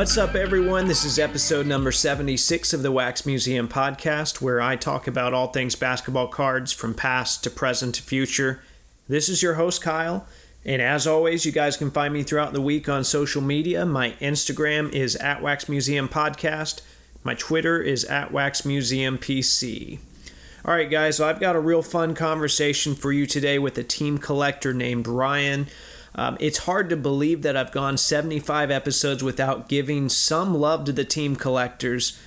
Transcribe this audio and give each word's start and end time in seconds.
What's 0.00 0.16
up, 0.16 0.34
everyone? 0.34 0.88
This 0.88 1.04
is 1.04 1.18
episode 1.18 1.66
number 1.66 1.92
76 1.92 2.72
of 2.72 2.80
the 2.82 2.90
Wax 2.90 3.26
Museum 3.26 3.68
podcast, 3.68 4.40
where 4.40 4.58
I 4.58 4.74
talk 4.74 5.06
about 5.06 5.34
all 5.34 5.48
things 5.48 5.74
basketball 5.74 6.28
cards 6.28 6.72
from 6.72 6.94
past 6.94 7.44
to 7.44 7.50
present 7.50 7.96
to 7.96 8.02
future. 8.02 8.62
This 9.08 9.28
is 9.28 9.42
your 9.42 9.56
host, 9.56 9.82
Kyle. 9.82 10.26
And 10.64 10.80
as 10.80 11.06
always, 11.06 11.44
you 11.44 11.52
guys 11.52 11.76
can 11.76 11.90
find 11.90 12.14
me 12.14 12.22
throughout 12.22 12.54
the 12.54 12.62
week 12.62 12.88
on 12.88 13.04
social 13.04 13.42
media. 13.42 13.84
My 13.84 14.12
Instagram 14.22 14.90
is 14.90 15.16
at 15.16 15.42
Wax 15.42 15.68
Museum 15.68 16.08
Podcast. 16.08 16.80
My 17.22 17.34
Twitter 17.34 17.82
is 17.82 18.06
at 18.06 18.32
Wax 18.32 18.64
Museum 18.64 19.18
PC. 19.18 19.98
All 20.64 20.72
right, 20.72 20.90
guys, 20.90 21.18
so 21.18 21.28
I've 21.28 21.40
got 21.40 21.56
a 21.56 21.60
real 21.60 21.82
fun 21.82 22.14
conversation 22.14 22.94
for 22.94 23.12
you 23.12 23.26
today 23.26 23.58
with 23.58 23.76
a 23.76 23.84
team 23.84 24.16
collector 24.16 24.72
named 24.72 25.06
Ryan. 25.06 25.66
Um, 26.14 26.36
it's 26.40 26.58
hard 26.58 26.90
to 26.90 26.96
believe 26.96 27.42
that 27.42 27.56
I've 27.56 27.72
gone 27.72 27.96
75 27.96 28.70
episodes 28.70 29.22
without 29.22 29.68
giving 29.68 30.08
some 30.08 30.54
love 30.54 30.84
to 30.84 30.92
the 30.92 31.04
team 31.04 31.36
collectors. 31.36 32.18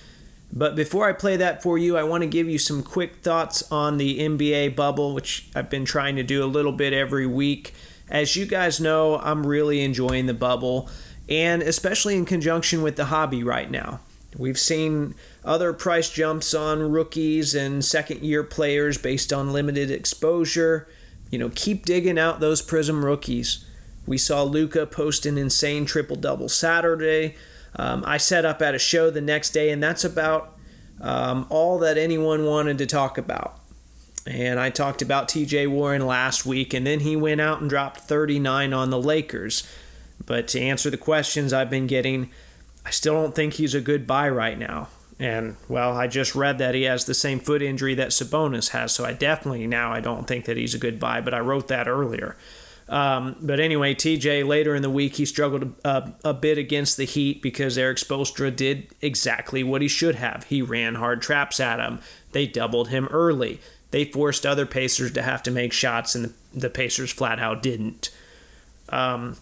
But 0.51 0.75
before 0.75 1.09
I 1.09 1.13
play 1.13 1.35
that 1.37 1.63
for 1.63 1.77
you, 1.77 1.97
I 1.97 2.03
want 2.03 2.21
to 2.21 2.27
give 2.27 2.47
you 2.47 2.59
some 2.59 2.83
quick 2.83 3.17
thoughts 3.17 3.69
on 3.71 3.97
the 3.97 4.19
NBA 4.19 4.75
bubble, 4.75 5.13
which 5.13 5.49
I've 5.55 5.69
been 5.69 5.85
trying 5.85 6.15
to 6.15 6.23
do 6.23 6.43
a 6.43 6.45
little 6.45 6.71
bit 6.71 6.93
every 6.93 7.25
week. 7.25 7.73
As 8.07 8.35
you 8.35 8.45
guys 8.45 8.79
know, 8.79 9.17
I'm 9.17 9.47
really 9.47 9.81
enjoying 9.81 10.27
the 10.27 10.33
bubble, 10.33 10.89
and 11.27 11.63
especially 11.63 12.15
in 12.15 12.25
conjunction 12.25 12.83
with 12.83 12.95
the 12.95 13.05
hobby 13.05 13.43
right 13.43 13.69
now. 13.69 14.01
We've 14.37 14.59
seen 14.59 15.15
other 15.43 15.73
price 15.73 16.09
jumps 16.09 16.53
on 16.53 16.91
rookies 16.91 17.55
and 17.55 17.83
second 17.83 18.21
year 18.21 18.43
players 18.43 18.97
based 18.97 19.33
on 19.33 19.53
limited 19.53 19.89
exposure. 19.89 20.87
You 21.31 21.39
know, 21.39 21.49
keep 21.49 21.85
digging 21.85 22.19
out 22.19 22.39
those 22.39 22.61
Prism 22.61 23.03
rookies. 23.03 23.65
We 24.05 24.17
saw 24.17 24.43
Luka 24.43 24.85
post 24.85 25.25
an 25.25 25.37
insane 25.37 25.85
triple 25.85 26.15
double 26.15 26.49
Saturday. 26.49 27.35
Um, 27.75 28.03
I 28.05 28.17
set 28.17 28.45
up 28.45 28.61
at 28.61 28.75
a 28.75 28.79
show 28.79 29.09
the 29.09 29.21
next 29.21 29.51
day, 29.51 29.71
and 29.71 29.81
that's 29.81 30.03
about 30.03 30.57
um, 31.01 31.45
all 31.49 31.79
that 31.79 31.97
anyone 31.97 32.45
wanted 32.45 32.77
to 32.79 32.85
talk 32.85 33.17
about. 33.17 33.59
And 34.25 34.59
I 34.59 34.69
talked 34.69 35.01
about 35.01 35.27
TJ 35.27 35.69
Warren 35.69 36.05
last 36.05 36.45
week, 36.45 36.73
and 36.73 36.87
then 36.87 37.01
he 37.01 37.15
went 37.15 37.41
out 37.41 37.61
and 37.61 37.69
dropped 37.69 38.01
39 38.01 38.73
on 38.73 38.89
the 38.89 39.01
Lakers. 39.01 39.67
But 40.25 40.47
to 40.49 40.61
answer 40.61 40.89
the 40.89 40.97
questions 40.97 41.51
I've 41.51 41.69
been 41.69 41.87
getting, 41.87 42.29
I 42.85 42.91
still 42.91 43.13
don't 43.13 43.35
think 43.35 43.53
he's 43.53 43.75
a 43.75 43.81
good 43.81 44.07
buy 44.07 44.29
right 44.29 44.57
now. 44.57 44.89
And 45.19 45.57
well, 45.67 45.95
I 45.95 46.07
just 46.07 46.35
read 46.35 46.57
that 46.57 46.75
he 46.75 46.83
has 46.83 47.05
the 47.05 47.13
same 47.13 47.39
foot 47.39 47.61
injury 47.61 47.95
that 47.95 48.09
Sabonis 48.09 48.69
has, 48.69 48.91
so 48.91 49.05
I 49.05 49.13
definitely 49.13 49.67
now 49.67 49.91
I 49.91 49.99
don't 49.99 50.27
think 50.27 50.45
that 50.45 50.57
he's 50.57 50.73
a 50.73 50.79
good 50.79 50.99
buy. 50.99 51.21
But 51.21 51.33
I 51.33 51.39
wrote 51.39 51.67
that 51.67 51.87
earlier. 51.87 52.35
Um, 52.89 53.37
but 53.41 53.59
anyway, 53.59 53.95
TJ 53.95 54.45
later 54.45 54.75
in 54.75 54.81
the 54.81 54.89
week 54.89 55.15
he 55.15 55.25
struggled 55.25 55.73
a, 55.85 56.13
a, 56.25 56.33
bit 56.33 56.57
against 56.57 56.97
the 56.97 57.05
Heat 57.05 57.41
because 57.41 57.77
Erik 57.77 57.97
Spoelstra 57.97 58.53
did 58.53 58.93
exactly 59.01 59.63
what 59.63 59.81
he 59.81 59.87
should 59.87 60.15
have. 60.15 60.43
He 60.45 60.61
ran 60.61 60.95
hard 60.95 61.21
traps 61.21 61.59
at 61.59 61.79
him. 61.79 61.99
They 62.33 62.45
doubled 62.45 62.89
him 62.89 63.07
early. 63.09 63.61
They 63.91 64.05
forced 64.05 64.45
other 64.45 64.65
Pacers 64.65 65.11
to 65.13 65.21
have 65.21 65.43
to 65.43 65.51
make 65.51 65.71
shots, 65.71 66.15
and 66.15 66.25
the, 66.25 66.33
the 66.53 66.69
Pacers 66.69 67.11
flat 67.11 67.39
out 67.39 67.61
didn't. 67.63 68.09
Um, 68.89 69.37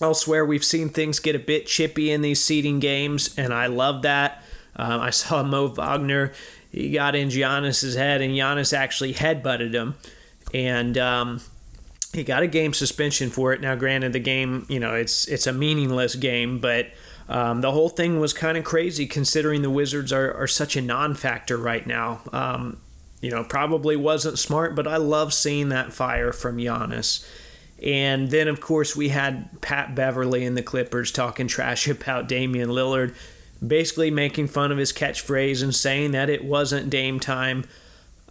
elsewhere, 0.00 0.44
we've 0.44 0.64
seen 0.64 0.88
things 0.88 1.20
get 1.20 1.36
a 1.36 1.38
bit 1.38 1.66
chippy 1.66 2.10
in 2.10 2.22
these 2.22 2.42
seeding 2.42 2.80
games, 2.80 3.34
and 3.38 3.52
I 3.52 3.66
love 3.66 4.02
that. 4.02 4.42
Um, 4.74 5.00
I 5.00 5.10
saw 5.10 5.42
Mo 5.42 5.68
Wagner. 5.68 6.32
He 6.72 6.90
got 6.90 7.14
in 7.14 7.28
Giannis's 7.28 7.94
head, 7.94 8.22
and 8.22 8.34
Giannis 8.34 8.76
actually 8.76 9.14
headbutted 9.14 9.74
him, 9.74 9.94
and 10.54 10.96
um, 10.96 11.40
he 12.12 12.24
got 12.24 12.42
a 12.42 12.46
game 12.46 12.74
suspension 12.74 13.30
for 13.30 13.52
it. 13.52 13.60
Now, 13.60 13.74
granted, 13.74 14.12
the 14.12 14.18
game, 14.18 14.66
you 14.68 14.78
know, 14.78 14.94
it's 14.94 15.26
it's 15.28 15.46
a 15.46 15.52
meaningless 15.52 16.14
game, 16.14 16.58
but 16.58 16.88
um, 17.28 17.60
the 17.62 17.72
whole 17.72 17.88
thing 17.88 18.20
was 18.20 18.32
kind 18.32 18.58
of 18.58 18.64
crazy 18.64 19.06
considering 19.06 19.62
the 19.62 19.70
Wizards 19.70 20.12
are, 20.12 20.32
are 20.34 20.46
such 20.46 20.76
a 20.76 20.82
non-factor 20.82 21.56
right 21.56 21.86
now. 21.86 22.20
Um, 22.32 22.80
you 23.20 23.30
know, 23.30 23.44
probably 23.44 23.96
wasn't 23.96 24.38
smart, 24.38 24.74
but 24.74 24.86
I 24.86 24.96
love 24.96 25.32
seeing 25.32 25.68
that 25.70 25.92
fire 25.92 26.32
from 26.32 26.58
Giannis. 26.58 27.24
And 27.82 28.30
then, 28.30 28.48
of 28.48 28.60
course, 28.60 28.94
we 28.94 29.08
had 29.08 29.60
Pat 29.60 29.94
Beverley 29.94 30.44
and 30.44 30.56
the 30.56 30.62
Clippers 30.62 31.10
talking 31.10 31.48
trash 31.48 31.88
about 31.88 32.28
Damian 32.28 32.68
Lillard, 32.68 33.14
basically 33.66 34.10
making 34.10 34.48
fun 34.48 34.70
of 34.70 34.78
his 34.78 34.92
catchphrase 34.92 35.62
and 35.62 35.74
saying 35.74 36.10
that 36.10 36.28
it 36.28 36.44
wasn't 36.44 36.90
Dame 36.90 37.18
time. 37.18 37.64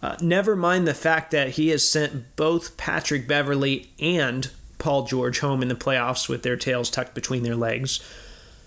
Uh, 0.02 0.16
never 0.20 0.56
mind 0.56 0.86
the 0.86 0.94
fact 0.94 1.30
that 1.30 1.50
he 1.50 1.68
has 1.68 1.88
sent 1.88 2.34
both 2.34 2.76
Patrick 2.76 3.28
Beverley 3.28 3.90
and 4.00 4.50
Paul 4.78 5.04
George 5.04 5.38
home 5.38 5.62
in 5.62 5.68
the 5.68 5.76
playoffs 5.76 6.28
with 6.28 6.42
their 6.42 6.56
tails 6.56 6.90
tucked 6.90 7.14
between 7.14 7.44
their 7.44 7.54
legs. 7.54 8.00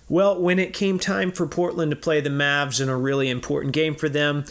Well, 0.07 0.40
when 0.40 0.59
it 0.59 0.73
came 0.73 0.97
time 0.97 1.31
for 1.31 1.46
Portland 1.46 1.91
to 1.91 1.97
play 1.97 2.22
the 2.22 2.29
Mavs 2.29 2.79
in 2.79 2.88
a 2.88 2.97
really 2.97 3.29
important 3.29 3.73
game 3.73 3.96
for 3.96 4.07
them, 4.07 4.46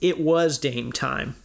it 0.00 0.18
was 0.18 0.58
Dame 0.58 0.92
time, 0.92 1.36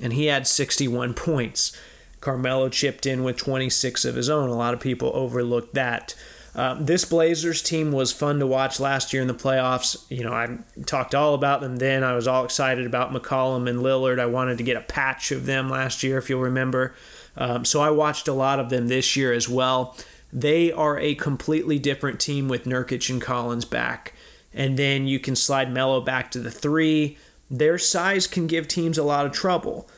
and 0.00 0.12
he 0.12 0.26
had 0.26 0.46
61 0.46 1.14
points. 1.14 1.78
Carmelo 2.20 2.68
chipped 2.68 3.06
in 3.06 3.22
with 3.22 3.36
26 3.36 4.04
of 4.04 4.14
his 4.14 4.28
own. 4.28 4.48
A 4.48 4.54
lot 4.54 4.74
of 4.74 4.80
people 4.80 5.10
overlooked 5.14 5.74
that. 5.74 6.14
Uh, 6.54 6.74
this 6.74 7.04
Blazers 7.06 7.62
team 7.62 7.92
was 7.92 8.12
fun 8.12 8.38
to 8.38 8.46
watch 8.46 8.78
last 8.78 9.12
year 9.12 9.22
in 9.22 9.28
the 9.28 9.34
playoffs. 9.34 10.04
You 10.10 10.24
know, 10.24 10.32
I 10.32 10.58
talked 10.84 11.14
all 11.14 11.34
about 11.34 11.62
them 11.62 11.76
then. 11.76 12.04
I 12.04 12.14
was 12.14 12.28
all 12.28 12.44
excited 12.44 12.84
about 12.86 13.10
McCollum 13.10 13.68
and 13.68 13.80
Lillard. 13.80 14.20
I 14.20 14.26
wanted 14.26 14.58
to 14.58 14.64
get 14.64 14.76
a 14.76 14.82
patch 14.82 15.32
of 15.32 15.46
them 15.46 15.70
last 15.70 16.02
year, 16.02 16.18
if 16.18 16.28
you'll 16.28 16.42
remember. 16.42 16.94
Um, 17.36 17.64
so 17.64 17.80
I 17.80 17.90
watched 17.90 18.28
a 18.28 18.34
lot 18.34 18.60
of 18.60 18.68
them 18.68 18.88
this 18.88 19.16
year 19.16 19.32
as 19.32 19.48
well. 19.48 19.96
They 20.30 20.70
are 20.70 20.98
a 20.98 21.14
completely 21.14 21.78
different 21.78 22.20
team 22.20 22.48
with 22.48 22.64
Nurkic 22.64 23.08
and 23.08 23.20
Collins 23.20 23.64
back. 23.64 24.12
And 24.52 24.78
then 24.78 25.06
you 25.06 25.18
can 25.18 25.36
slide 25.36 25.72
Melo 25.72 26.02
back 26.02 26.30
to 26.32 26.38
the 26.38 26.50
three. 26.50 27.16
Their 27.50 27.78
size 27.78 28.26
can 28.26 28.46
give 28.46 28.68
teams 28.68 28.98
a 28.98 29.02
lot 29.02 29.24
of 29.24 29.32
trouble. 29.32 29.88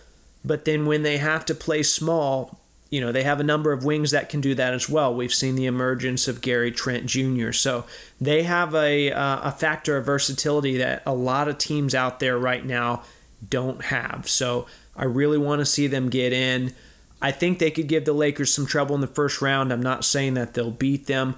But 0.44 0.64
then 0.64 0.86
when 0.86 1.02
they 1.02 1.16
have 1.16 1.44
to 1.46 1.54
play 1.54 1.82
small, 1.82 2.60
you 2.94 3.00
know, 3.00 3.10
they 3.10 3.24
have 3.24 3.40
a 3.40 3.42
number 3.44 3.72
of 3.72 3.84
wings 3.84 4.12
that 4.12 4.28
can 4.28 4.40
do 4.40 4.54
that 4.54 4.72
as 4.72 4.88
well. 4.88 5.12
We've 5.12 5.34
seen 5.34 5.56
the 5.56 5.66
emergence 5.66 6.28
of 6.28 6.40
Gary 6.40 6.70
Trent 6.70 7.06
Jr. 7.06 7.50
So 7.50 7.86
they 8.20 8.44
have 8.44 8.72
a, 8.72 9.10
uh, 9.10 9.48
a 9.48 9.50
factor 9.50 9.96
of 9.96 10.06
versatility 10.06 10.76
that 10.76 11.02
a 11.04 11.12
lot 11.12 11.48
of 11.48 11.58
teams 11.58 11.92
out 11.92 12.20
there 12.20 12.38
right 12.38 12.64
now 12.64 13.02
don't 13.50 13.86
have. 13.86 14.28
So 14.28 14.66
I 14.94 15.06
really 15.06 15.38
want 15.38 15.58
to 15.58 15.66
see 15.66 15.88
them 15.88 16.08
get 16.08 16.32
in. 16.32 16.72
I 17.20 17.32
think 17.32 17.58
they 17.58 17.72
could 17.72 17.88
give 17.88 18.04
the 18.04 18.12
Lakers 18.12 18.54
some 18.54 18.64
trouble 18.64 18.94
in 18.94 19.00
the 19.00 19.08
first 19.08 19.42
round. 19.42 19.72
I'm 19.72 19.82
not 19.82 20.04
saying 20.04 20.34
that 20.34 20.54
they'll 20.54 20.70
beat 20.70 21.08
them, 21.08 21.34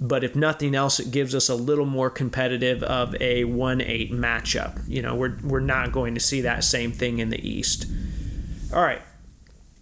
but 0.00 0.24
if 0.24 0.34
nothing 0.34 0.74
else, 0.74 0.98
it 0.98 1.10
gives 1.10 1.34
us 1.34 1.50
a 1.50 1.54
little 1.54 1.84
more 1.84 2.08
competitive 2.08 2.82
of 2.82 3.14
a 3.20 3.44
1 3.44 3.82
8 3.82 4.10
matchup. 4.10 4.82
You 4.88 5.02
know, 5.02 5.14
we're, 5.14 5.36
we're 5.44 5.60
not 5.60 5.92
going 5.92 6.14
to 6.14 6.20
see 6.20 6.40
that 6.40 6.64
same 6.64 6.92
thing 6.92 7.18
in 7.18 7.28
the 7.28 7.46
East. 7.46 7.84
All 8.72 8.80
right. 8.80 9.02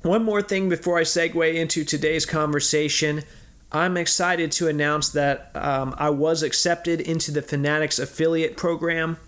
One 0.02 0.24
more 0.24 0.42
thing 0.42 0.68
before 0.68 0.98
I 0.98 1.02
segue 1.02 1.54
into 1.54 1.84
today's 1.84 2.26
conversation. 2.26 3.22
I'm 3.70 3.96
excited 3.96 4.50
to 4.52 4.66
announce 4.66 5.08
that 5.10 5.50
um, 5.54 5.94
I 5.96 6.10
was 6.10 6.42
accepted 6.42 7.00
into 7.00 7.30
the 7.30 7.40
Fanatics 7.40 8.00
affiliate 8.00 8.56
program. 8.56 9.18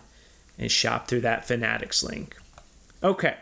And 0.63 0.71
shop 0.71 1.09
through 1.09 1.21
that 1.21 1.45
Fanatics 1.45 2.03
link. 2.03 2.37
Okay, 3.03 3.37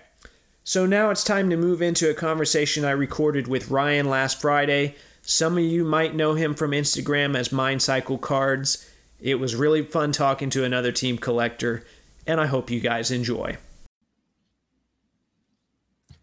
so 0.65 0.87
now 0.87 1.11
it's 1.11 1.23
time 1.23 1.51
to 1.51 1.57
move 1.57 1.83
into 1.83 2.11
a 2.11 2.15
conversation 2.15 2.85
I 2.85 2.93
recorded 2.93 3.47
with 3.47 3.71
Ryan 3.71 4.09
last 4.09 4.41
Friday. 4.41 4.95
Some 5.21 5.59
of 5.59 5.65
you 5.65 5.85
might 5.85 6.15
know 6.15 6.35
him 6.35 6.55
from 6.55 6.71
Instagram 6.71 7.37
as 7.37 7.53
Mind 7.53 7.83
Cycle 7.83 8.17
Cards. 8.17 8.89
It 9.21 9.35
was 9.35 9.55
really 9.55 9.83
fun 9.83 10.13
talking 10.13 10.49
to 10.51 10.65
another 10.65 10.93
team 10.93 11.19
collector, 11.19 11.85
and 12.27 12.41
I 12.41 12.47
hope 12.47 12.71
you 12.71 12.81
guys 12.81 13.11
enjoy. 13.11 13.59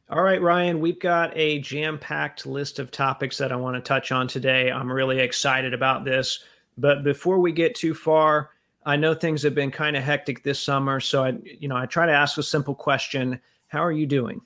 All 0.10 0.24
right, 0.24 0.42
Ryan, 0.42 0.80
we've 0.80 1.00
got 1.00 1.36
a 1.36 1.60
jam 1.60 2.00
packed 2.00 2.46
list 2.46 2.80
of 2.80 2.90
topics 2.90 3.38
that 3.38 3.52
I 3.52 3.58
want 3.58 3.76
to 3.76 3.82
touch 3.82 4.12
on 4.12 4.28
today. 4.28 4.72
I'm 4.72 4.92
really 4.92 5.20
excited 5.20 5.74
about 5.74 6.06
this. 6.06 6.44
But 6.78 7.04
before 7.04 7.40
we 7.40 7.52
get 7.52 7.76
too 7.76 7.94
far, 7.94 8.52
I 8.88 8.96
know 8.96 9.14
things 9.14 9.44
have 9.44 9.54
been 9.54 9.70
kind 9.70 9.98
of 9.98 10.04
hectic 10.04 10.44
this 10.44 10.62
summer. 10.62 11.02
So 11.02 11.26
I, 11.26 11.34
you 11.44 11.68
know, 11.68 11.76
I 11.76 11.86
try 11.86 12.06
to 12.06 12.12
ask 12.14 12.38
a 12.38 12.44
simple 12.44 12.74
question 12.74 13.40
How 13.68 13.84
are 13.84 13.92
you 13.92 14.06
doing? 14.06 14.40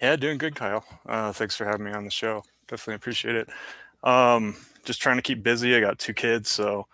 Yeah, 0.00 0.14
doing 0.14 0.38
good, 0.38 0.54
Kyle. 0.54 0.84
Uh, 1.04 1.32
thanks 1.32 1.56
for 1.56 1.64
having 1.64 1.86
me 1.86 1.92
on 1.92 2.04
the 2.04 2.10
show. 2.10 2.44
Definitely 2.68 2.94
appreciate 2.94 3.34
it. 3.34 3.48
Um, 4.04 4.56
just 4.84 5.02
trying 5.02 5.16
to 5.16 5.22
keep 5.22 5.42
busy. 5.42 5.74
I 5.74 5.80
got 5.80 5.98
two 5.98 6.14
kids, 6.14 6.50
so 6.50 6.86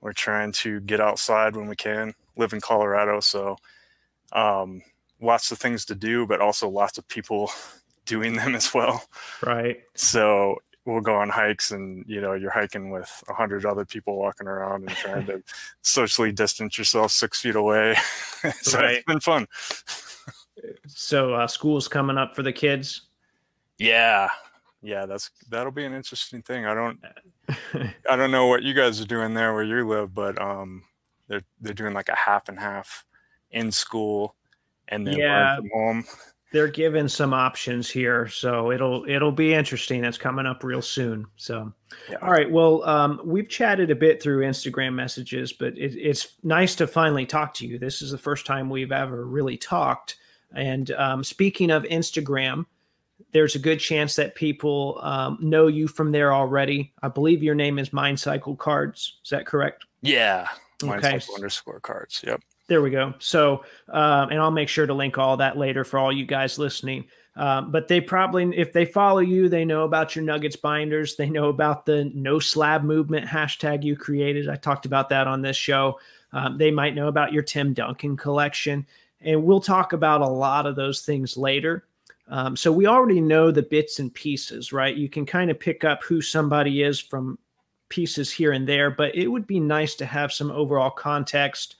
we're 0.00 0.12
trying 0.12 0.50
to 0.52 0.80
get 0.80 1.00
outside 1.00 1.54
when 1.54 1.68
we 1.68 1.76
can. 1.76 2.12
Live 2.36 2.54
in 2.54 2.60
Colorado, 2.60 3.20
so 3.20 3.56
um, 4.32 4.82
lots 5.20 5.52
of 5.52 5.58
things 5.58 5.84
to 5.84 5.94
do, 5.94 6.26
but 6.26 6.40
also 6.40 6.68
lots 6.68 6.98
of 6.98 7.06
people 7.06 7.52
doing 8.04 8.34
them 8.34 8.56
as 8.56 8.74
well. 8.74 9.04
Right. 9.44 9.82
So 9.94 10.56
we'll 10.84 11.00
go 11.00 11.14
on 11.14 11.28
hikes 11.28 11.70
and 11.70 12.04
you 12.08 12.20
know 12.20 12.32
you're 12.32 12.50
hiking 12.50 12.90
with 12.90 13.22
a 13.28 13.34
hundred 13.34 13.64
other 13.64 13.84
people 13.84 14.16
walking 14.16 14.46
around 14.46 14.82
and 14.82 14.96
trying 14.96 15.26
to 15.26 15.42
socially 15.82 16.32
distance 16.32 16.76
yourself 16.76 17.12
six 17.12 17.40
feet 17.40 17.54
away 17.54 17.94
so 18.60 18.78
right. 18.78 18.96
it's 18.96 19.04
been 19.04 19.20
fun 19.20 19.46
so 20.86 21.34
uh, 21.34 21.46
school's 21.46 21.88
coming 21.88 22.18
up 22.18 22.34
for 22.34 22.42
the 22.42 22.52
kids 22.52 23.02
yeah 23.78 24.28
yeah 24.82 25.06
that's 25.06 25.30
that'll 25.48 25.72
be 25.72 25.84
an 25.84 25.94
interesting 25.94 26.42
thing 26.42 26.66
i 26.66 26.74
don't 26.74 26.98
i 28.10 28.16
don't 28.16 28.30
know 28.30 28.46
what 28.46 28.62
you 28.62 28.74
guys 28.74 29.00
are 29.00 29.06
doing 29.06 29.34
there 29.34 29.54
where 29.54 29.62
you 29.62 29.86
live 29.86 30.12
but 30.14 30.40
um 30.40 30.82
they're 31.28 31.42
they're 31.60 31.74
doing 31.74 31.94
like 31.94 32.08
a 32.08 32.16
half 32.16 32.48
and 32.48 32.58
half 32.58 33.04
in 33.52 33.70
school 33.70 34.34
and 34.92 35.06
then 35.06 35.16
yeah. 35.16 35.56
from 35.56 35.70
home. 35.72 36.04
They're 36.52 36.68
given 36.68 37.08
some 37.08 37.32
options 37.32 37.90
here, 37.90 38.28
so 38.28 38.70
it'll 38.70 39.04
it'll 39.08 39.32
be 39.32 39.54
interesting. 39.54 40.04
It's 40.04 40.18
coming 40.18 40.46
up 40.46 40.62
real 40.62 40.82
soon. 40.82 41.26
So, 41.36 41.72
yeah. 42.10 42.18
all 42.22 42.30
right. 42.30 42.50
Well, 42.50 42.84
um, 42.84 43.20
we've 43.24 43.48
chatted 43.48 43.90
a 43.90 43.94
bit 43.94 44.22
through 44.22 44.44
Instagram 44.44 44.94
messages, 44.94 45.52
but 45.52 45.76
it, 45.78 45.94
it's 45.96 46.36
nice 46.42 46.74
to 46.76 46.86
finally 46.86 47.24
talk 47.24 47.54
to 47.54 47.66
you. 47.66 47.78
This 47.78 48.02
is 48.02 48.10
the 48.10 48.18
first 48.18 48.44
time 48.44 48.68
we've 48.68 48.92
ever 48.92 49.24
really 49.24 49.56
talked. 49.56 50.16
And 50.54 50.90
um, 50.92 51.24
speaking 51.24 51.70
of 51.70 51.84
Instagram, 51.84 52.66
there's 53.32 53.54
a 53.54 53.58
good 53.58 53.80
chance 53.80 54.14
that 54.16 54.34
people 54.34 55.00
um, 55.02 55.38
know 55.40 55.66
you 55.66 55.88
from 55.88 56.12
there 56.12 56.34
already. 56.34 56.92
I 57.02 57.08
believe 57.08 57.42
your 57.42 57.54
name 57.54 57.78
is 57.78 57.92
Mind 57.92 58.20
Cycle 58.20 58.56
Cards. 58.56 59.18
Is 59.24 59.30
that 59.30 59.46
correct? 59.46 59.86
Yeah. 60.02 60.46
Mind 60.82 61.04
okay. 61.04 61.18
Cycle 61.18 61.36
underscore 61.36 61.80
cards. 61.80 62.22
Yep. 62.26 62.42
There 62.68 62.80
we 62.80 62.90
go. 62.90 63.14
So, 63.18 63.64
um, 63.88 64.30
and 64.30 64.40
I'll 64.40 64.50
make 64.50 64.68
sure 64.68 64.86
to 64.86 64.94
link 64.94 65.18
all 65.18 65.36
that 65.38 65.58
later 65.58 65.84
for 65.84 65.98
all 65.98 66.12
you 66.12 66.24
guys 66.24 66.58
listening. 66.58 67.06
Um, 67.34 67.72
but 67.72 67.88
they 67.88 68.00
probably, 68.00 68.56
if 68.56 68.72
they 68.72 68.84
follow 68.84 69.20
you, 69.20 69.48
they 69.48 69.64
know 69.64 69.84
about 69.84 70.14
your 70.14 70.24
Nuggets 70.24 70.56
binders. 70.56 71.16
They 71.16 71.30
know 71.30 71.48
about 71.48 71.86
the 71.86 72.10
no 72.14 72.38
slab 72.38 72.84
movement 72.84 73.26
hashtag 73.26 73.82
you 73.82 73.96
created. 73.96 74.48
I 74.48 74.56
talked 74.56 74.86
about 74.86 75.08
that 75.08 75.26
on 75.26 75.42
this 75.42 75.56
show. 75.56 75.98
Um, 76.32 76.58
they 76.58 76.70
might 76.70 76.94
know 76.94 77.08
about 77.08 77.32
your 77.32 77.42
Tim 77.42 77.72
Duncan 77.72 78.16
collection. 78.16 78.86
And 79.20 79.44
we'll 79.44 79.60
talk 79.60 79.92
about 79.92 80.20
a 80.20 80.26
lot 80.26 80.66
of 80.66 80.76
those 80.76 81.02
things 81.02 81.36
later. 81.36 81.84
Um, 82.28 82.56
so 82.56 82.70
we 82.70 82.86
already 82.86 83.20
know 83.20 83.50
the 83.50 83.62
bits 83.62 83.98
and 83.98 84.12
pieces, 84.12 84.72
right? 84.72 84.96
You 84.96 85.08
can 85.08 85.26
kind 85.26 85.50
of 85.50 85.58
pick 85.58 85.84
up 85.84 86.02
who 86.02 86.20
somebody 86.20 86.82
is 86.82 86.98
from 86.98 87.38
pieces 87.88 88.30
here 88.30 88.52
and 88.52 88.66
there, 88.66 88.90
but 88.90 89.14
it 89.14 89.28
would 89.28 89.46
be 89.46 89.60
nice 89.60 89.94
to 89.96 90.06
have 90.06 90.32
some 90.32 90.50
overall 90.50 90.90
context 90.90 91.76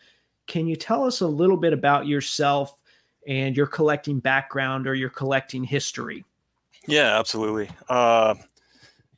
can 0.46 0.66
you 0.66 0.76
tell 0.76 1.04
us 1.04 1.20
a 1.20 1.26
little 1.26 1.56
bit 1.56 1.72
about 1.72 2.06
yourself 2.06 2.80
and 3.26 3.56
your 3.56 3.66
collecting 3.66 4.18
background 4.18 4.86
or 4.86 4.94
your 4.94 5.10
collecting 5.10 5.64
history? 5.64 6.24
Yeah, 6.86 7.18
absolutely. 7.18 7.70
Uh, 7.88 8.34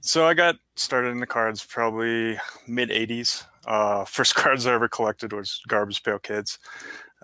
so 0.01 0.27
I 0.27 0.35
got 0.35 0.57
started 0.77 1.09
in 1.09 1.21
the 1.21 1.27
cards 1.27 1.65
probably 1.65 2.39
mid 2.67 2.91
80s. 2.91 3.45
Uh, 3.67 4.05
first 4.07 4.35
cards 4.35 4.67
I 4.67 4.75
ever 4.75 4.89
collected 4.89 5.33
was 5.33 5.61
Garbage 5.69 6.03
Pail 6.03 6.19
Kids. 6.19 6.59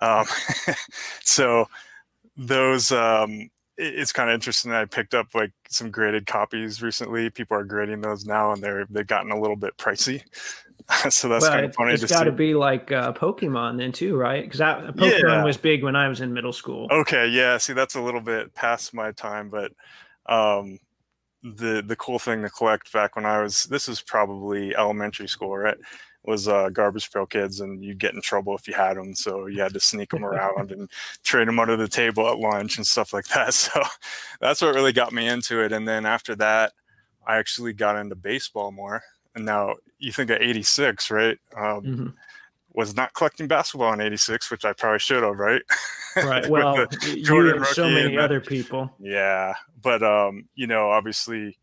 Um, 0.00 0.24
so 1.24 1.66
those, 2.36 2.90
um, 2.90 3.50
it's 3.76 4.12
kind 4.12 4.30
of 4.30 4.34
interesting 4.34 4.72
I 4.72 4.84
picked 4.84 5.14
up 5.14 5.28
like 5.34 5.52
some 5.68 5.90
graded 5.90 6.26
copies 6.26 6.82
recently. 6.82 7.30
People 7.30 7.56
are 7.56 7.64
grading 7.64 8.00
those 8.02 8.26
now, 8.26 8.52
and 8.52 8.62
they're 8.62 8.86
they've 8.90 9.06
gotten 9.06 9.30
a 9.30 9.40
little 9.40 9.56
bit 9.56 9.76
pricey. 9.78 10.22
so 11.08 11.28
that's 11.28 11.42
well, 11.42 11.52
kind 11.52 11.66
of 11.66 11.74
funny. 11.74 11.92
It's 11.92 12.04
got 12.04 12.24
to 12.24 12.32
be 12.32 12.54
like 12.54 12.90
uh, 12.90 13.12
Pokemon 13.12 13.78
then 13.78 13.92
too, 13.92 14.16
right? 14.16 14.44
Because 14.44 14.60
Pokemon 14.60 15.22
yeah. 15.22 15.44
was 15.44 15.56
big 15.56 15.84
when 15.84 15.96
I 15.96 16.08
was 16.08 16.20
in 16.20 16.32
middle 16.32 16.52
school. 16.52 16.88
Okay, 16.90 17.28
yeah. 17.28 17.58
See, 17.58 17.72
that's 17.72 17.94
a 17.94 18.00
little 18.00 18.20
bit 18.20 18.54
past 18.54 18.92
my 18.94 19.12
time, 19.12 19.50
but 19.50 19.72
um, 20.26 20.78
the 21.42 21.82
the 21.86 21.96
cool 21.96 22.18
thing 22.18 22.42
to 22.42 22.50
collect 22.50 22.92
back 22.92 23.16
when 23.16 23.24
I 23.24 23.42
was 23.42 23.64
this 23.64 23.88
was 23.88 24.00
probably 24.00 24.74
elementary 24.76 25.28
school, 25.28 25.56
right? 25.56 25.78
Was 26.24 26.48
uh, 26.48 26.68
garbage 26.68 27.10
pail 27.10 27.24
kids, 27.24 27.60
and 27.60 27.82
you'd 27.82 27.98
get 27.98 28.14
in 28.14 28.20
trouble 28.20 28.54
if 28.54 28.68
you 28.68 28.74
had 28.74 28.96
them. 28.96 29.14
So 29.14 29.46
you 29.46 29.62
had 29.62 29.72
to 29.72 29.80
sneak 29.80 30.10
them 30.10 30.24
around 30.24 30.70
and 30.70 30.90
trade 31.22 31.48
them 31.48 31.58
under 31.58 31.76
the 31.76 31.88
table 31.88 32.28
at 32.28 32.38
lunch 32.38 32.76
and 32.76 32.86
stuff 32.86 33.12
like 33.12 33.26
that. 33.28 33.54
So 33.54 33.82
that's 34.40 34.60
what 34.60 34.74
really 34.74 34.92
got 34.92 35.12
me 35.12 35.28
into 35.28 35.64
it. 35.64 35.72
And 35.72 35.88
then 35.88 36.04
after 36.04 36.34
that, 36.36 36.72
I 37.26 37.38
actually 37.38 37.72
got 37.72 37.96
into 37.96 38.16
baseball 38.16 38.70
more. 38.70 39.02
And 39.34 39.44
now 39.44 39.74
you 39.98 40.12
think 40.12 40.30
of 40.30 40.40
86, 40.40 41.10
right? 41.10 41.38
Um, 41.56 41.82
mm-hmm. 41.82 42.06
Was 42.72 42.94
not 42.94 43.14
collecting 43.14 43.48
basketball 43.48 43.92
in 43.92 44.00
86, 44.00 44.50
which 44.50 44.64
I 44.64 44.72
probably 44.72 45.00
should 45.00 45.22
have, 45.22 45.36
right? 45.36 45.62
Right. 46.16 46.46
well, 46.50 46.86
you 47.04 47.64
so 47.64 47.88
many 47.88 48.16
other 48.16 48.40
people. 48.40 48.92
Yeah. 49.00 49.54
But, 49.82 50.02
um, 50.02 50.48
you 50.54 50.68
know, 50.68 50.90
obviously 50.90 51.58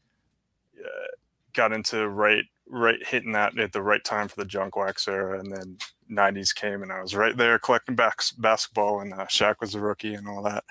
uh, 0.77 1.07
got 1.53 1.71
into 1.71 2.09
right, 2.09 2.43
right 2.69 2.99
hitting 3.05 3.31
that 3.31 3.57
at 3.57 3.71
the 3.71 3.81
right 3.81 4.03
time 4.03 4.27
for 4.27 4.35
the 4.35 4.45
junk 4.45 4.75
wax 4.75 5.07
era. 5.07 5.39
And 5.39 5.49
then 5.49 5.77
90s 6.11 6.53
came 6.53 6.83
and 6.83 6.91
I 6.91 7.01
was 7.01 7.15
right 7.15 7.37
there 7.37 7.57
collecting 7.57 7.95
backs, 7.95 8.31
basketball 8.31 8.99
and 8.99 9.13
uh, 9.13 9.25
Shaq 9.27 9.55
was 9.61 9.75
a 9.75 9.79
rookie 9.79 10.13
and 10.13 10.27
all 10.27 10.43
that. 10.43 10.65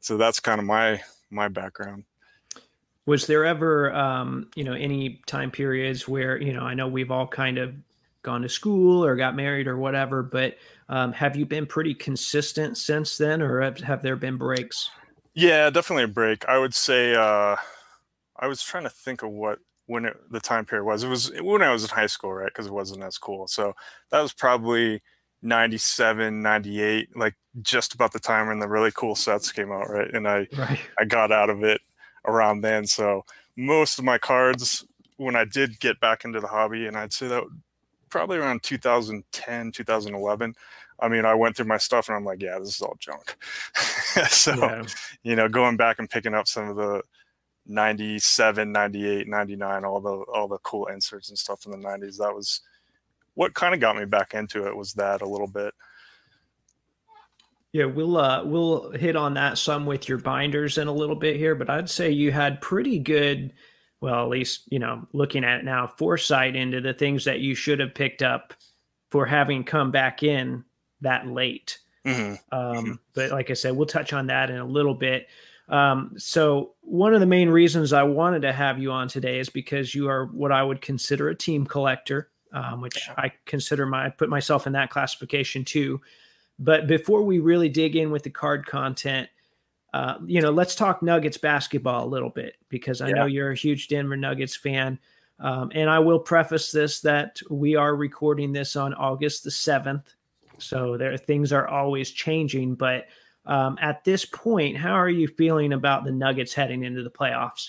So 0.00 0.16
that's 0.16 0.40
kind 0.40 0.60
of 0.60 0.64
my, 0.64 1.02
my 1.30 1.48
background. 1.48 2.04
Was 3.08 3.26
there 3.26 3.46
ever, 3.46 3.90
um, 3.94 4.50
you 4.54 4.64
know, 4.64 4.74
any 4.74 5.22
time 5.26 5.50
periods 5.50 6.06
where, 6.06 6.38
you 6.38 6.52
know, 6.52 6.60
I 6.60 6.74
know 6.74 6.86
we've 6.86 7.10
all 7.10 7.26
kind 7.26 7.56
of 7.56 7.74
gone 8.22 8.42
to 8.42 8.50
school 8.50 9.02
or 9.02 9.16
got 9.16 9.34
married 9.34 9.66
or 9.66 9.78
whatever, 9.78 10.22
but 10.22 10.58
um, 10.90 11.14
have 11.14 11.34
you 11.34 11.46
been 11.46 11.64
pretty 11.64 11.94
consistent 11.94 12.76
since 12.76 13.16
then 13.16 13.40
or 13.40 13.62
have, 13.62 13.78
have 13.78 14.02
there 14.02 14.14
been 14.14 14.36
breaks? 14.36 14.90
Yeah, 15.32 15.70
definitely 15.70 16.04
a 16.04 16.08
break. 16.08 16.46
I 16.50 16.58
would 16.58 16.74
say 16.74 17.14
uh, 17.14 17.56
I 18.36 18.46
was 18.46 18.62
trying 18.62 18.84
to 18.84 18.90
think 18.90 19.22
of 19.22 19.30
what 19.30 19.60
when 19.86 20.04
it, 20.04 20.14
the 20.30 20.38
time 20.38 20.66
period 20.66 20.84
was. 20.84 21.02
It 21.02 21.08
was 21.08 21.32
when 21.40 21.62
I 21.62 21.72
was 21.72 21.84
in 21.84 21.88
high 21.88 22.08
school, 22.08 22.34
right? 22.34 22.52
Because 22.52 22.66
it 22.66 22.74
wasn't 22.74 23.04
as 23.04 23.16
cool. 23.16 23.48
So 23.48 23.72
that 24.10 24.20
was 24.20 24.34
probably 24.34 25.00
97, 25.40 26.42
98, 26.42 27.16
like 27.16 27.36
just 27.62 27.94
about 27.94 28.12
the 28.12 28.20
time 28.20 28.48
when 28.48 28.58
the 28.58 28.68
really 28.68 28.92
cool 28.92 29.14
sets 29.14 29.50
came 29.50 29.72
out, 29.72 29.88
right? 29.88 30.12
And 30.12 30.28
I 30.28 30.46
right. 30.58 30.78
I 30.98 31.06
got 31.06 31.32
out 31.32 31.48
of 31.48 31.64
it 31.64 31.80
around 32.24 32.60
then. 32.60 32.86
So 32.86 33.24
most 33.56 33.98
of 33.98 34.04
my 34.04 34.18
cards, 34.18 34.84
when 35.16 35.36
I 35.36 35.44
did 35.44 35.80
get 35.80 36.00
back 36.00 36.24
into 36.24 36.40
the 36.40 36.46
hobby, 36.46 36.86
and 36.86 36.96
I'd 36.96 37.12
say 37.12 37.28
that 37.28 37.44
probably 38.08 38.38
around 38.38 38.62
2010, 38.62 39.72
2011. 39.72 40.54
I 41.00 41.08
mean, 41.08 41.24
I 41.24 41.34
went 41.34 41.56
through 41.56 41.66
my 41.66 41.78
stuff 41.78 42.08
and 42.08 42.16
I'm 42.16 42.24
like, 42.24 42.42
yeah, 42.42 42.58
this 42.58 42.76
is 42.76 42.80
all 42.80 42.96
junk. 42.98 43.36
so, 44.28 44.54
yeah. 44.56 44.82
you 45.22 45.36
know, 45.36 45.48
going 45.48 45.76
back 45.76 45.98
and 45.98 46.10
picking 46.10 46.34
up 46.34 46.48
some 46.48 46.68
of 46.68 46.76
the 46.76 47.02
97, 47.66 48.72
98, 48.72 49.28
99, 49.28 49.84
all 49.84 50.00
the 50.00 50.10
all 50.32 50.48
the 50.48 50.58
cool 50.58 50.86
inserts 50.86 51.28
and 51.28 51.38
stuff 51.38 51.66
in 51.66 51.72
the 51.72 51.78
90s, 51.78 52.16
that 52.16 52.34
was 52.34 52.62
what 53.34 53.54
kind 53.54 53.74
of 53.74 53.80
got 53.80 53.96
me 53.96 54.04
back 54.04 54.34
into 54.34 54.66
it 54.66 54.76
was 54.76 54.94
that 54.94 55.22
a 55.22 55.28
little 55.28 55.46
bit. 55.46 55.72
Yeah, 57.78 57.84
we'll 57.84 58.16
uh, 58.16 58.42
we'll 58.42 58.90
hit 58.90 59.14
on 59.14 59.34
that 59.34 59.56
some 59.56 59.86
with 59.86 60.08
your 60.08 60.18
binders 60.18 60.78
in 60.78 60.88
a 60.88 60.92
little 60.92 61.14
bit 61.14 61.36
here, 61.36 61.54
but 61.54 61.70
I'd 61.70 61.88
say 61.88 62.10
you 62.10 62.32
had 62.32 62.60
pretty 62.60 62.98
good, 62.98 63.52
well, 64.00 64.20
at 64.24 64.28
least 64.28 64.62
you 64.68 64.80
know, 64.80 65.06
looking 65.12 65.44
at 65.44 65.60
it 65.60 65.64
now, 65.64 65.86
foresight 65.86 66.56
into 66.56 66.80
the 66.80 66.92
things 66.92 67.24
that 67.26 67.38
you 67.38 67.54
should 67.54 67.78
have 67.78 67.94
picked 67.94 68.20
up 68.20 68.52
for 69.12 69.26
having 69.26 69.62
come 69.62 69.92
back 69.92 70.24
in 70.24 70.64
that 71.02 71.28
late. 71.28 71.78
Mm-hmm. 72.04 72.32
Um, 72.50 72.74
mm-hmm. 72.74 72.92
But 73.14 73.30
like 73.30 73.48
I 73.48 73.54
said, 73.54 73.76
we'll 73.76 73.86
touch 73.86 74.12
on 74.12 74.26
that 74.26 74.50
in 74.50 74.56
a 74.56 74.66
little 74.66 74.94
bit. 74.94 75.28
Um, 75.68 76.14
so 76.16 76.72
one 76.80 77.14
of 77.14 77.20
the 77.20 77.26
main 77.26 77.48
reasons 77.48 77.92
I 77.92 78.02
wanted 78.02 78.42
to 78.42 78.52
have 78.52 78.80
you 78.80 78.90
on 78.90 79.06
today 79.06 79.38
is 79.38 79.50
because 79.50 79.94
you 79.94 80.08
are 80.08 80.26
what 80.26 80.50
I 80.50 80.64
would 80.64 80.80
consider 80.80 81.28
a 81.28 81.34
team 81.36 81.64
collector, 81.64 82.28
um, 82.52 82.80
which 82.80 83.08
I 83.16 83.30
consider 83.46 83.86
my 83.86 84.06
I 84.06 84.08
put 84.08 84.28
myself 84.28 84.66
in 84.66 84.72
that 84.72 84.90
classification 84.90 85.64
too. 85.64 86.00
But 86.58 86.86
before 86.86 87.22
we 87.22 87.38
really 87.38 87.68
dig 87.68 87.96
in 87.96 88.10
with 88.10 88.24
the 88.24 88.30
card 88.30 88.66
content, 88.66 89.28
uh, 89.94 90.14
you 90.26 90.40
know, 90.40 90.50
let's 90.50 90.74
talk 90.74 91.02
Nuggets 91.02 91.38
basketball 91.38 92.04
a 92.04 92.08
little 92.08 92.30
bit 92.30 92.56
because 92.68 93.00
I 93.00 93.08
yeah. 93.08 93.14
know 93.14 93.26
you're 93.26 93.52
a 93.52 93.56
huge 93.56 93.88
Denver 93.88 94.16
Nuggets 94.16 94.56
fan. 94.56 94.98
Um, 95.40 95.70
and 95.74 95.88
I 95.88 96.00
will 96.00 96.18
preface 96.18 96.72
this 96.72 97.00
that 97.02 97.40
we 97.48 97.76
are 97.76 97.94
recording 97.94 98.52
this 98.52 98.76
on 98.76 98.92
August 98.94 99.44
the 99.44 99.50
7th. 99.50 100.04
So 100.58 100.96
there 100.96 101.16
things 101.16 101.52
are 101.52 101.68
always 101.68 102.10
changing. 102.10 102.74
But 102.74 103.06
um, 103.46 103.78
at 103.80 104.04
this 104.04 104.24
point, 104.24 104.76
how 104.76 104.92
are 104.92 105.08
you 105.08 105.28
feeling 105.28 105.72
about 105.72 106.04
the 106.04 106.12
Nuggets 106.12 106.52
heading 106.52 106.84
into 106.84 107.02
the 107.02 107.10
playoffs? 107.10 107.68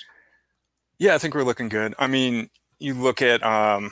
Yeah, 0.98 1.15
I 1.15 1.19
think 1.19 1.36
we're 1.36 1.43
looking 1.43 1.69
good. 1.69 1.96
I 2.00 2.08
mean, 2.08 2.50
you 2.79 2.93
look 2.96 3.22
at 3.22 3.41
um, 3.43 3.91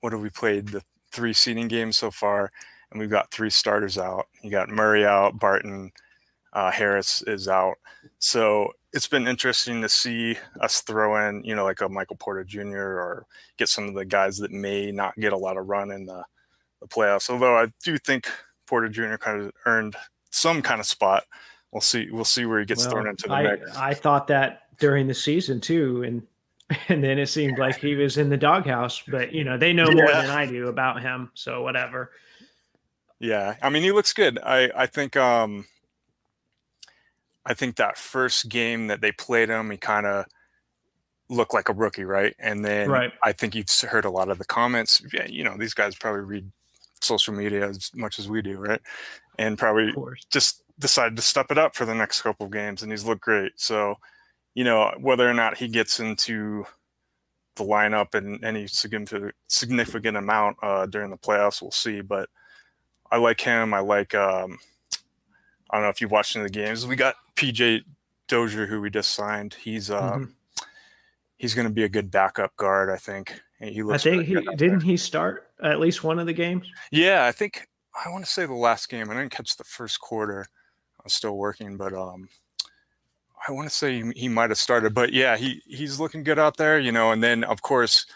what 0.00 0.12
have 0.12 0.22
we 0.22 0.30
played? 0.30 0.68
The 0.68 0.82
three 1.10 1.32
seeding 1.32 1.68
games 1.68 1.96
so 1.96 2.10
far, 2.10 2.50
and 2.90 3.00
we've 3.00 3.10
got 3.10 3.30
three 3.30 3.50
starters 3.50 3.98
out. 3.98 4.26
You 4.42 4.50
got 4.50 4.68
Murray 4.68 5.04
out, 5.04 5.38
Barton, 5.38 5.92
uh, 6.52 6.70
Harris 6.70 7.22
is 7.22 7.48
out. 7.48 7.76
So 8.18 8.72
it's 8.92 9.06
been 9.06 9.28
interesting 9.28 9.82
to 9.82 9.88
see 9.88 10.36
us 10.60 10.80
throw 10.80 11.28
in, 11.28 11.44
you 11.44 11.54
know, 11.54 11.64
like 11.64 11.80
a 11.80 11.88
Michael 11.88 12.16
Porter 12.16 12.44
Jr. 12.44 12.78
or 12.78 13.26
get 13.58 13.68
some 13.68 13.88
of 13.88 13.94
the 13.94 14.04
guys 14.04 14.38
that 14.38 14.50
may 14.50 14.90
not 14.90 15.14
get 15.16 15.32
a 15.32 15.36
lot 15.36 15.56
of 15.56 15.68
run 15.68 15.90
in 15.90 16.06
the, 16.06 16.24
the 16.80 16.88
playoffs. 16.88 17.28
Although 17.28 17.58
I 17.58 17.66
do 17.84 17.98
think 17.98 18.28
Porter 18.66 18.88
Jr. 18.88 19.16
kind 19.16 19.42
of 19.42 19.52
earned 19.66 19.96
some 20.30 20.62
kind 20.62 20.80
of 20.80 20.86
spot. 20.86 21.24
We'll 21.72 21.80
see. 21.82 22.08
We'll 22.10 22.24
see 22.24 22.46
where 22.46 22.60
he 22.60 22.64
gets 22.64 22.84
well, 22.84 22.92
thrown 22.92 23.08
into 23.08 23.28
the 23.28 23.34
I, 23.34 23.42
mix. 23.42 23.76
I 23.76 23.94
thought 23.94 24.26
that 24.28 24.62
during 24.78 25.06
the 25.06 25.14
season 25.14 25.60
too, 25.60 26.02
and 26.02 26.22
and 26.88 27.02
then 27.02 27.18
it 27.18 27.26
seemed 27.26 27.58
like 27.58 27.78
he 27.78 27.94
was 27.94 28.16
in 28.16 28.28
the 28.28 28.36
doghouse. 28.36 29.02
But 29.06 29.32
you 29.32 29.44
know, 29.44 29.58
they 29.58 29.72
know 29.72 29.90
more 29.90 30.10
than 30.10 30.30
I 30.30 30.46
do 30.46 30.68
about 30.68 31.02
him, 31.02 31.30
so 31.34 31.62
whatever. 31.62 32.12
Yeah, 33.20 33.56
I 33.62 33.70
mean, 33.70 33.82
he 33.82 33.92
looks 33.92 34.12
good. 34.12 34.38
I 34.38 34.70
I 34.74 34.86
think 34.86 35.16
um 35.16 35.66
I 37.44 37.54
think 37.54 37.76
that 37.76 37.96
first 37.96 38.48
game 38.48 38.88
that 38.88 39.00
they 39.00 39.12
played 39.12 39.48
him, 39.48 39.70
he 39.70 39.76
kind 39.76 40.06
of 40.06 40.26
looked 41.30 41.54
like 41.54 41.68
a 41.68 41.72
rookie, 41.72 42.04
right? 42.04 42.34
And 42.38 42.64
then 42.64 42.90
right. 42.90 43.12
I 43.24 43.32
think 43.32 43.54
you've 43.54 43.70
heard 43.88 44.04
a 44.04 44.10
lot 44.10 44.28
of 44.28 44.38
the 44.38 44.44
comments. 44.44 45.02
Yeah, 45.12 45.26
you 45.26 45.44
know, 45.44 45.56
these 45.56 45.74
guys 45.74 45.94
probably 45.96 46.22
read 46.22 46.50
social 47.00 47.34
media 47.34 47.68
as 47.68 47.90
much 47.94 48.18
as 48.18 48.28
we 48.28 48.42
do, 48.42 48.58
right? 48.58 48.80
And 49.38 49.58
probably 49.58 49.92
just 50.30 50.62
decided 50.78 51.16
to 51.16 51.22
step 51.22 51.50
it 51.50 51.58
up 51.58 51.74
for 51.74 51.84
the 51.84 51.94
next 51.94 52.22
couple 52.22 52.46
of 52.46 52.52
games, 52.52 52.82
and 52.82 52.92
he's 52.92 53.04
looked 53.04 53.22
great. 53.22 53.52
So, 53.56 53.96
you 54.54 54.64
know, 54.64 54.92
whether 55.00 55.28
or 55.28 55.34
not 55.34 55.56
he 55.56 55.68
gets 55.68 56.00
into 56.00 56.66
the 57.56 57.64
lineup 57.64 58.14
in 58.14 58.42
any 58.44 58.66
significant 58.66 59.34
significant 59.48 60.16
amount 60.16 60.56
uh, 60.62 60.86
during 60.86 61.10
the 61.10 61.16
playoffs, 61.16 61.60
we'll 61.62 61.70
see. 61.70 62.00
But 62.00 62.28
I 63.10 63.16
like 63.18 63.40
him. 63.40 63.74
I 63.74 63.80
like. 63.80 64.14
Um, 64.14 64.58
I 65.70 65.76
don't 65.76 65.82
know 65.82 65.88
if 65.90 66.00
you've 66.00 66.10
watched 66.10 66.36
any 66.36 66.44
of 66.44 66.52
the 66.52 66.58
games. 66.58 66.86
We 66.86 66.96
got 66.96 67.16
PJ 67.36 67.82
Dozier, 68.26 68.66
who 68.66 68.80
we 68.80 68.90
just 68.90 69.14
signed. 69.14 69.54
He's 69.54 69.90
uh, 69.90 70.12
mm-hmm. 70.12 70.64
he's 71.36 71.54
going 71.54 71.66
to 71.66 71.72
be 71.72 71.84
a 71.84 71.88
good 71.88 72.10
backup 72.10 72.56
guard, 72.56 72.90
I 72.90 72.96
think. 72.96 73.40
He 73.60 73.82
looks. 73.82 74.06
I 74.06 74.10
think 74.10 74.24
he 74.24 74.34
didn't 74.34 74.58
there. 74.58 74.80
he 74.80 74.96
start 74.96 75.48
at 75.62 75.80
least 75.80 76.04
one 76.04 76.18
of 76.18 76.26
the 76.26 76.32
games. 76.32 76.70
Yeah, 76.90 77.24
I 77.24 77.32
think 77.32 77.68
I 78.04 78.10
want 78.10 78.24
to 78.24 78.30
say 78.30 78.46
the 78.46 78.54
last 78.54 78.88
game. 78.88 79.10
I 79.10 79.14
didn't 79.14 79.32
catch 79.32 79.56
the 79.56 79.64
first 79.64 80.00
quarter. 80.00 80.46
I 81.00 81.02
was 81.04 81.14
still 81.14 81.36
working, 81.36 81.76
but 81.76 81.92
um, 81.92 82.28
I 83.46 83.52
want 83.52 83.68
to 83.68 83.74
say 83.74 84.02
he, 84.02 84.12
he 84.14 84.28
might 84.28 84.50
have 84.50 84.58
started. 84.58 84.94
But 84.94 85.12
yeah, 85.12 85.36
he 85.36 85.62
he's 85.66 85.98
looking 85.98 86.22
good 86.22 86.38
out 86.38 86.56
there, 86.56 86.78
you 86.78 86.92
know. 86.92 87.10
And 87.10 87.22
then 87.22 87.44
of 87.44 87.62
course 87.62 88.06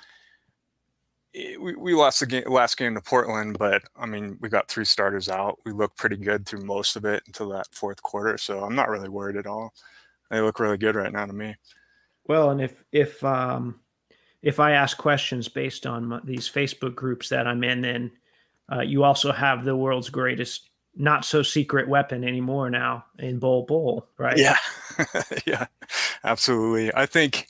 we, 1.34 1.74
we 1.76 1.94
lost 1.94 2.20
the 2.20 2.26
game, 2.26 2.44
last 2.46 2.76
game 2.76 2.94
to 2.94 3.00
Portland, 3.00 3.58
but 3.58 3.82
I 3.96 4.06
mean, 4.06 4.36
we 4.40 4.48
got 4.48 4.68
three 4.68 4.84
starters 4.84 5.28
out. 5.28 5.58
We 5.64 5.72
looked 5.72 5.96
pretty 5.96 6.16
good 6.16 6.46
through 6.46 6.64
most 6.64 6.96
of 6.96 7.04
it 7.04 7.22
until 7.26 7.48
that 7.50 7.68
fourth 7.72 8.02
quarter. 8.02 8.36
So 8.38 8.62
I'm 8.62 8.74
not 8.74 8.88
really 8.88 9.08
worried 9.08 9.36
at 9.36 9.46
all. 9.46 9.72
They 10.30 10.40
look 10.40 10.60
really 10.60 10.78
good 10.78 10.94
right 10.94 11.12
now 11.12 11.26
to 11.26 11.32
me. 11.32 11.56
Well, 12.26 12.50
and 12.50 12.60
if 12.60 12.84
if 12.92 13.22
um, 13.24 13.80
if 14.42 14.60
I 14.60 14.72
ask 14.72 14.96
questions 14.96 15.48
based 15.48 15.86
on 15.86 16.06
my, 16.06 16.20
these 16.24 16.48
Facebook 16.48 16.94
groups 16.94 17.28
that 17.30 17.46
I'm 17.46 17.64
in, 17.64 17.80
then 17.80 18.10
uh, 18.70 18.80
you 18.80 19.04
also 19.04 19.32
have 19.32 19.64
the 19.64 19.76
world's 19.76 20.10
greatest 20.10 20.70
not 20.94 21.24
so 21.24 21.42
secret 21.42 21.88
weapon 21.88 22.22
anymore 22.22 22.68
now 22.68 23.04
in 23.18 23.38
Bol 23.38 23.64
Bol, 23.64 24.06
right? 24.18 24.36
Yeah, 24.36 24.56
yeah, 25.46 25.66
absolutely. 26.24 26.94
I 26.94 27.06
think 27.06 27.48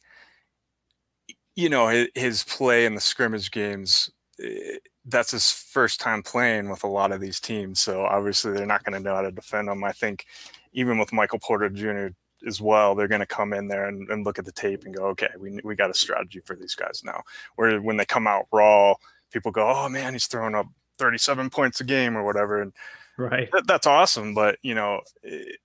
you 1.55 1.69
know 1.69 2.07
his 2.15 2.45
play 2.45 2.87
in 2.87 2.95
the 2.95 3.01
scrimmage 3.01 3.51
games 3.51 4.11
eh, 4.43 4.77
that's 5.07 5.33
his 5.33 5.51
first 5.51 6.01
time 6.01 6.23
playing 6.23 6.69
with 6.69 6.85
a 6.85 6.89
lot 6.89 7.13
of 7.13 7.21
these 7.21 7.41
teams 7.41 7.81
so 7.81 8.03
obviously 8.05 8.53
they're 8.53 8.67
not 8.67 8.85
going 8.85 8.95
to 8.95 9.01
know 9.03 9.15
how 9.15 9.23
to 9.23 9.33
defend 9.33 9.69
him. 9.69 9.85
I 9.85 9.93
think 9.93 10.27
even 10.73 10.99
with 10.99 11.13
michael 11.13 11.39
porter 11.39 11.69
jr 11.69 12.09
as 12.47 12.61
well 12.61 12.95
they're 12.95 13.09
going 13.09 13.21
to 13.21 13.27
come 13.27 13.53
in 13.53 13.69
there 13.69 13.87
and, 13.87 14.09
and, 14.11 14.25
look 14.25 14.39
at 14.39 14.45
the 14.45 14.53
tape 14.53 14.85
and 14.85 14.97
go 14.97 15.05
okay 15.05 15.29
we, 15.39 15.61
we 15.63 15.77
got 15.77 15.91
a 15.91 15.95
strategy 15.95 16.41
for 16.45 16.57
these 16.57 16.75
guys 16.75 17.03
now. 17.05 17.23
Where 17.57 17.81
when 17.81 17.97
they 17.97 18.05
come 18.05 18.27
out 18.27 18.47
raw 18.53 18.95
people 19.33 19.53
go 19.53 19.69
oh 19.69 19.89
man 19.89 20.15
he's 20.15 20.27
throwing 20.27 20.55
up 20.55 20.67
37 20.99 21.51
points 21.51 21.81
a 21.81 21.85
game 21.85 22.17
or 22.17 22.25
whatever 22.25 22.61
and 22.63 22.73
right. 23.17 23.49
that, 23.53 23.67
that's 23.67 23.87
awesome 23.87 24.35
but 24.35 24.59
you 24.63 24.75
know 24.75 25.01
it, 25.23 25.59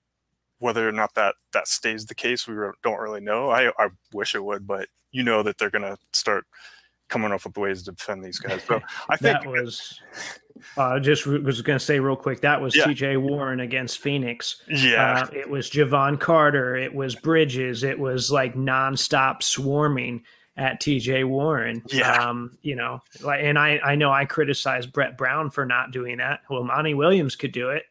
whether 0.58 0.88
or 0.88 0.92
not 0.92 1.14
that 1.14 1.34
that 1.52 1.68
stays 1.68 2.06
the 2.06 2.14
case 2.14 2.46
we 2.46 2.54
don't 2.82 3.00
really 3.00 3.20
know. 3.20 3.50
I 3.50 3.68
i 3.78 3.88
wish 4.12 4.34
it 4.34 4.44
would 4.44 4.66
but 4.66 4.88
you 5.12 5.22
know 5.22 5.42
that 5.42 5.58
they're 5.58 5.70
going 5.70 5.82
to 5.82 5.96
start 6.12 6.44
coming 7.08 7.32
up 7.32 7.44
with 7.44 7.56
ways 7.56 7.82
to 7.84 7.92
defend 7.92 8.24
these 8.24 8.38
guys. 8.38 8.62
So 8.64 8.80
I 9.08 9.16
think 9.18 9.42
that 9.42 9.46
was. 9.46 10.00
Uh, 10.76 10.98
just 10.98 11.24
was 11.24 11.62
going 11.62 11.78
to 11.78 11.84
say 11.84 12.00
real 12.00 12.16
quick 12.16 12.40
that 12.40 12.60
was 12.60 12.74
yeah. 12.74 12.84
T.J. 12.86 13.16
Warren 13.18 13.60
against 13.60 14.00
Phoenix. 14.00 14.60
Yeah, 14.68 15.22
uh, 15.22 15.26
it 15.32 15.48
was 15.48 15.70
Jevon 15.70 16.18
Carter. 16.18 16.74
It 16.74 16.92
was 16.92 17.14
Bridges. 17.14 17.84
It 17.84 17.96
was 17.96 18.32
like 18.32 18.54
nonstop 18.54 19.44
swarming 19.44 20.24
at 20.56 20.80
T.J. 20.80 21.22
Warren. 21.22 21.80
Yeah, 21.86 22.12
um, 22.12 22.58
you 22.62 22.74
know, 22.74 23.00
like, 23.22 23.40
and 23.44 23.56
I 23.56 23.78
I 23.84 23.94
know 23.94 24.10
I 24.10 24.24
criticized 24.24 24.92
Brett 24.92 25.16
Brown 25.16 25.50
for 25.50 25.64
not 25.64 25.92
doing 25.92 26.16
that. 26.16 26.40
Well, 26.50 26.64
Monty 26.64 26.94
Williams 26.94 27.36
could 27.36 27.52
do 27.52 27.70
it. 27.70 27.84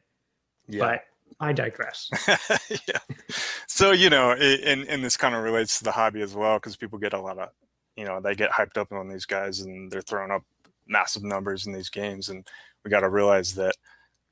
Yeah. 0.68 0.80
But 0.80 1.02
I 1.40 1.54
digress. 1.54 2.10
yeah. 2.88 3.00
So 3.68 3.92
you 3.92 4.10
know, 4.10 4.32
and 4.32 4.88
and 4.88 5.04
this 5.04 5.18
kind 5.18 5.36
of 5.36 5.44
relates 5.44 5.78
to 5.78 5.84
the 5.84 5.92
hobby 5.92 6.22
as 6.22 6.34
well 6.36 6.58
because 6.58 6.76
people 6.76 6.98
get 6.98 7.14
a 7.14 7.22
lot 7.22 7.38
of, 7.38 7.50
you 7.96 8.06
know, 8.06 8.20
they 8.20 8.36
get 8.36 8.52
hyped 8.52 8.78
up 8.78 8.92
on 8.92 9.08
these 9.08 9.26
guys 9.26 9.60
and 9.62 9.92
they're 9.92 10.02
throwing 10.02 10.32
up 10.32 10.44
massive 10.88 11.24
numbers 11.24 11.68
in 11.68 11.74
these 11.74 11.90
games, 11.90 12.30
and 12.30 12.48
we 12.84 12.90
got 12.90 13.02
to 13.02 13.10
realize 13.10 13.54
that 13.56 13.76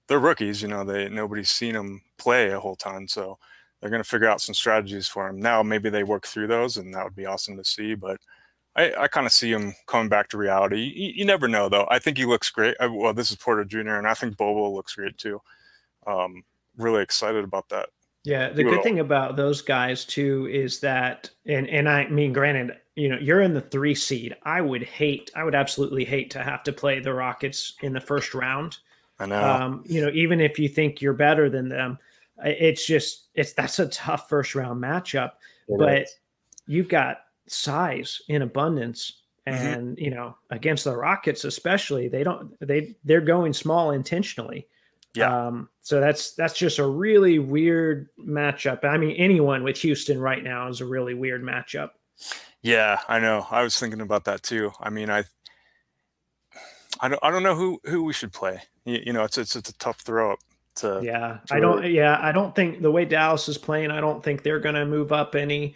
they're 0.07 0.19
rookies. 0.19 0.62
You 0.62 0.67
know, 0.67 0.83
they 0.83 1.09
nobody's 1.09 1.50
seen 1.50 1.74
them 1.74 2.01
play 2.17 2.51
a 2.51 2.59
whole 2.59 2.75
ton, 2.75 3.07
so 3.07 3.38
they're 3.79 3.89
going 3.91 4.03
to 4.03 4.09
figure 4.09 4.29
out 4.29 4.41
some 4.41 4.55
strategies 4.55 5.07
for 5.07 5.27
them. 5.27 5.39
Now, 5.39 5.62
maybe 5.62 5.89
they 5.89 6.03
work 6.03 6.25
through 6.25 6.47
those, 6.47 6.77
and 6.77 6.93
that 6.93 7.03
would 7.03 7.15
be 7.15 7.27
awesome 7.27 7.57
to 7.57 7.63
see. 7.63 7.93
But 7.93 8.19
I, 8.75 8.93
I 8.97 9.07
kind 9.07 9.25
of 9.25 9.33
see 9.33 9.51
him 9.51 9.75
coming 9.88 10.09
back 10.09 10.27
to 10.29 10.38
reality. 10.38 10.81
You, 10.81 11.12
you, 11.17 11.25
never 11.25 11.47
know, 11.47 11.69
though. 11.69 11.88
I 11.89 12.00
think 12.00 12.17
he 12.17 12.25
looks 12.25 12.50
great. 12.50 12.75
I, 12.79 12.88
well, 12.88 13.13
this 13.13 13.31
is 13.31 13.38
Porter 13.38 13.63
Jr., 13.63 13.95
and 13.95 14.07
I 14.07 14.13
think 14.13 14.38
Bobo 14.38 14.69
looks 14.69 14.95
great 14.95 15.17
too. 15.17 15.41
Um, 16.07 16.43
really 16.77 17.03
excited 17.03 17.44
about 17.44 17.70
that. 17.70 17.89
Yeah, 18.24 18.50
the 18.50 18.63
good 18.63 18.82
thing 18.82 19.00
about 19.00 19.36
those 19.36 19.62
guys 19.62 20.03
too 20.03 20.48
is 20.51 20.79
that, 20.79 21.29
and 21.46 21.70
and 21.70 21.88
I 21.88 22.08
mean, 22.08 22.34
granted, 22.34 22.75
you 22.96 23.08
know, 23.08 23.17
you're 23.20 23.41
in 23.41 23.53
the 23.53 23.62
three 23.62 23.94
seed. 23.94 24.36
I 24.41 24.62
would 24.62 24.82
hate, 24.82 25.29
I 25.36 25.44
would 25.44 25.53
absolutely 25.53 26.05
hate 26.05 26.32
to 26.32 26.41
have 26.41 26.63
to 26.63 26.74
play 26.74 27.00
the 27.00 27.13
Rockets 27.13 27.75
in 27.84 27.94
the 27.94 28.01
first 28.01 28.34
round. 28.34 28.77
I 29.20 29.27
know. 29.27 29.44
Um, 29.44 29.84
you 29.86 30.01
know, 30.01 30.10
even 30.12 30.41
if 30.41 30.58
you 30.58 30.67
think 30.67 31.01
you're 31.01 31.13
better 31.13 31.51
than 31.51 31.70
them, 31.70 32.00
it's 32.44 32.86
just 32.86 33.27
it's 33.36 33.53
that's 33.53 33.77
a 33.77 33.88
tough 33.89 34.27
first 34.27 34.55
round 34.55 34.82
matchup. 34.82 35.34
It 35.67 35.77
but 35.77 36.01
is. 36.01 36.15
you've 36.65 36.89
got 36.89 37.20
size 37.48 38.22
in 38.27 38.41
abundance, 38.41 39.22
mm-hmm. 39.48 39.58
and 39.58 39.88
mm-hmm. 39.98 40.03
you 40.03 40.10
know, 40.10 40.36
against 40.50 40.84
the 40.84 40.96
Rockets 40.96 41.44
especially, 41.44 42.08
they 42.08 42.24
don't 42.24 42.55
they 42.60 42.96
they're 43.03 43.22
going 43.22 43.53
small 43.53 43.91
intentionally. 43.91 44.67
Yeah. 45.15 45.48
Um, 45.48 45.69
so 45.81 46.00
that's 46.00 46.34
that's 46.34 46.57
just 46.57 46.79
a 46.79 46.86
really 46.86 47.39
weird 47.39 48.10
matchup. 48.19 48.84
I 48.84 48.98
mean, 48.98 49.15
anyone 49.15 49.63
with 49.63 49.77
Houston 49.77 50.19
right 50.19 50.43
now 50.43 50.67
is 50.67 50.81
a 50.81 50.86
really 50.86 51.13
weird 51.13 51.43
matchup. 51.43 51.91
Yeah, 52.62 53.00
I 53.07 53.19
know. 53.19 53.45
I 53.51 53.63
was 53.63 53.79
thinking 53.79 54.01
about 54.01 54.25
that 54.25 54.43
too. 54.43 54.72
I 54.79 54.89
mean, 54.89 55.10
I 55.10 55.24
I 57.00 57.07
don't 57.07 57.19
I 57.24 57.31
don't 57.31 57.43
know 57.43 57.55
who 57.55 57.79
who 57.86 58.03
we 58.03 58.13
should 58.13 58.34
play. 58.34 58.62
You, 58.86 59.00
you 59.05 59.13
know, 59.13 59.24
it's 59.24 59.38
it's 59.38 59.55
it's 59.55 59.69
a 59.69 59.77
tough 59.77 60.01
throw 60.01 60.34
up. 60.34 60.39
To, 60.77 61.00
yeah, 61.01 61.38
to 61.48 61.55
I 61.55 61.60
don't. 61.60 61.86
Yeah, 61.89 62.17
I 62.22 62.34
don't 62.34 62.53
think 62.53 62.81
the 62.81 62.91
way 62.91 63.05
Dallas 63.05 63.48
is 63.48 63.57
playing, 63.57 63.91
I 63.91 64.01
don't 64.01 64.22
think 64.22 64.43
they're 64.43 64.60
going 64.60 64.75
to 64.75 64.86
move 64.86 65.13
up 65.13 65.36
any. 65.36 65.75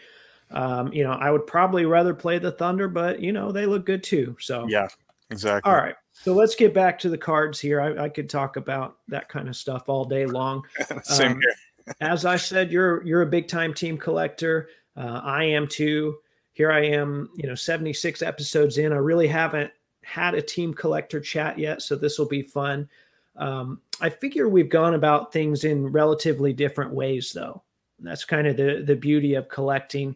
Um, 0.52 0.92
you 0.92 1.04
know, 1.04 1.12
I 1.12 1.32
would 1.32 1.48
probably 1.48 1.86
rather 1.86 2.14
play 2.14 2.38
the 2.40 2.52
Thunder, 2.52 2.88
but 2.90 3.22
you 3.22 3.32
know 3.32 3.52
they 3.52 3.66
look 3.66 3.86
good 3.86 4.04
too. 4.04 4.36
So 4.40 4.68
yeah, 4.68 4.88
exactly. 5.30 5.72
All 5.72 5.78
right. 5.78 5.96
So 6.12 6.34
let's 6.34 6.56
get 6.56 6.74
back 6.74 7.00
to 7.00 7.10
the 7.10 7.18
cards 7.18 7.60
here. 7.60 7.80
I, 7.80 8.06
I 8.06 8.10
could 8.10 8.30
talk 8.30 8.58
about 8.58 8.98
that 9.08 9.30
kind 9.30 9.48
of 9.48 9.56
stuff 9.56 9.88
all 9.88 10.06
day 10.06 10.26
long. 10.26 10.64
Same 11.04 11.34
um, 11.34 11.42
here. 11.42 11.56
as 12.02 12.26
I 12.26 12.36
said, 12.36 12.72
you're 12.72 13.06
you're 13.06 13.22
a 13.22 13.28
big 13.28 13.48
time 13.48 13.74
team 13.74 13.98
collector. 13.98 14.70
Uh, 14.96 15.22
I 15.24 15.44
am 15.46 15.68
too. 15.68 16.18
Here 16.54 16.72
I 16.72 16.82
am, 16.88 17.30
you 17.36 17.48
know, 17.48 17.56
76 17.56 18.22
episodes 18.22 18.78
in. 18.78 18.92
I 18.92 18.98
really 18.98 19.28
haven't 19.28 19.72
had 20.04 20.36
a 20.36 20.42
team 20.42 20.74
collector 20.74 21.22
chat 21.22 21.58
yet, 21.58 21.82
so 21.82 21.96
this 21.96 22.20
will 22.20 22.28
be 22.28 22.42
fun. 22.42 22.90
Um, 23.38 23.80
I 24.02 24.10
figure 24.10 24.50
we've 24.50 24.70
gone 24.70 24.94
about 24.94 25.32
things 25.32 25.64
in 25.64 25.88
relatively 25.88 26.52
different 26.52 26.92
ways, 26.92 27.32
though. 27.32 27.64
That's 28.00 28.26
kind 28.26 28.48
of 28.48 28.58
the 28.58 28.84
the 28.86 28.96
beauty 28.96 29.36
of 29.36 29.50
collecting. 29.50 30.16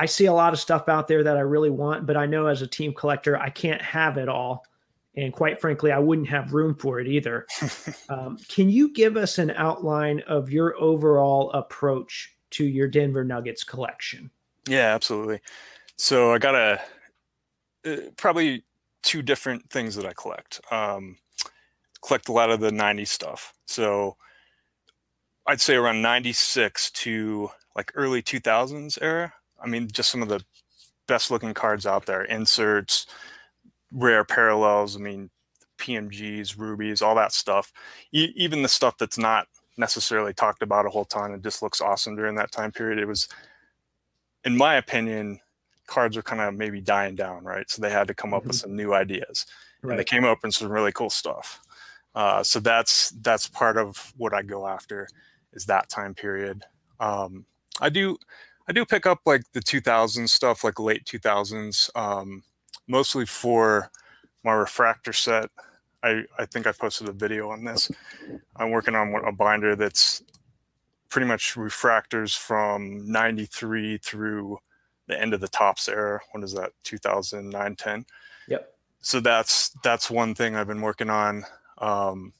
I 0.00 0.06
see 0.06 0.24
a 0.24 0.32
lot 0.32 0.54
of 0.54 0.58
stuff 0.58 0.88
out 0.88 1.08
there 1.08 1.22
that 1.22 1.36
I 1.36 1.40
really 1.40 1.68
want, 1.68 2.06
but 2.06 2.16
I 2.16 2.24
know 2.24 2.46
as 2.46 2.62
a 2.62 2.66
team 2.66 2.94
collector, 2.94 3.36
I 3.36 3.50
can't 3.50 3.82
have 3.82 4.16
it 4.16 4.30
all. 4.30 4.64
And 5.14 5.30
quite 5.30 5.60
frankly, 5.60 5.92
I 5.92 5.98
wouldn't 5.98 6.30
have 6.30 6.54
room 6.54 6.74
for 6.74 7.00
it 7.00 7.06
either. 7.06 7.46
um, 8.08 8.38
can 8.48 8.70
you 8.70 8.94
give 8.94 9.18
us 9.18 9.36
an 9.36 9.50
outline 9.50 10.20
of 10.20 10.48
your 10.48 10.74
overall 10.80 11.50
approach 11.52 12.34
to 12.52 12.64
your 12.64 12.88
Denver 12.88 13.24
Nuggets 13.24 13.62
collection? 13.62 14.30
Yeah, 14.66 14.94
absolutely. 14.94 15.40
So 15.98 16.32
I 16.32 16.38
got 16.38 16.54
a 16.54 16.80
uh, 17.86 17.96
probably 18.16 18.64
two 19.02 19.20
different 19.20 19.68
things 19.68 19.96
that 19.96 20.06
I 20.06 20.14
collect. 20.14 20.62
Um, 20.72 21.18
collect 22.02 22.30
a 22.30 22.32
lot 22.32 22.48
of 22.48 22.60
the 22.60 22.70
90s 22.70 23.08
stuff. 23.08 23.52
So 23.66 24.16
I'd 25.46 25.60
say 25.60 25.74
around 25.74 26.00
96 26.00 26.90
to 26.90 27.50
like 27.76 27.92
early 27.94 28.22
2000s 28.22 28.96
era. 29.02 29.34
I 29.62 29.66
mean, 29.66 29.88
just 29.90 30.10
some 30.10 30.22
of 30.22 30.28
the 30.28 30.42
best 31.06 31.30
looking 31.30 31.54
cards 31.54 31.86
out 31.86 32.06
there, 32.06 32.22
inserts, 32.24 33.06
rare 33.92 34.24
parallels. 34.24 34.96
I 34.96 35.00
mean, 35.00 35.30
PMGs, 35.78 36.58
rubies, 36.58 37.02
all 37.02 37.14
that 37.16 37.32
stuff. 37.32 37.72
E- 38.12 38.32
even 38.36 38.62
the 38.62 38.68
stuff 38.68 38.96
that's 38.98 39.18
not 39.18 39.46
necessarily 39.76 40.32
talked 40.32 40.62
about 40.62 40.86
a 40.86 40.90
whole 40.90 41.04
ton 41.04 41.32
and 41.32 41.42
just 41.42 41.62
looks 41.62 41.80
awesome 41.80 42.16
during 42.16 42.36
that 42.36 42.52
time 42.52 42.70
period. 42.70 42.98
It 42.98 43.06
was, 43.06 43.28
in 44.44 44.56
my 44.56 44.76
opinion, 44.76 45.40
cards 45.86 46.16
are 46.16 46.22
kind 46.22 46.40
of 46.40 46.54
maybe 46.54 46.80
dying 46.80 47.16
down, 47.16 47.44
right? 47.44 47.68
So 47.68 47.82
they 47.82 47.90
had 47.90 48.06
to 48.08 48.14
come 48.14 48.32
up 48.32 48.40
mm-hmm. 48.42 48.48
with 48.48 48.56
some 48.56 48.76
new 48.76 48.94
ideas, 48.94 49.46
right. 49.82 49.90
and 49.90 49.98
they 49.98 50.04
came 50.04 50.24
up 50.24 50.38
with 50.42 50.54
some 50.54 50.70
really 50.70 50.92
cool 50.92 51.10
stuff. 51.10 51.60
Uh, 52.14 52.42
so 52.42 52.60
that's 52.60 53.10
that's 53.22 53.48
part 53.48 53.76
of 53.76 54.12
what 54.16 54.34
I 54.34 54.42
go 54.42 54.66
after 54.66 55.08
is 55.52 55.66
that 55.66 55.88
time 55.88 56.14
period. 56.14 56.64
Um, 56.98 57.44
I 57.80 57.88
do 57.88 58.18
I 58.70 58.72
do 58.72 58.86
pick 58.86 59.04
up 59.04 59.22
like 59.26 59.42
the 59.50 59.58
2000s 59.58 60.28
stuff, 60.28 60.62
like 60.62 60.78
late 60.78 61.04
2000s, 61.04 61.90
um, 61.96 62.44
mostly 62.86 63.26
for 63.26 63.90
my 64.44 64.52
refractor 64.52 65.12
set. 65.12 65.50
I, 66.04 66.22
I 66.38 66.46
think 66.46 66.68
I 66.68 66.72
posted 66.72 67.08
a 67.08 67.12
video 67.12 67.50
on 67.50 67.64
this. 67.64 67.90
I'm 68.54 68.70
working 68.70 68.94
on 68.94 69.12
a 69.26 69.32
binder 69.32 69.74
that's 69.74 70.22
pretty 71.08 71.26
much 71.26 71.56
refractors 71.56 72.38
from 72.38 73.10
93 73.10 73.98
through 73.98 74.58
the 75.08 75.20
end 75.20 75.34
of 75.34 75.40
the 75.40 75.48
Topps 75.48 75.88
era. 75.88 76.20
When 76.30 76.44
is 76.44 76.52
that? 76.52 76.70
2009, 76.84 77.74
10. 77.74 78.06
Yep. 78.46 78.72
So 79.00 79.18
that's 79.18 79.70
that's 79.82 80.08
one 80.08 80.32
thing 80.32 80.54
I've 80.54 80.68
been 80.68 80.80
working 80.80 81.10
on. 81.10 81.44
Um, 81.78 82.34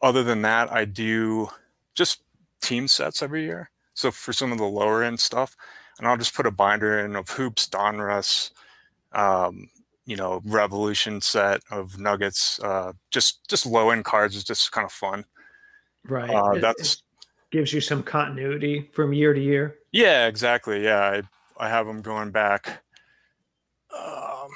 other 0.00 0.24
than 0.24 0.40
that, 0.42 0.72
I 0.72 0.86
do 0.86 1.50
just 1.94 2.22
team 2.62 2.88
sets 2.88 3.22
every 3.22 3.44
year. 3.44 3.68
So 3.98 4.12
for 4.12 4.32
some 4.32 4.52
of 4.52 4.58
the 4.58 4.64
lower 4.64 5.02
end 5.02 5.18
stuff, 5.18 5.56
and 5.98 6.06
I'll 6.06 6.16
just 6.16 6.32
put 6.32 6.46
a 6.46 6.52
binder 6.52 7.00
in 7.00 7.16
of 7.16 7.30
hoops, 7.30 7.66
Donruss, 7.66 8.52
um, 9.12 9.70
you 10.06 10.14
know, 10.14 10.40
Revolution 10.44 11.20
set 11.20 11.62
of 11.72 11.98
Nuggets. 11.98 12.60
Uh, 12.62 12.92
just 13.10 13.48
just 13.48 13.66
low 13.66 13.90
end 13.90 14.04
cards 14.04 14.36
is 14.36 14.44
just 14.44 14.70
kind 14.70 14.84
of 14.84 14.92
fun. 14.92 15.24
Right. 16.04 16.30
Uh, 16.30 16.52
it, 16.52 16.60
that's 16.60 16.92
it 16.92 17.02
gives 17.50 17.72
you 17.72 17.80
some 17.80 18.04
continuity 18.04 18.88
from 18.92 19.12
year 19.12 19.34
to 19.34 19.40
year. 19.40 19.78
Yeah, 19.90 20.28
exactly. 20.28 20.84
Yeah, 20.84 21.00
I 21.00 21.66
I 21.66 21.68
have 21.68 21.86
them 21.86 22.00
going 22.00 22.30
back. 22.30 22.84
Um, 23.92 24.48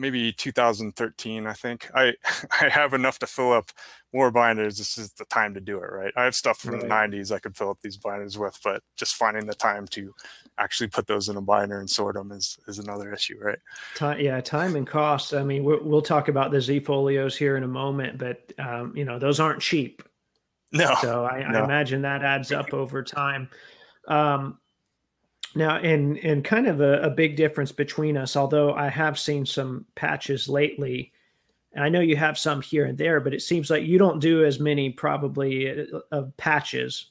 maybe 0.00 0.32
2013 0.32 1.46
i 1.46 1.52
think. 1.52 1.90
I 1.94 2.14
i 2.60 2.68
have 2.68 2.94
enough 2.94 3.18
to 3.20 3.26
fill 3.26 3.52
up 3.52 3.70
more 4.12 4.30
binders 4.30 4.78
this 4.78 4.98
is 4.98 5.12
the 5.12 5.24
time 5.26 5.54
to 5.54 5.60
do 5.60 5.76
it 5.78 5.92
right? 5.92 6.12
I 6.16 6.24
have 6.24 6.34
stuff 6.34 6.58
from 6.58 6.74
right. 6.74 6.82
the 6.82 6.88
90s 6.88 7.32
i 7.32 7.38
could 7.38 7.56
fill 7.56 7.70
up 7.70 7.80
these 7.82 7.96
binders 7.96 8.38
with 8.38 8.58
but 8.62 8.82
just 8.96 9.14
finding 9.16 9.46
the 9.46 9.54
time 9.54 9.86
to 9.88 10.14
actually 10.58 10.88
put 10.88 11.06
those 11.06 11.28
in 11.28 11.36
a 11.36 11.40
binder 11.40 11.78
and 11.78 11.88
sort 11.88 12.14
them 12.14 12.32
is 12.32 12.58
is 12.66 12.78
another 12.78 13.12
issue 13.12 13.38
right? 13.40 13.58
Time, 13.94 14.20
yeah 14.20 14.40
time 14.40 14.76
and 14.76 14.86
cost 14.86 15.34
i 15.34 15.42
mean 15.42 15.64
we'll, 15.64 15.82
we'll 15.82 16.02
talk 16.02 16.28
about 16.28 16.50
the 16.50 16.60
z 16.60 16.80
folios 16.80 17.36
here 17.36 17.56
in 17.56 17.64
a 17.64 17.68
moment 17.68 18.18
but 18.18 18.52
um, 18.58 18.92
you 18.94 19.04
know 19.04 19.18
those 19.18 19.40
aren't 19.40 19.60
cheap. 19.60 20.02
No. 20.72 20.94
So 21.00 21.24
i, 21.24 21.40
no. 21.50 21.60
I 21.60 21.64
imagine 21.64 22.02
that 22.02 22.22
adds 22.22 22.52
up 22.52 22.72
over 22.74 23.02
time. 23.02 23.48
Um, 24.06 24.58
now, 25.54 25.76
and 25.76 26.18
and 26.18 26.44
kind 26.44 26.66
of 26.66 26.80
a, 26.80 27.00
a, 27.02 27.10
big 27.10 27.36
difference 27.36 27.72
between 27.72 28.16
us, 28.16 28.36
although 28.36 28.72
I 28.74 28.88
have 28.88 29.18
seen 29.18 29.44
some 29.44 29.84
patches 29.94 30.48
lately, 30.48 31.12
I 31.76 31.88
know 31.88 32.00
you 32.00 32.16
have 32.16 32.38
some 32.38 32.60
here 32.60 32.86
and 32.86 32.98
there, 32.98 33.20
but 33.20 33.34
it 33.34 33.42
seems 33.42 33.70
like 33.70 33.84
you 33.84 33.98
don't 33.98 34.20
do 34.20 34.44
as 34.44 34.60
many 34.60 34.90
probably 34.90 35.70
uh, 35.70 36.00
of 36.10 36.36
patches. 36.36 37.06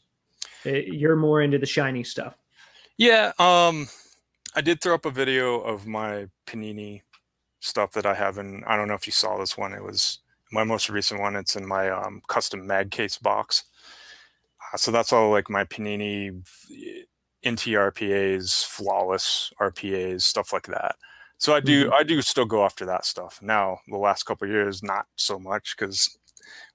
Uh, 0.65 0.71
you're 0.71 1.15
more 1.15 1.41
into 1.41 1.58
the 1.58 1.65
shiny 1.65 2.04
stuff. 2.04 2.36
Yeah, 2.97 3.32
um, 3.39 3.88
I 4.56 4.62
did 4.62 4.82
throw 4.82 4.95
up 4.95 5.06
a 5.06 5.12
video 5.12 5.60
of 5.62 5.88
my 5.88 6.28
Panini 6.45 7.02
stuff 7.62 7.91
that 7.93 8.06
I 8.06 8.13
have, 8.13 8.38
and 8.38 8.63
I 8.65 8.75
don't 8.75 8.88
know 8.88 8.93
if 8.93 9.08
you 9.08 9.13
saw 9.13 9.38
this 9.38 9.58
one. 9.58 9.73
It 9.73 9.84
was 9.84 10.19
my 10.52 10.63
most 10.63 10.89
recent 10.89 11.21
one. 11.21 11.36
It's 11.36 11.56
in 11.56 11.65
my 11.65 11.89
um, 11.89 12.21
custom 12.28 12.67
mag 12.67 12.91
case 12.91 13.17
box. 13.17 13.63
Uh, 14.73 14.78
so 14.78 14.91
that's 14.91 15.13
all 15.13 15.32
like 15.32 15.49
my 15.49 15.63
Panini 15.63 16.45
NT 17.47 17.69
RPAs, 17.69 18.65
flawless 18.65 19.52
RPAs, 19.60 20.23
stuff 20.23 20.54
like 20.54 20.67
that. 20.67 20.95
So 21.38 21.56
I 21.56 21.62
do 21.62 21.86
mm-hmm. 21.86 21.93
I 21.93 22.04
do 22.04 22.21
still 22.21 22.45
go 22.45 22.65
after 22.65 22.86
that 22.86 23.06
stuff. 23.06 23.39
Now 23.41 23.80
the 23.88 23.97
last 23.97 24.23
couple 24.23 24.47
years, 24.47 24.84
not 24.84 25.06
so 25.15 25.39
much 25.39 25.75
because 25.78 26.17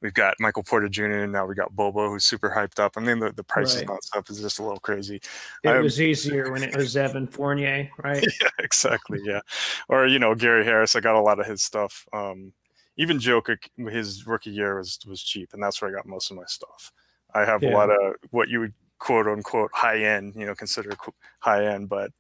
we've 0.01 0.15
got 0.15 0.35
Michael 0.41 0.63
Porter 0.63 0.89
Jr. 0.89 1.05
and 1.05 1.33
now 1.33 1.45
we 1.45 1.55
got 1.55 1.77
Bobo 1.77 2.09
who's 2.09 2.25
super 2.25 2.49
hyped 2.49 2.81
up. 2.81 2.93
I 2.97 3.01
mean 3.01 3.19
the, 3.19 3.31
the 3.33 3.45
prices 3.45 3.83
right. 3.83 3.91
on 3.91 4.01
stuff 4.01 4.31
is 4.31 4.41
just 4.41 4.59
a 4.59 4.63
little 4.63 4.81
crazy. 4.81 5.21
It 5.65 5.69
I'm, 5.69 5.83
was 5.83 6.01
easier 6.01 6.51
when 6.51 6.63
it 6.63 6.75
was 6.75 6.97
Evan 6.97 7.27
Fournier, 7.27 7.91
right? 8.03 8.25
Yeah, 8.41 8.49
exactly. 8.59 9.21
Yeah. 9.23 9.41
Or, 9.89 10.07
you 10.07 10.19
know, 10.19 10.35
Gary 10.35 10.65
Harris. 10.65 10.97
I 10.97 11.01
got 11.01 11.15
a 11.15 11.21
lot 11.21 11.41
of 11.41 11.47
his 11.47 11.63
stuff. 11.63 12.07
Um, 12.15 12.53
even 12.97 13.19
Jokic, 13.19 13.69
his 13.91 14.27
rookie 14.27 14.51
year 14.51 14.79
was 14.79 14.99
was 15.07 15.23
cheap, 15.23 15.51
and 15.53 15.63
that's 15.63 15.83
where 15.83 15.91
I 15.91 15.95
got 15.95 16.07
most 16.07 16.31
of 16.31 16.37
my 16.37 16.45
stuff. 16.47 16.93
I 17.35 17.45
have 17.45 17.63
yeah. 17.63 17.71
a 17.71 17.75
lot 17.75 17.91
of 17.91 18.15
what 18.31 18.49
you 18.49 18.61
would 18.61 18.75
quote 19.05 19.27
unquote 19.27 19.71
high 19.75 20.03
end, 20.03 20.35
you 20.35 20.47
know, 20.47 20.55
considered 20.55 20.97
high 21.41 21.67
end, 21.67 21.91
but 21.91 22.11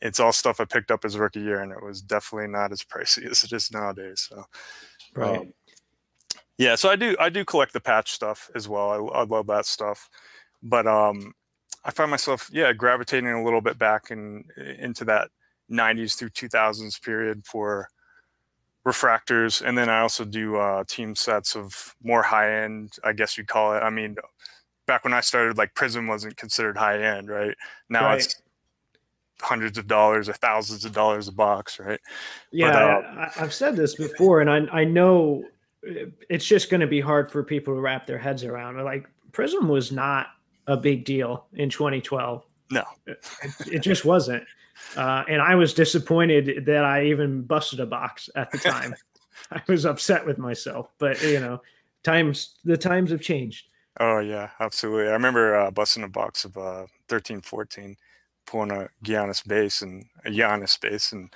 it's 0.00 0.18
all 0.18 0.32
stuff 0.32 0.60
I 0.60 0.64
picked 0.64 0.90
up 0.90 1.04
as 1.04 1.18
rookie 1.18 1.40
year, 1.40 1.60
and 1.60 1.70
it 1.70 1.82
was 1.82 2.00
definitely 2.00 2.48
not 2.48 2.72
as 2.72 2.82
pricey 2.82 3.26
as 3.30 3.44
it 3.44 3.52
is 3.52 3.70
nowadays. 3.70 4.28
So, 4.30 4.44
right. 5.14 5.40
Um, 5.40 5.52
yeah, 6.56 6.74
so 6.74 6.88
I 6.88 6.96
do 6.96 7.14
I 7.20 7.28
do 7.28 7.44
collect 7.44 7.74
the 7.74 7.80
patch 7.80 8.12
stuff 8.12 8.50
as 8.54 8.66
well. 8.66 8.90
I, 8.90 9.20
I 9.20 9.24
love 9.24 9.46
that 9.48 9.66
stuff, 9.66 10.08
but 10.62 10.86
um, 10.86 11.34
I 11.84 11.90
find 11.90 12.10
myself 12.10 12.48
yeah 12.50 12.72
gravitating 12.72 13.30
a 13.30 13.44
little 13.44 13.60
bit 13.60 13.78
back 13.78 14.10
in 14.10 14.44
into 14.78 15.04
that 15.04 15.28
90s 15.70 16.16
through 16.16 16.30
2000s 16.30 17.00
period 17.02 17.44
for 17.44 17.88
refractors, 18.86 19.66
and 19.66 19.76
then 19.76 19.90
I 19.90 20.00
also 20.00 20.24
do 20.24 20.56
uh, 20.56 20.84
team 20.88 21.14
sets 21.14 21.56
of 21.56 21.94
more 22.02 22.22
high 22.22 22.62
end, 22.62 22.94
I 23.04 23.12
guess 23.12 23.36
you'd 23.36 23.48
call 23.48 23.74
it. 23.74 23.80
I 23.80 23.90
mean, 23.90 24.16
back 24.86 25.04
when 25.04 25.12
I 25.12 25.20
started, 25.20 25.58
like 25.58 25.74
Prism 25.74 26.06
wasn't 26.06 26.36
considered 26.36 26.76
high 26.76 27.02
end, 27.02 27.28
right? 27.28 27.56
Now 27.88 28.06
right. 28.06 28.18
it's 28.18 28.42
hundreds 29.40 29.76
of 29.76 29.86
dollars 29.86 30.28
or 30.28 30.34
thousands 30.34 30.84
of 30.84 30.92
dollars 30.92 31.28
a 31.28 31.32
box, 31.32 31.78
right? 31.78 32.00
Yeah, 32.50 32.72
but, 32.72 32.82
uh, 32.82 33.30
I, 33.36 33.40
have 33.40 33.54
said 33.54 33.76
this 33.76 33.94
before, 33.94 34.40
and 34.40 34.50
I 34.50 34.80
I 34.80 34.84
know 34.84 35.44
it's 36.28 36.46
just 36.46 36.70
going 36.70 36.80
to 36.80 36.86
be 36.86 37.00
hard 37.00 37.30
for 37.30 37.42
people 37.42 37.74
to 37.74 37.80
wrap 37.80 38.06
their 38.06 38.18
heads 38.18 38.44
around. 38.44 38.82
Like 38.84 39.08
Prism 39.32 39.68
was 39.68 39.92
not 39.92 40.28
a 40.66 40.76
big 40.76 41.04
deal 41.04 41.46
in 41.54 41.68
2012. 41.68 42.44
No, 42.70 42.84
it, 43.06 43.26
it 43.70 43.78
just 43.80 44.04
wasn't. 44.04 44.44
Uh, 44.96 45.24
and 45.28 45.42
I 45.42 45.54
was 45.54 45.74
disappointed 45.74 46.64
that 46.66 46.84
I 46.84 47.04
even 47.04 47.42
busted 47.42 47.80
a 47.80 47.86
box 47.86 48.30
at 48.36 48.50
the 48.50 48.58
time. 48.58 48.94
I 49.52 49.60
was 49.68 49.84
upset 49.84 50.24
with 50.24 50.38
myself, 50.38 50.90
but 50.98 51.20
you 51.22 51.40
know, 51.40 51.60
times 52.02 52.56
the 52.64 52.76
times 52.76 53.10
have 53.10 53.20
changed. 53.20 53.66
Oh 54.00 54.18
yeah, 54.20 54.50
absolutely. 54.60 55.08
I 55.08 55.12
remember 55.12 55.54
uh, 55.54 55.70
busting 55.70 56.02
a 56.02 56.08
box 56.08 56.44
of 56.44 56.56
uh, 56.56 56.86
13, 57.08 57.42
14, 57.42 57.96
pulling 58.46 58.70
a 58.70 58.88
Giannis 59.04 59.46
base 59.46 59.82
and 59.82 60.06
a 60.24 60.30
Giannis 60.30 60.80
base, 60.80 61.12
and 61.12 61.32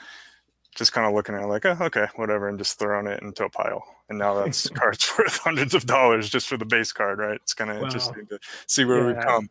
just 0.74 0.92
kind 0.92 1.06
of 1.06 1.14
looking 1.14 1.34
at 1.34 1.42
it 1.42 1.46
like, 1.46 1.66
oh, 1.66 1.76
okay, 1.80 2.06
whatever, 2.16 2.48
and 2.48 2.58
just 2.58 2.78
throwing 2.78 3.06
it 3.06 3.22
into 3.22 3.44
a 3.44 3.50
pile. 3.50 3.84
And 4.08 4.18
now 4.18 4.34
that's 4.34 4.68
cards 4.70 5.10
worth 5.18 5.38
hundreds 5.38 5.74
of 5.74 5.86
dollars 5.86 6.28
just 6.28 6.48
for 6.48 6.56
the 6.56 6.64
base 6.64 6.92
card, 6.92 7.18
right? 7.18 7.36
It's 7.42 7.54
kind 7.54 7.70
of 7.70 7.78
wow. 7.78 7.84
interesting 7.84 8.26
to 8.28 8.38
see 8.66 8.84
where 8.84 9.00
yeah, 9.00 9.18
we 9.18 9.22
come. 9.22 9.50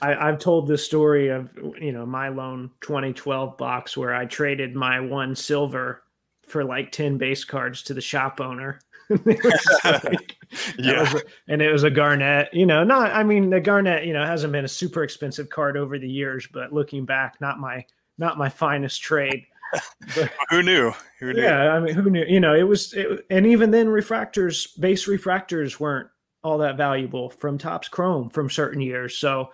I, 0.00 0.14
I've 0.14 0.38
told 0.38 0.66
the 0.66 0.78
story 0.78 1.28
of 1.28 1.50
you 1.80 1.92
know 1.92 2.06
my 2.06 2.28
lone 2.28 2.70
2012 2.80 3.56
box 3.56 3.96
where 3.96 4.14
I 4.14 4.24
traded 4.26 4.74
my 4.74 5.00
one 5.00 5.34
silver 5.34 6.02
for 6.46 6.64
like 6.64 6.92
10 6.92 7.18
base 7.18 7.44
cards 7.44 7.82
to 7.82 7.94
the 7.94 8.00
shop 8.00 8.40
owner 8.40 8.80
like, 9.84 10.36
yeah. 10.78 11.12
And 11.48 11.62
it 11.62 11.70
was 11.70 11.84
a 11.84 11.90
Garnett, 11.90 12.52
you 12.52 12.66
know, 12.66 12.84
not, 12.84 13.12
I 13.12 13.22
mean, 13.22 13.50
the 13.50 13.60
Garnett, 13.60 14.04
you 14.04 14.12
know, 14.12 14.24
hasn't 14.24 14.52
been 14.52 14.64
a 14.64 14.68
super 14.68 15.02
expensive 15.02 15.48
card 15.48 15.76
over 15.76 15.98
the 15.98 16.08
years, 16.08 16.48
but 16.52 16.72
looking 16.72 17.04
back, 17.04 17.40
not 17.40 17.58
my, 17.58 17.84
not 18.18 18.38
my 18.38 18.48
finest 18.48 19.02
trade. 19.02 19.46
but, 20.14 20.32
who 20.50 20.62
knew? 20.62 20.92
Who 21.20 21.32
knew? 21.32 21.42
Yeah, 21.42 21.72
I 21.72 21.80
mean, 21.80 21.94
who 21.94 22.08
knew? 22.10 22.24
You 22.26 22.40
know, 22.40 22.54
it 22.54 22.62
was, 22.62 22.92
it, 22.94 23.26
and 23.30 23.46
even 23.46 23.70
then, 23.70 23.86
refractors, 23.88 24.78
base 24.80 25.06
refractors 25.06 25.80
weren't 25.80 26.08
all 26.42 26.58
that 26.58 26.76
valuable 26.76 27.28
from 27.30 27.58
Topps 27.58 27.88
Chrome 27.88 28.30
from 28.30 28.48
certain 28.48 28.80
years. 28.80 29.16
So, 29.16 29.50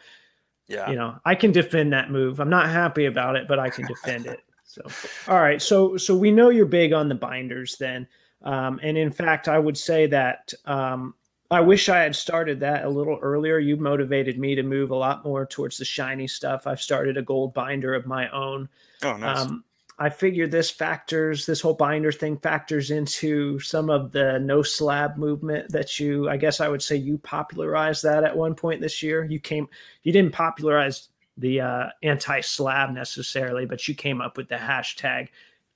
yeah, 0.69 0.91
you 0.91 0.97
know, 0.97 1.19
I 1.25 1.35
can 1.35 1.53
defend 1.53 1.93
that 1.93 2.11
move. 2.11 2.41
I'm 2.41 2.51
not 2.51 2.69
happy 2.69 3.07
about 3.07 3.37
it, 3.37 3.49
but 3.49 3.59
I 3.59 3.71
can 3.71 3.87
defend 3.87 4.27
it. 4.27 4.41
So, 4.65 4.83
all 5.29 5.41
right. 5.41 5.61
So, 5.61 5.99
so 5.99 6.17
we 6.17 6.31
know 6.31 6.49
you're 6.49 6.65
big 6.65 6.93
on 6.93 7.09
the 7.09 7.15
binders 7.15 7.77
then. 7.79 8.07
Um, 8.43 8.81
and 8.83 8.99
in 8.99 9.11
fact, 9.11 9.49
I 9.49 9.59
would 9.59 9.79
say 9.79 10.07
that 10.09 10.53
um, 10.65 11.15
I 11.51 11.61
wish 11.61 11.89
I 11.89 12.01
had 12.01 12.17
started 12.17 12.61
that 12.61 12.85
a 12.85 12.89
little 12.89 13.19
earlier. 13.21 13.59
You 13.59 13.77
motivated 13.77 14.39
me 14.39 14.55
to 14.55 14.63
move 14.63 14.91
a 14.91 14.97
lot 14.97 15.25
more 15.25 15.45
towards 15.45 15.79
the 15.79 15.85
shiny 15.85 16.27
stuff. 16.27 16.67
I've 16.67 16.81
started 16.81 17.17
a 17.17 17.23
gold 17.23 17.53
binder 17.53 17.95
of 17.95 18.07
my 18.07 18.29
own. 18.31 18.69
Oh, 19.03 19.17
nice. 19.17 19.39
Um, 19.39 19.65
I 19.99 20.09
figure 20.09 20.49
this 20.49 20.71
factors, 20.71 21.45
this 21.45 21.61
whole 21.61 21.75
binder 21.75 22.11
thing 22.11 22.39
factors 22.39 22.91
into 22.91 23.61
some 23.61 23.91
of 23.91 24.13
the 24.13 24.39
no 24.39 24.63
slab 24.63 25.17
movement 25.17 25.71
that 25.71 26.01
you, 26.01 26.29
I 26.29 26.39
guess 26.39 26.61
I 26.61 26.69
would 26.69 26.83
say 26.83 26.97
you 26.97 27.19
popularized 27.19 28.03
that 28.05 28.25
at 28.25 28.37
one 28.37 28.55
point 28.55 28.81
this 28.81 29.03
year. 29.03 29.23
You 29.25 29.39
came, 29.39 29.69
you 30.03 30.13
didn't 30.13 30.33
popularize 30.33 31.09
the 31.37 31.61
uh, 31.61 31.87
anti 32.03 32.41
slab 32.41 32.91
necessarily, 32.91 33.67
but 33.67 33.87
you 33.87 33.95
came 33.95 34.21
up 34.21 34.37
with 34.37 34.49
the 34.49 34.57
hashtag. 34.57 35.29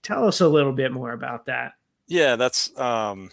Tell 0.03 0.27
us 0.27 0.41
a 0.41 0.49
little 0.49 0.73
bit 0.73 0.93
more 0.93 1.13
about 1.13 1.47
that. 1.47 1.75
Yeah, 2.07 2.37
that's 2.37 2.77
um, 2.79 3.31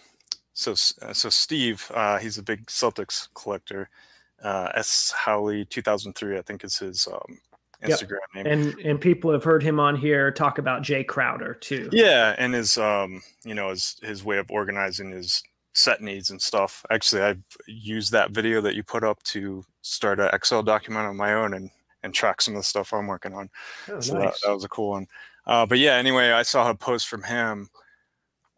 so. 0.54 0.72
Uh, 0.72 1.14
so 1.14 1.30
Steve, 1.30 1.92
uh, 1.94 2.18
he's 2.18 2.38
a 2.38 2.44
big 2.44 2.66
Celtics 2.68 3.28
collector. 3.34 3.90
Uh, 4.44 4.70
S 4.76 5.14
Howley 5.16 5.66
2003, 5.66 6.38
I 6.38 6.42
think 6.42 6.64
is 6.66 6.78
his 6.78 7.08
um, 7.08 7.40
Instagram 7.84 8.18
yep. 8.36 8.46
name. 8.46 8.48
And 8.48 8.80
and 8.80 9.02
people 9.02 9.32
have 9.32 9.44
heard 9.44 9.64
him 9.64 9.80
on 9.80 9.96
here 9.96 10.32
talk 10.32 10.58
about 10.58 10.82
Jae 10.82 11.06
Crowder 11.06 11.54
too. 11.54 11.90
Yeah, 11.92 12.36
and 12.38 12.54
his 12.54 12.78
um, 12.78 13.22
you 13.44 13.54
know, 13.54 13.70
his 13.70 13.98
his 14.02 14.24
way 14.24 14.38
of 14.38 14.50
organizing 14.50 15.12
his 15.12 15.44
set 15.74 16.02
needs 16.02 16.30
and 16.30 16.42
stuff. 16.42 16.86
Actually, 16.90 17.24
I've 17.24 17.44
used 17.68 18.12
that 18.12 18.32
video 18.32 18.62
that 18.62 18.76
you 18.76 18.84
put 18.84 19.04
up 19.04 19.22
to 19.24 19.66
start 19.82 20.20
an 20.20 20.30
Excel 20.34 20.64
document 20.64 21.08
on 21.08 21.18
my 21.18 21.34
own 21.34 21.54
and 21.54 21.70
and 22.04 22.14
track 22.14 22.42
some 22.42 22.56
of 22.56 22.60
the 22.60 22.66
stuff 22.66 22.94
I'm 22.94 23.08
working 23.08 23.34
on. 23.34 23.50
Oh, 23.90 24.00
so 24.00 24.18
nice. 24.18 24.42
that, 24.42 24.48
that 24.48 24.54
was 24.54 24.64
a 24.64 24.70
cool 24.70 24.90
one. 24.90 25.08
Uh, 25.46 25.66
but 25.66 25.80
yeah, 25.80 25.96
anyway, 25.96 26.32
I 26.32 26.44
saw 26.44 26.70
a 26.70 26.76
post 26.76 27.08
from 27.08 27.24
him 27.24 27.70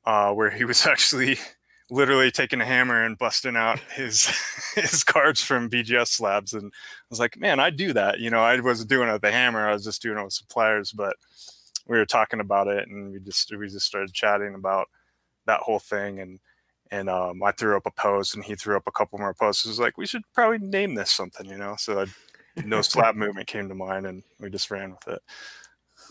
uh, 0.06 0.32
where 0.34 0.50
he 0.50 0.66
was 0.66 0.86
actually 0.88 1.38
literally 1.92 2.32
taking 2.32 2.62
a 2.62 2.66
hammer 2.66 3.04
and 3.04 3.18
busting 3.18 3.56
out 3.56 3.80
his 3.80 4.28
his 4.76 5.04
cards 5.04 5.42
from 5.42 5.70
BGS 5.70 6.08
slabs. 6.08 6.54
And 6.54 6.72
I 6.74 7.06
was 7.10 7.20
like, 7.20 7.38
man, 7.38 7.60
I 7.60 7.70
do 7.70 7.94
that. 7.94 8.20
You 8.20 8.30
know, 8.30 8.40
I 8.40 8.60
wasn't 8.60 8.90
doing 8.90 9.10
it 9.10 9.14
with 9.14 9.22
the 9.22 9.32
hammer. 9.32 9.68
I 9.68 9.74
was 9.74 9.84
just 9.84 10.02
doing 10.02 10.18
it 10.18 10.24
with 10.24 10.34
suppliers. 10.34 10.92
But 10.92 11.16
we 11.88 11.98
were 11.98 12.06
talking 12.06 12.40
about 12.40 12.68
it, 12.68 12.88
and 12.88 13.12
we 13.12 13.20
just 13.20 13.56
we 13.56 13.68
just 13.68 13.86
started 13.86 14.14
chatting 14.14 14.56
about 14.56 14.88
that 15.46 15.62
whole 15.62 15.80
thing. 15.80 16.20
And 16.20 16.40
and 16.92 17.10
um, 17.10 17.42
I 17.44 17.52
threw 17.52 17.76
up 17.78 17.86
a 17.86 17.92
post, 17.92 18.36
and 18.36 18.44
he 18.44 18.56
threw 18.56 18.78
up 18.78 18.88
a 18.88 18.92
couple 18.92 19.20
more 19.20 19.34
posts. 19.34 19.66
It 19.66 19.70
was 19.70 19.80
like, 19.80 19.98
we 19.98 20.06
should 20.06 20.24
probably 20.34 20.60
name 20.60 20.96
this 20.96 21.12
something, 21.12 21.48
you 21.48 21.58
know. 21.58 21.76
So 21.78 22.02
I, 22.02 22.06
no 22.64 22.82
slab 22.84 23.16
movement 23.16 23.48
came 23.48 23.70
to 23.70 23.76
mind, 23.76 24.06
and 24.06 24.24
we 24.40 24.50
just 24.50 24.70
ran 24.72 24.92
with 24.92 25.08
it. 25.08 25.22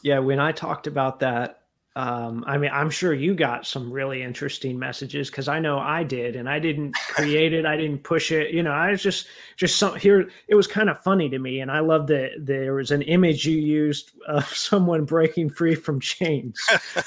Yeah, 0.03 0.19
when 0.19 0.41
I 0.41 0.53
talked 0.53 0.87
about 0.87 1.21
that 1.21 1.64
um, 1.97 2.43
I 2.47 2.59
mean, 2.59 2.71
I'm 2.73 2.91
sure 2.91 3.15
you 3.15 3.35
got 3.35 3.67
some 3.67 3.93
really 3.93 4.23
interesting 4.23 4.77
messages 4.77 5.31
because 5.31 5.47
I 5.47 5.61
know 5.61 5.79
I 5.79 6.03
did, 6.03 6.35
and 6.35 6.49
I 6.49 6.59
didn't 6.59 6.95
create 7.09 7.53
it, 7.53 7.65
I 7.65 7.77
didn't 7.77 8.03
push 8.03 8.33
it. 8.33 8.53
You 8.53 8.65
know, 8.65 8.73
I 8.73 8.91
was 8.91 9.03
just 9.03 9.29
just 9.57 9.79
some 9.79 9.95
here. 9.95 10.29
It 10.49 10.57
was 10.57 10.67
kind 10.67 10.91
of 10.91 11.01
funny 11.03 11.29
to 11.29 11.39
me, 11.39 11.61
and 11.61 11.71
I 11.71 11.79
love 11.79 12.09
that 12.09 12.31
there 12.39 12.75
was 12.75 12.91
an 12.91 13.03
image 13.03 13.47
you 13.47 13.59
used 13.59 14.11
of 14.27 14.45
someone 14.57 15.05
breaking 15.05 15.51
free 15.51 15.77
from 15.77 16.01
chains. 16.01 16.59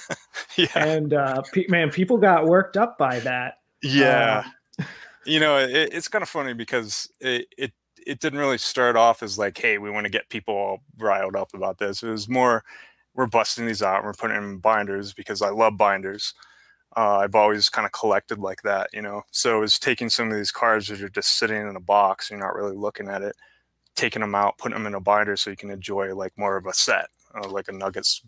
yeah, 0.55 0.67
and 0.75 1.13
uh, 1.13 1.41
man, 1.67 1.89
people 1.89 2.17
got 2.17 2.45
worked 2.45 2.77
up 2.77 2.97
by 2.97 3.19
that. 3.19 3.59
Yeah, 3.83 4.45
um, 4.79 4.85
you 5.25 5.41
know, 5.41 5.57
it, 5.57 5.89
it's 5.91 6.07
kind 6.07 6.21
of 6.21 6.29
funny 6.29 6.53
because 6.53 7.09
it, 7.19 7.47
it 7.57 7.73
it 8.07 8.21
didn't 8.21 8.39
really 8.39 8.57
start 8.57 8.95
off 8.95 9.21
as 9.21 9.37
like, 9.37 9.57
hey, 9.57 9.77
we 9.77 9.91
want 9.91 10.05
to 10.05 10.09
get 10.09 10.29
people 10.29 10.55
all 10.55 10.81
riled 10.97 11.35
up 11.35 11.53
about 11.53 11.77
this. 11.77 12.01
It 12.03 12.09
was 12.09 12.29
more 12.29 12.63
we're 13.17 13.25
busting 13.25 13.65
these 13.65 13.81
out 13.81 13.97
and 13.97 14.05
we're 14.05 14.13
putting 14.13 14.35
them 14.35 14.51
in 14.51 14.57
binders 14.59 15.11
because 15.11 15.41
I 15.41 15.49
love 15.49 15.75
binders. 15.75 16.33
Uh, 16.95 17.17
I've 17.17 17.35
always 17.35 17.67
kind 17.67 17.85
of 17.85 17.91
collected 17.91 18.37
like 18.37 18.61
that, 18.61 18.89
you 18.93 19.01
know. 19.01 19.23
So 19.31 19.63
it's 19.63 19.79
taking 19.79 20.09
some 20.09 20.31
of 20.31 20.37
these 20.37 20.51
cards 20.51 20.87
that 20.87 21.01
are 21.01 21.09
just 21.09 21.37
sitting 21.37 21.57
in 21.67 21.75
a 21.75 21.81
box, 21.81 22.29
you're 22.29 22.39
not 22.39 22.55
really 22.55 22.77
looking 22.77 23.09
at 23.09 23.23
it, 23.23 23.35
taking 23.95 24.21
them 24.21 24.35
out, 24.35 24.57
putting 24.59 24.77
them 24.77 24.87
in 24.87 24.93
a 24.93 25.01
binder 25.01 25.35
so 25.35 25.49
you 25.49 25.57
can 25.57 25.71
enjoy 25.71 26.15
like 26.15 26.31
more 26.37 26.57
of 26.57 26.67
a 26.67 26.73
set, 26.73 27.07
uh, 27.35 27.49
like 27.49 27.67
a 27.67 27.73
Nuggets 27.73 28.21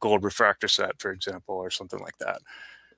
gold 0.00 0.24
refractor 0.24 0.66
set, 0.66 0.98
for 0.98 1.12
example, 1.12 1.54
or 1.54 1.70
something 1.70 2.00
like 2.00 2.16
that. 2.18 2.40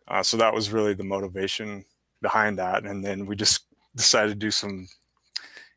Uh, 0.06 0.22
so 0.22 0.36
that 0.36 0.54
was 0.54 0.70
really 0.70 0.94
the 0.94 1.04
motivation 1.04 1.84
behind 2.22 2.58
that, 2.58 2.84
and 2.84 3.04
then 3.04 3.26
we 3.26 3.34
just 3.34 3.66
decided 3.96 4.28
to 4.30 4.34
do 4.34 4.50
some, 4.50 4.86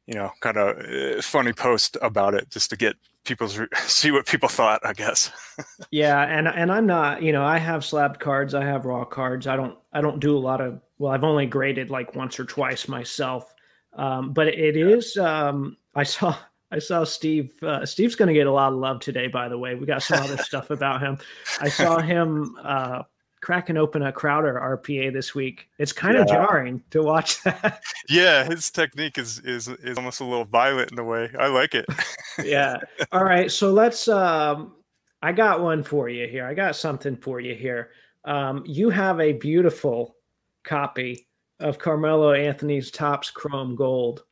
you 0.05 0.13
know, 0.13 0.31
kind 0.39 0.57
of 0.57 0.77
uh, 0.77 1.21
funny 1.21 1.53
post 1.53 1.97
about 2.01 2.33
it 2.33 2.49
just 2.49 2.69
to 2.69 2.77
get 2.77 2.95
people's 3.27 3.59
see 3.85 4.11
what 4.11 4.25
people 4.25 4.49
thought 4.49 4.85
i 4.85 4.93
guess. 4.93 5.31
Yeah 5.91 6.21
and 6.23 6.47
and 6.47 6.71
i'm 6.71 6.85
not 6.85 7.21
you 7.21 7.31
know 7.31 7.43
i 7.43 7.57
have 7.57 7.83
slabbed 7.83 8.19
cards 8.19 8.53
i 8.53 8.63
have 8.63 8.85
raw 8.85 9.03
cards. 9.05 9.47
I 9.47 9.55
don't 9.55 9.77
i 9.93 10.01
don't 10.01 10.19
do 10.19 10.37
a 10.37 10.39
lot 10.39 10.61
of 10.61 10.79
well 10.97 11.11
i've 11.11 11.23
only 11.23 11.45
graded 11.45 11.89
like 11.89 12.15
once 12.15 12.39
or 12.39 12.45
twice 12.45 12.87
myself. 12.87 13.53
Um, 13.93 14.33
but 14.33 14.47
it 14.47 14.77
is 14.77 15.17
um, 15.17 15.77
i 15.95 16.03
saw 16.03 16.35
i 16.71 16.79
saw 16.79 17.03
steve 17.03 17.51
uh, 17.63 17.85
steve's 17.85 18.15
going 18.15 18.27
to 18.27 18.33
get 18.33 18.47
a 18.47 18.51
lot 18.51 18.73
of 18.73 18.79
love 18.79 18.99
today 18.99 19.27
by 19.27 19.49
the 19.49 19.57
way. 19.57 19.75
We 19.75 19.85
got 19.85 20.03
some 20.03 20.21
other 20.23 20.37
stuff 20.37 20.69
about 20.69 21.01
him. 21.01 21.17
I 21.61 21.69
saw 21.69 21.99
him 21.99 22.55
uh, 22.61 23.03
cracking 23.41 23.77
open 23.77 24.03
a 24.03 24.11
Crowder 24.11 24.53
RPA 24.53 25.13
this 25.13 25.35
week. 25.35 25.69
It's 25.77 25.93
kind 25.93 26.15
yeah. 26.15 26.21
of 26.21 26.27
jarring 26.27 26.83
to 26.91 27.03
watch 27.03 27.41
that. 27.43 27.81
Yeah, 28.09 28.45
his 28.45 28.71
technique 28.71 29.17
is 29.17 29.39
is 29.39 29.67
is 29.67 29.97
almost 29.97 30.19
a 30.19 30.23
little 30.23 30.45
violent 30.45 30.91
in 30.91 30.99
a 30.99 31.03
way. 31.03 31.29
I 31.37 31.47
like 31.47 31.75
it. 31.75 31.85
yeah. 32.43 32.77
All 33.11 33.23
right, 33.23 33.51
so 33.51 33.71
let's 33.71 34.07
um 34.07 34.73
I 35.21 35.31
got 35.31 35.61
one 35.61 35.83
for 35.83 36.09
you 36.09 36.27
here. 36.27 36.45
I 36.45 36.53
got 36.53 36.75
something 36.75 37.15
for 37.15 37.39
you 37.39 37.55
here. 37.55 37.91
Um 38.25 38.63
you 38.65 38.89
have 38.89 39.19
a 39.19 39.33
beautiful 39.33 40.15
copy 40.63 41.27
of 41.59 41.79
Carmelo 41.79 42.33
Anthony's 42.33 42.91
Topps 42.91 43.31
Chrome 43.31 43.75
Gold 43.75 44.23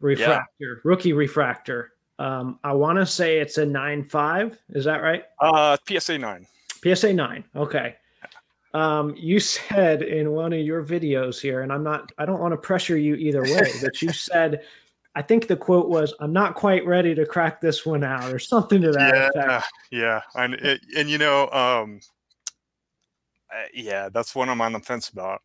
refractor, 0.00 0.44
yeah. 0.58 0.74
rookie 0.84 1.12
refractor. 1.12 1.92
Um, 2.18 2.58
I 2.62 2.72
want 2.72 2.98
to 2.98 3.06
say 3.06 3.38
it's 3.38 3.58
a 3.58 3.64
nine 3.64 4.04
five. 4.04 4.58
Is 4.70 4.84
that 4.84 5.02
right? 5.02 5.24
Uh, 5.40 5.76
PSA 5.88 6.18
nine. 6.18 6.46
PSA 6.82 7.12
nine. 7.12 7.44
Okay. 7.56 7.96
Um, 8.72 9.14
you 9.16 9.40
said 9.40 10.02
in 10.02 10.30
one 10.30 10.52
of 10.52 10.60
your 10.60 10.84
videos 10.84 11.40
here, 11.40 11.62
and 11.62 11.72
I'm 11.72 11.82
not, 11.82 12.12
I 12.18 12.24
don't 12.24 12.40
want 12.40 12.52
to 12.52 12.56
pressure 12.56 12.96
you 12.96 13.16
either 13.16 13.42
way, 13.42 13.72
but 13.82 14.00
you 14.00 14.12
said, 14.12 14.62
I 15.16 15.22
think 15.22 15.48
the 15.48 15.56
quote 15.56 15.88
was, 15.88 16.14
"I'm 16.20 16.32
not 16.32 16.54
quite 16.54 16.86
ready 16.86 17.14
to 17.16 17.26
crack 17.26 17.60
this 17.60 17.84
one 17.84 18.04
out," 18.04 18.32
or 18.32 18.38
something 18.38 18.80
to 18.82 18.92
that 18.92 19.14
yeah, 19.14 19.28
effect. 19.42 19.72
Yeah, 19.90 20.20
and 20.36 20.54
it, 20.54 20.80
and 20.96 21.10
you 21.10 21.18
know, 21.18 21.50
um, 21.50 22.00
yeah, 23.74 24.08
that's 24.08 24.36
one 24.36 24.48
I'm 24.48 24.60
on 24.60 24.72
the 24.72 24.80
fence 24.80 25.08
about 25.08 25.42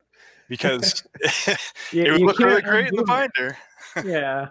because 0.47 1.03
yeah, 1.91 2.05
it 2.05 2.11
would 2.11 2.21
look 2.21 2.39
really 2.39 2.61
great 2.61 2.89
in 2.89 2.95
the 2.95 3.03
binder. 3.03 3.57
yeah, 4.03 4.49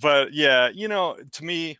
but 0.00 0.32
yeah, 0.32 0.70
you 0.70 0.88
know, 0.88 1.18
to 1.32 1.44
me, 1.44 1.76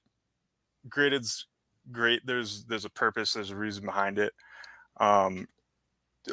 graded's 0.90 1.46
great. 1.90 2.24
There's 2.26 2.64
there's 2.64 2.84
a 2.84 2.90
purpose. 2.90 3.32
There's 3.32 3.50
a 3.50 3.56
reason 3.56 3.84
behind 3.86 4.18
it. 4.18 4.34
Um, 4.98 5.46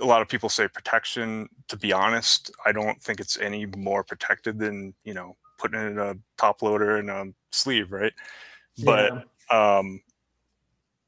a 0.01 0.05
lot 0.05 0.21
of 0.21 0.27
people 0.27 0.49
say 0.49 0.67
protection. 0.67 1.49
To 1.67 1.77
be 1.77 1.93
honest, 1.93 2.51
I 2.65 2.71
don't 2.71 3.01
think 3.01 3.19
it's 3.19 3.37
any 3.37 3.65
more 3.65 4.03
protected 4.03 4.59
than 4.59 4.93
you 5.03 5.13
know 5.13 5.35
putting 5.57 5.79
it 5.79 5.87
in 5.87 5.99
a 5.99 6.15
top 6.37 6.61
loader 6.61 6.97
and 6.97 7.09
a 7.09 7.27
sleeve, 7.51 7.91
right? 7.91 8.13
Yeah. 8.75 9.23
But 9.49 9.55
um, 9.55 10.01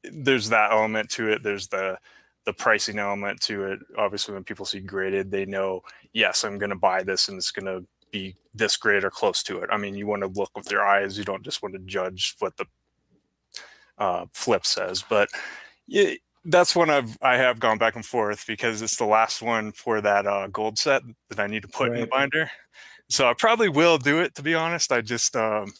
there's 0.04 0.48
that 0.48 0.72
element 0.72 1.10
to 1.10 1.30
it. 1.30 1.42
There's 1.42 1.68
the 1.68 1.98
the 2.44 2.52
pricing 2.52 2.98
element 2.98 3.40
to 3.42 3.64
it. 3.64 3.80
Obviously, 3.96 4.34
when 4.34 4.44
people 4.44 4.64
see 4.64 4.80
graded, 4.80 5.30
they 5.30 5.44
know 5.44 5.82
yes, 6.12 6.44
I'm 6.44 6.58
going 6.58 6.70
to 6.70 6.76
buy 6.76 7.02
this, 7.02 7.28
and 7.28 7.36
it's 7.36 7.50
going 7.50 7.66
to 7.66 7.86
be 8.10 8.36
this 8.54 8.76
grade 8.76 9.04
or 9.04 9.10
close 9.10 9.42
to 9.44 9.58
it. 9.58 9.68
I 9.70 9.76
mean, 9.76 9.94
you 9.94 10.06
want 10.06 10.22
to 10.22 10.28
look 10.28 10.50
with 10.56 10.70
your 10.70 10.86
eyes. 10.86 11.18
You 11.18 11.24
don't 11.24 11.44
just 11.44 11.62
want 11.62 11.74
to 11.74 11.80
judge 11.80 12.36
what 12.38 12.56
the 12.56 12.66
uh, 13.98 14.26
flip 14.32 14.64
says, 14.66 15.04
but. 15.08 15.28
Yeah, 15.90 16.10
that's 16.48 16.74
one 16.74 16.90
I've 16.90 17.16
I 17.22 17.36
have 17.36 17.60
gone 17.60 17.78
back 17.78 17.94
and 17.94 18.04
forth 18.04 18.46
because 18.46 18.82
it's 18.82 18.96
the 18.96 19.04
last 19.04 19.42
one 19.42 19.72
for 19.72 20.00
that 20.00 20.26
uh, 20.26 20.48
gold 20.48 20.78
set 20.78 21.02
that 21.28 21.38
I 21.38 21.46
need 21.46 21.62
to 21.62 21.68
put 21.68 21.90
right. 21.90 21.98
in 21.98 22.00
the 22.02 22.06
binder. 22.06 22.50
So 23.08 23.28
I 23.28 23.34
probably 23.34 23.68
will 23.68 23.98
do 23.98 24.20
it. 24.20 24.34
To 24.36 24.42
be 24.42 24.54
honest, 24.54 24.90
I 24.90 25.00
just 25.00 25.36
um, 25.36 25.72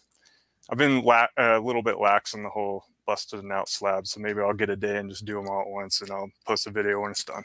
I've 0.70 0.78
been 0.78 1.02
la- 1.02 1.26
a 1.36 1.58
little 1.58 1.82
bit 1.82 1.98
lax 1.98 2.34
on 2.34 2.42
the 2.42 2.48
whole 2.48 2.84
busted 3.06 3.40
and 3.40 3.52
out 3.52 3.68
slab. 3.68 4.06
So 4.06 4.20
maybe 4.20 4.40
I'll 4.40 4.52
get 4.52 4.70
a 4.70 4.76
day 4.76 4.98
and 4.98 5.08
just 5.08 5.24
do 5.24 5.34
them 5.34 5.48
all 5.48 5.62
at 5.62 5.68
once, 5.68 6.02
and 6.02 6.10
I'll 6.10 6.30
post 6.46 6.66
a 6.66 6.70
video 6.70 7.00
when 7.00 7.10
it's 7.10 7.24
done. 7.24 7.44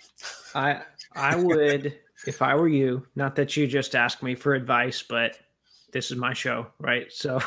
I 0.53 0.81
I 1.15 1.35
would 1.35 1.97
if 2.27 2.41
I 2.41 2.55
were 2.55 2.67
you. 2.67 3.05
Not 3.15 3.35
that 3.35 3.55
you 3.55 3.67
just 3.67 3.95
asked 3.95 4.21
me 4.21 4.35
for 4.35 4.53
advice, 4.53 5.01
but 5.01 5.39
this 5.93 6.11
is 6.11 6.17
my 6.17 6.33
show, 6.33 6.67
right? 6.79 7.11
So 7.11 7.39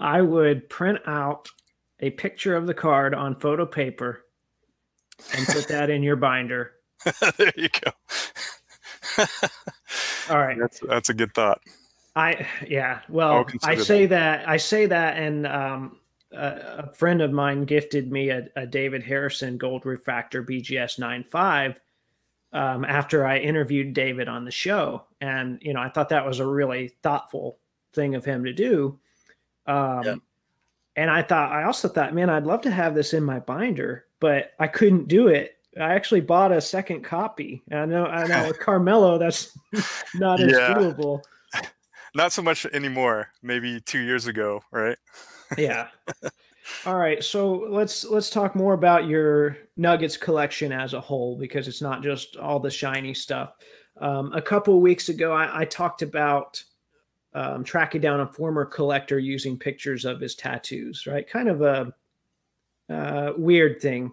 I 0.00 0.22
would 0.22 0.68
print 0.68 0.98
out 1.06 1.48
a 2.00 2.10
picture 2.10 2.56
of 2.56 2.66
the 2.66 2.74
card 2.74 3.14
on 3.14 3.36
photo 3.36 3.66
paper 3.66 4.24
and 5.36 5.46
put 5.46 5.68
that 5.68 5.90
in 5.90 6.02
your 6.02 6.16
binder. 6.16 6.72
there 7.36 7.52
you 7.56 7.68
go. 7.68 9.24
All 10.30 10.38
right. 10.38 10.58
That's 10.58 10.80
that's 10.80 11.08
a 11.08 11.14
good 11.14 11.34
thought. 11.34 11.60
I 12.16 12.46
yeah. 12.66 13.00
Well, 13.08 13.46
I 13.62 13.76
say 13.76 14.06
that. 14.06 14.40
that. 14.40 14.48
I 14.48 14.56
say 14.56 14.86
that, 14.86 15.16
and 15.16 15.46
um, 15.46 15.98
a, 16.32 16.84
a, 16.86 16.92
friend 16.92 17.22
of 17.22 17.32
mine 17.32 17.64
gifted 17.64 18.10
me 18.10 18.30
a, 18.30 18.48
a, 18.56 18.66
David 18.66 19.02
Harrison 19.02 19.58
Gold 19.58 19.86
Refractor 19.86 20.42
BGS 20.42 20.98
95 20.98 21.80
um, 22.52 22.84
after 22.84 23.24
I 23.24 23.38
interviewed 23.38 23.94
David 23.94 24.28
on 24.28 24.44
the 24.44 24.50
show, 24.50 25.04
and 25.20 25.58
you 25.62 25.72
know 25.72 25.80
I 25.80 25.88
thought 25.88 26.08
that 26.10 26.26
was 26.26 26.40
a 26.40 26.46
really 26.46 26.88
thoughtful 27.02 27.58
thing 27.94 28.14
of 28.14 28.24
him 28.24 28.44
to 28.44 28.52
do. 28.52 28.98
Um, 29.66 30.02
yeah. 30.04 30.14
And 30.96 31.10
I 31.10 31.22
thought 31.22 31.52
I 31.52 31.64
also 31.64 31.88
thought, 31.88 32.14
man, 32.14 32.28
I'd 32.28 32.44
love 32.44 32.62
to 32.62 32.70
have 32.70 32.94
this 32.94 33.14
in 33.14 33.22
my 33.22 33.38
binder, 33.38 34.06
but 34.20 34.52
I 34.58 34.66
couldn't 34.68 35.08
do 35.08 35.28
it 35.28 35.56
I 35.78 35.94
actually 35.94 36.20
bought 36.20 36.52
a 36.52 36.60
second 36.60 37.02
copy. 37.02 37.62
I 37.70 37.86
know, 37.86 38.06
I 38.06 38.26
know, 38.26 38.48
with 38.48 38.58
Carmelo, 38.58 39.18
that's 39.18 39.56
not 40.14 40.40
as 40.40 40.52
yeah. 40.52 40.74
doable. 40.74 41.22
Not 42.12 42.32
so 42.32 42.42
much 42.42 42.66
anymore. 42.66 43.28
Maybe 43.40 43.80
two 43.80 44.00
years 44.00 44.26
ago, 44.26 44.62
right? 44.72 44.98
yeah. 45.56 45.88
All 46.84 46.96
right, 46.96 47.22
so 47.22 47.66
let's 47.68 48.04
let's 48.04 48.30
talk 48.30 48.56
more 48.56 48.74
about 48.74 49.06
your 49.06 49.56
Nuggets 49.76 50.16
collection 50.16 50.72
as 50.72 50.92
a 50.92 51.00
whole 51.00 51.38
because 51.38 51.68
it's 51.68 51.80
not 51.80 52.02
just 52.02 52.36
all 52.36 52.58
the 52.58 52.70
shiny 52.70 53.14
stuff. 53.14 53.52
Um, 54.00 54.32
a 54.32 54.42
couple 54.42 54.80
weeks 54.80 55.08
ago, 55.08 55.32
I, 55.32 55.60
I 55.60 55.64
talked 55.64 56.02
about 56.02 56.60
um, 57.32 57.62
tracking 57.62 58.00
down 58.00 58.20
a 58.20 58.32
former 58.32 58.64
collector 58.64 59.20
using 59.20 59.56
pictures 59.56 60.04
of 60.04 60.18
his 60.18 60.34
tattoos. 60.34 61.06
Right, 61.06 61.28
kind 61.28 61.48
of 61.48 61.62
a 61.62 61.94
uh, 62.90 63.32
weird 63.36 63.80
thing 63.80 64.12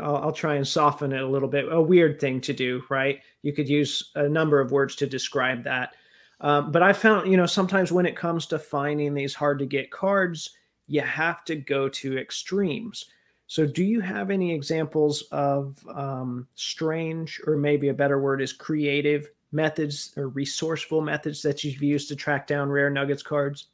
I'll, 0.00 0.16
I'll, 0.16 0.32
try 0.32 0.54
and 0.54 0.66
soften 0.66 1.12
it 1.12 1.22
a 1.22 1.26
little 1.26 1.48
bit. 1.48 1.70
A 1.70 1.80
weird 1.80 2.20
thing 2.20 2.40
to 2.42 2.52
do, 2.52 2.82
right? 2.88 3.20
You 3.42 3.52
could 3.52 3.68
use 3.68 4.10
a 4.14 4.28
number 4.28 4.60
of 4.60 4.70
words 4.70 4.94
to 4.96 5.06
describe 5.06 5.64
that. 5.64 5.94
Um, 6.40 6.70
but 6.70 6.82
I 6.82 6.92
found, 6.92 7.30
you 7.30 7.36
know, 7.36 7.46
sometimes 7.46 7.90
when 7.90 8.06
it 8.06 8.16
comes 8.16 8.46
to 8.46 8.58
finding 8.58 9.12
these 9.12 9.34
hard 9.34 9.58
to 9.58 9.66
get 9.66 9.90
cards, 9.90 10.50
you 10.86 11.00
have 11.00 11.44
to 11.46 11.56
go 11.56 11.88
to 11.88 12.18
extremes. 12.18 13.06
So, 13.48 13.66
do 13.66 13.82
you 13.82 14.00
have 14.00 14.30
any 14.30 14.54
examples 14.54 15.22
of 15.32 15.82
um, 15.92 16.46
strange, 16.54 17.40
or 17.46 17.56
maybe 17.56 17.88
a 17.88 17.94
better 17.94 18.20
word 18.20 18.42
is 18.42 18.52
creative 18.52 19.28
methods 19.52 20.12
or 20.16 20.28
resourceful 20.28 21.00
methods 21.00 21.40
that 21.42 21.64
you've 21.64 21.82
used 21.82 22.08
to 22.08 22.16
track 22.16 22.46
down 22.46 22.68
rare 22.68 22.90
Nuggets 22.90 23.22
cards? 23.22 23.68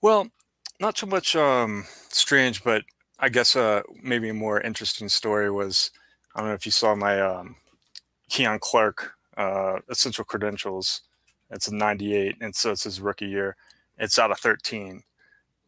Well, 0.00 0.28
not 0.80 0.96
so 0.96 1.06
much 1.06 1.36
um, 1.36 1.84
strange, 2.08 2.64
but 2.64 2.82
I 3.18 3.28
guess 3.28 3.56
uh, 3.56 3.82
maybe 4.02 4.28
a 4.28 4.34
more 4.34 4.60
interesting 4.60 5.08
story 5.08 5.50
was 5.50 5.90
I 6.34 6.40
don't 6.40 6.48
know 6.48 6.54
if 6.54 6.66
you 6.66 6.72
saw 6.72 6.94
my 6.94 7.20
um, 7.20 7.56
Keon 8.28 8.58
Clark 8.60 9.12
uh, 9.36 9.78
essential 9.88 10.24
credentials. 10.24 11.02
It's 11.50 11.68
a 11.68 11.74
98, 11.74 12.36
and 12.40 12.54
so 12.54 12.72
it's 12.72 12.84
his 12.84 13.00
rookie 13.00 13.26
year. 13.26 13.56
It's 13.96 14.18
out 14.18 14.30
of 14.30 14.38
13, 14.38 15.02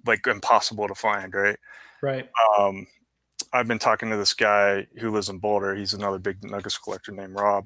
like 0.06 0.26
impossible 0.26 0.86
to 0.86 0.94
find, 0.94 1.34
right? 1.34 1.58
Right. 2.02 2.28
Um, 2.58 2.86
I've 3.52 3.66
been 3.66 3.78
talking 3.78 4.10
to 4.10 4.16
this 4.16 4.34
guy 4.34 4.86
who 4.98 5.10
lives 5.10 5.28
in 5.28 5.38
Boulder. 5.38 5.74
He's 5.74 5.94
another 5.94 6.18
big 6.18 6.44
Nuggets 6.44 6.78
collector 6.78 7.12
named 7.12 7.34
Rob. 7.34 7.64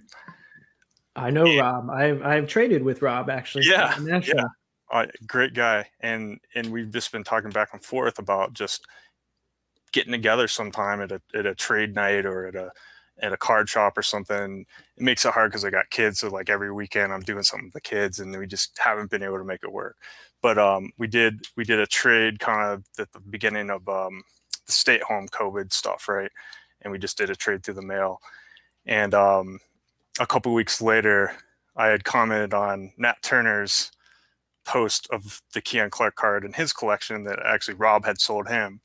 I 1.16 1.31
know 1.31 1.44
and, 1.44 1.59
Rob. 1.59 1.90
I've 1.90 2.23
I've 2.23 2.49
traded 2.49 2.83
with 2.83 3.03
Rob 3.03 3.31
actually. 3.31 3.64
Yeah, 3.66 3.99
yeah. 4.01 4.44
Uh, 4.90 5.07
great 5.27 5.55
guy, 5.55 5.87
and 6.01 6.38
and 6.55 6.73
we've 6.73 6.92
just 6.92 7.12
been 7.12 7.25
talking 7.25 7.51
back 7.51 7.70
and 7.73 7.83
forth 7.83 8.18
about 8.18 8.53
just 8.53 8.87
getting 9.94 10.12
together 10.12 10.48
sometime 10.48 11.00
at 11.00 11.12
a 11.12 11.22
at 11.35 11.46
a 11.46 11.54
trade 11.54 11.94
night 11.94 12.26
or 12.26 12.48
at 12.48 12.57
a 12.57 12.70
at 13.22 13.33
a 13.33 13.37
card 13.37 13.68
shop 13.68 13.96
or 13.96 14.02
something. 14.02 14.66
It 14.96 15.02
makes 15.02 15.24
it 15.24 15.33
hard 15.33 15.52
because 15.52 15.64
I 15.64 15.70
got 15.70 15.88
kids. 15.90 16.18
So 16.18 16.28
like 16.28 16.50
every 16.50 16.72
weekend 16.72 17.12
I'm 17.12 17.20
doing 17.20 17.44
something 17.44 17.68
with 17.68 17.74
the 17.74 17.80
kids 17.80 18.18
and 18.18 18.37
we 18.37 18.46
just 18.46 18.76
haven't 18.76 19.11
been 19.11 19.22
able 19.22 19.38
to 19.38 19.44
make 19.44 19.62
it 19.62 19.72
work. 19.72 19.96
But 20.42 20.59
um, 20.59 20.90
we 20.98 21.07
did 21.07 21.46
we 21.57 21.64
did 21.64 21.78
a 21.78 21.87
trade 21.87 22.40
kind 22.40 22.72
of 22.72 22.85
at 22.98 23.12
the 23.12 23.20
beginning 23.20 23.70
of 23.70 23.88
um, 23.88 24.22
the 24.66 24.72
stay 24.72 24.96
at 24.96 25.02
home 25.04 25.28
COVID 25.28 25.72
stuff, 25.72 26.09
right? 26.09 26.30
And 26.83 26.92
we 26.92 26.98
just 26.98 27.16
did 27.16 27.30
a 27.30 27.37
trade 27.37 27.62
through 27.62 27.74
the 27.74 27.83
mail. 27.83 28.20
And 28.85 29.14
um, 29.14 29.61
a 30.18 30.26
couple 30.26 30.52
weeks 30.52 30.83
later, 30.83 31.33
I 31.76 31.87
had 31.87 32.04
commented 32.04 32.52
on 32.52 32.92
Nat 32.98 33.22
Turner's 33.22 33.92
post 34.66 35.07
of 35.12 35.40
the 35.52 35.62
Keon 35.62 35.90
Clark 35.90 36.16
card 36.16 36.44
in 36.44 36.52
his 36.52 36.72
collection 36.72 37.22
that 37.24 37.38
actually 37.44 37.74
Rob 37.74 38.04
had 38.04 38.20
sold 38.20 38.48
him 38.48 38.80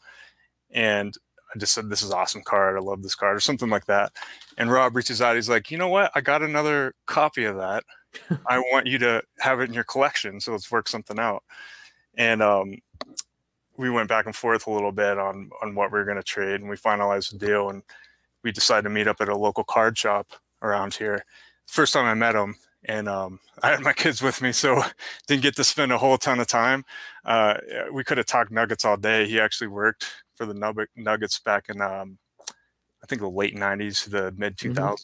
and 0.72 1.16
I 1.54 1.58
just 1.58 1.74
said, 1.74 1.90
"This 1.90 2.04
is 2.04 2.12
awesome 2.12 2.44
card. 2.44 2.78
I 2.78 2.82
love 2.82 3.02
this 3.02 3.16
card," 3.16 3.36
or 3.36 3.40
something 3.40 3.70
like 3.70 3.86
that. 3.86 4.12
And 4.58 4.72
Rob 4.72 4.96
reaches 4.96 5.22
out. 5.22 5.36
He's 5.36 5.50
like, 5.50 5.72
"You 5.72 5.78
know 5.78 5.88
what? 5.88 6.12
I 6.16 6.22
got 6.22 6.42
another 6.44 6.94
copy 7.06 7.46
of 7.46 7.58
that. 7.58 7.84
I 8.48 8.60
want 8.60 8.88
you 8.88 8.98
to 9.00 9.24
have 9.40 9.60
it 9.60 9.70
in 9.70 9.74
your 9.74 9.84
collection. 9.84 10.40
So 10.40 10.52
let's 10.52 10.72
work 10.72 10.88
something 10.88 11.20
out." 11.20 11.44
And 12.18 12.42
um, 12.42 12.78
we 13.78 13.90
went 13.90 14.10
back 14.10 14.26
and 14.26 14.36
forth 14.36 14.68
a 14.68 14.72
little 14.72 14.92
bit 14.92 15.18
on 15.18 15.50
on 15.62 15.76
what 15.76 15.92
we 15.92 16.00
were 16.00 16.06
going 16.06 16.18
to 16.18 16.24
trade, 16.24 16.62
and 16.62 16.70
we 16.70 16.76
finalized 16.76 17.32
the 17.32 17.46
deal. 17.46 17.70
And 17.70 17.84
we 18.44 18.52
decided 18.52 18.84
to 18.84 18.90
meet 18.90 19.08
up 19.08 19.22
at 19.22 19.30
a 19.30 19.38
local 19.38 19.64
card 19.64 19.98
shop 19.98 20.28
around 20.62 20.94
here. 20.94 21.26
First 21.66 21.94
time 21.94 22.06
I 22.06 22.14
met 22.14 22.36
him, 22.36 22.56
and 22.86 23.10
um, 23.10 23.40
I 23.64 23.72
had 23.72 23.82
my 23.82 23.94
kids 23.94 24.22
with 24.22 24.42
me, 24.42 24.52
so 24.52 24.84
didn't 25.28 25.44
get 25.44 25.56
to 25.56 25.64
spend 25.64 25.92
a 25.92 25.98
whole 25.98 26.18
ton 26.18 26.40
of 26.40 26.48
time. 26.48 26.86
Uh, 27.26 27.56
we 27.92 28.04
could 28.04 28.18
have 28.18 28.28
talked 28.28 28.52
Nuggets 28.52 28.86
all 28.86 28.98
day. 28.98 29.28
He 29.28 29.40
actually 29.40 29.68
worked 29.68 30.06
for 30.40 30.46
the 30.46 30.88
Nuggets 30.96 31.40
back 31.40 31.68
in 31.68 31.82
um, 31.82 32.18
I 33.04 33.08
think 33.08 33.22
the 33.22 33.30
late 33.30 33.56
'90s 33.56 34.04
to 34.06 34.10
the 34.10 34.34
mid 34.38 34.56
2000s. 34.56 34.74
Mm-hmm. 34.74 34.96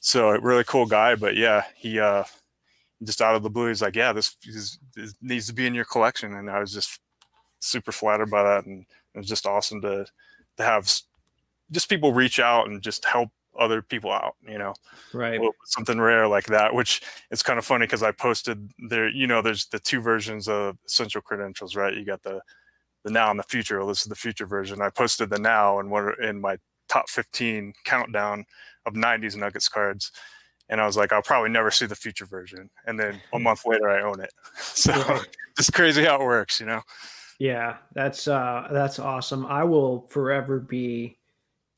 So 0.00 0.30
a 0.30 0.40
really 0.40 0.64
cool 0.64 0.86
guy, 0.86 1.14
but 1.14 1.34
yeah, 1.34 1.64
he 1.74 1.98
uh, 1.98 2.24
just 3.02 3.22
out 3.22 3.34
of 3.34 3.42
the 3.42 3.50
blue, 3.50 3.68
he's 3.68 3.82
like, 3.82 3.96
"Yeah, 3.96 4.12
this, 4.12 4.36
this, 4.44 4.78
needs 5.22 5.46
to 5.46 5.54
be 5.54 5.66
in 5.66 5.74
your 5.74 5.86
collection," 5.86 6.34
and 6.34 6.50
I 6.50 6.60
was 6.60 6.72
just 6.74 7.00
super 7.60 7.92
flattered 7.92 8.30
by 8.30 8.42
that, 8.42 8.66
and 8.66 8.84
it 9.14 9.18
was 9.18 9.28
just 9.28 9.46
awesome 9.46 9.80
to 9.80 10.04
to 10.58 10.62
have 10.62 10.90
just 11.70 11.88
people 11.88 12.12
reach 12.12 12.38
out 12.38 12.68
and 12.68 12.82
just 12.82 13.04
help 13.06 13.30
other 13.58 13.82
people 13.82 14.12
out, 14.12 14.36
you 14.46 14.58
know, 14.58 14.74
right? 15.12 15.40
Something 15.64 16.00
rare 16.00 16.28
like 16.28 16.46
that, 16.46 16.74
which 16.74 17.02
it's 17.30 17.42
kind 17.42 17.58
of 17.58 17.64
funny 17.64 17.86
because 17.86 18.02
I 18.02 18.12
posted 18.12 18.72
there, 18.88 19.08
you 19.08 19.26
know, 19.26 19.42
there's 19.42 19.66
the 19.66 19.78
two 19.78 20.00
versions 20.00 20.48
of 20.48 20.78
essential 20.86 21.20
credentials, 21.20 21.76
right? 21.76 21.94
You 21.94 22.04
got 22.04 22.22
the 22.22 22.40
the 23.04 23.10
now 23.10 23.30
and 23.30 23.38
the 23.38 23.44
future. 23.44 23.78
Well, 23.78 23.88
this 23.88 24.02
is 24.02 24.08
the 24.08 24.14
future 24.14 24.46
version. 24.46 24.82
I 24.82 24.90
posted 24.90 25.30
the 25.30 25.38
now 25.38 25.78
and 25.78 25.90
one 25.90 26.12
in 26.22 26.40
my 26.40 26.58
top 26.88 27.08
15 27.08 27.72
countdown 27.84 28.44
of 28.86 28.94
90s 28.94 29.36
Nuggets 29.36 29.68
cards. 29.68 30.12
And 30.68 30.80
I 30.80 30.86
was 30.86 30.96
like, 30.96 31.12
I'll 31.12 31.22
probably 31.22 31.50
never 31.50 31.70
see 31.70 31.86
the 31.86 31.96
future 31.96 32.26
version. 32.26 32.70
And 32.86 32.98
then 32.98 33.20
a 33.32 33.38
month 33.38 33.66
later, 33.66 33.90
I 33.90 34.02
own 34.02 34.20
it. 34.20 34.32
So 34.62 34.92
yeah. 34.92 35.20
it's 35.58 35.70
crazy 35.70 36.04
how 36.04 36.20
it 36.20 36.24
works, 36.24 36.60
you 36.60 36.66
know? 36.66 36.82
Yeah, 37.38 37.78
that's 37.94 38.28
uh, 38.28 38.68
that's 38.70 38.98
awesome. 38.98 39.46
I 39.46 39.64
will 39.64 40.06
forever 40.08 40.60
be 40.60 41.18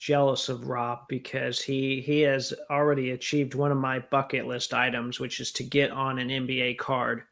jealous 0.01 0.49
of 0.49 0.67
Rob 0.67 1.01
because 1.09 1.63
he 1.63 2.01
he 2.01 2.21
has 2.23 2.53
already 2.69 3.13
achieved 3.13 3.55
one 3.55 3.71
of 3.71 3.79
my 3.79 4.01
bucket 4.01 4.47
list 4.47 4.75
items, 4.75 5.21
which 5.21 5.39
is 5.39 5.53
to 5.53 5.63
get 5.63 5.93
on 5.93 6.19
an 6.19 6.29
NBA 6.29 6.79
card. 6.79 7.23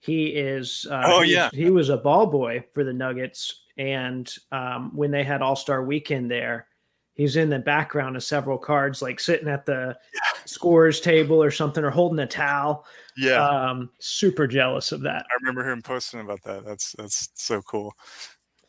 He 0.00 0.26
is. 0.28 0.86
Uh, 0.90 1.02
oh 1.06 1.22
yeah. 1.22 1.50
He 1.52 1.70
was 1.70 1.88
a 1.88 1.96
ball 1.96 2.26
boy 2.26 2.64
for 2.72 2.84
the 2.84 2.92
Nuggets, 2.92 3.64
and 3.76 4.32
um, 4.52 4.94
when 4.94 5.10
they 5.10 5.24
had 5.24 5.42
All 5.42 5.56
Star 5.56 5.84
Weekend 5.84 6.30
there, 6.30 6.68
he's 7.14 7.36
in 7.36 7.50
the 7.50 7.58
background 7.58 8.16
of 8.16 8.22
several 8.22 8.58
cards, 8.58 9.02
like 9.02 9.20
sitting 9.20 9.48
at 9.48 9.66
the 9.66 9.96
yeah. 10.14 10.40
scores 10.44 11.00
table 11.00 11.42
or 11.42 11.50
something, 11.50 11.84
or 11.84 11.90
holding 11.90 12.20
a 12.20 12.26
towel. 12.26 12.86
Yeah. 13.16 13.44
Um, 13.46 13.90
super 13.98 14.46
jealous 14.46 14.92
of 14.92 15.02
that. 15.02 15.26
I 15.28 15.34
remember 15.40 15.68
him 15.68 15.82
posting 15.82 16.20
about 16.20 16.42
that. 16.44 16.64
That's 16.64 16.92
that's 16.92 17.30
so 17.34 17.60
cool. 17.62 17.92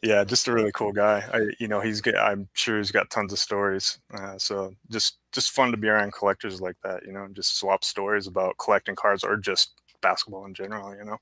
Yeah, 0.01 0.23
just 0.23 0.47
a 0.47 0.53
really 0.53 0.71
cool 0.73 0.93
guy. 0.93 1.25
I, 1.33 1.41
you 1.59 1.67
know, 1.67 1.81
he's 1.81 2.01
got. 2.01 2.15
I'm 2.15 2.47
sure 2.53 2.77
he's 2.77 2.91
got 2.91 3.09
tons 3.09 3.33
of 3.33 3.39
stories. 3.39 3.99
Uh, 4.13 4.37
so 4.37 4.73
just 4.89 5.19
just 5.31 5.51
fun 5.51 5.71
to 5.71 5.77
be 5.77 5.89
around 5.89 6.13
collectors 6.13 6.61
like 6.61 6.77
that. 6.83 7.03
You 7.05 7.13
know, 7.13 7.23
and 7.23 7.35
just 7.35 7.59
swap 7.59 7.83
stories 7.83 8.25
about 8.25 8.57
collecting 8.57 8.95
cards 8.95 9.23
or 9.23 9.37
just 9.37 9.73
basketball 10.01 10.45
in 10.45 10.53
general, 10.53 10.95
you 10.95 11.05
know? 11.05 11.17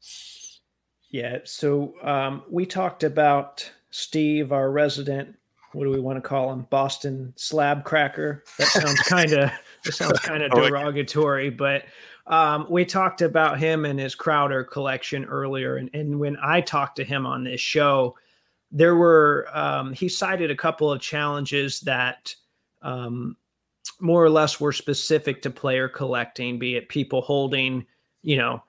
Yeah. 1.10 1.40
So 1.44 1.94
um, 2.04 2.44
we 2.50 2.66
talked 2.66 3.04
about 3.04 3.70
Steve, 3.92 4.52
our 4.52 4.72
resident, 4.72 5.36
what 5.74 5.84
do 5.84 5.92
we 5.92 6.00
want 6.00 6.18
to 6.18 6.28
call 6.28 6.52
him? 6.52 6.66
Boston 6.70 7.34
slab 7.36 7.84
cracker. 7.84 8.44
That 8.58 8.68
sounds 8.68 9.00
kind 9.08 9.32
of, 9.34 9.52
that 9.84 9.92
sounds 9.94 10.20
kind 10.20 10.44
of 10.44 10.52
derogatory, 10.52 11.50
but 11.50 11.84
um, 12.26 12.66
we 12.70 12.84
talked 12.84 13.22
about 13.22 13.60
him 13.60 13.86
and 13.86 14.00
his 14.00 14.16
Crowder 14.16 14.64
collection 14.64 15.26
earlier. 15.26 15.78
And, 15.78 15.90
and 15.94 16.20
when 16.20 16.38
I 16.42 16.62
talked 16.62 16.98
to 16.98 17.04
him 17.04 17.26
on 17.26 17.44
this 17.44 17.62
show, 17.62 18.18
there 18.72 18.96
were, 18.96 19.48
um, 19.54 19.94
he 19.94 20.10
cited 20.10 20.52
a 20.52 20.56
couple 20.56 20.92
of 20.92 21.00
challenges 21.00 21.82
that, 21.82 22.36
um, 22.82 23.38
more 24.00 24.24
or 24.24 24.30
less 24.30 24.60
were 24.60 24.74
specific 24.74 25.42
to 25.42 25.50
player 25.50 25.88
collecting, 25.88 26.60
be 26.60 26.76
it 26.76 26.90
people 26.90 27.22
holding, 27.22 27.86
you 28.22 28.38
know, 28.38 28.62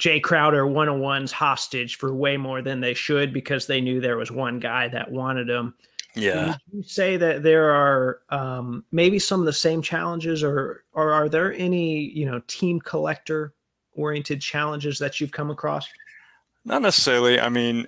Jae 0.00 0.22
Crowder 0.22 0.64
101's 0.64 1.30
hostage 1.30 1.96
for 1.96 2.14
way 2.14 2.38
more 2.38 2.62
than 2.62 2.80
they 2.80 2.94
should 2.94 3.34
because 3.34 3.66
they 3.66 3.82
knew 3.82 4.00
there 4.00 4.16
was 4.16 4.30
one 4.30 4.58
guy 4.58 4.88
that 4.88 5.10
wanted 5.10 5.48
him. 5.48 5.74
Yeah. 6.16 6.56
You 6.72 6.82
say 6.82 7.18
that 7.18 7.42
there 7.42 7.70
are 7.70 8.22
um, 8.30 8.84
maybe 8.92 9.18
some 9.18 9.40
of 9.40 9.46
the 9.46 9.52
same 9.52 9.82
challenges, 9.82 10.42
or 10.42 10.84
or 10.92 11.12
are 11.12 11.28
there 11.28 11.52
any 11.52 12.00
you 12.00 12.26
know 12.26 12.40
team 12.48 12.80
collector 12.80 13.54
oriented 13.94 14.40
challenges 14.40 14.98
that 14.98 15.20
you've 15.20 15.30
come 15.30 15.50
across? 15.50 15.86
Not 16.64 16.82
necessarily. 16.82 17.38
I 17.38 17.48
mean, 17.48 17.86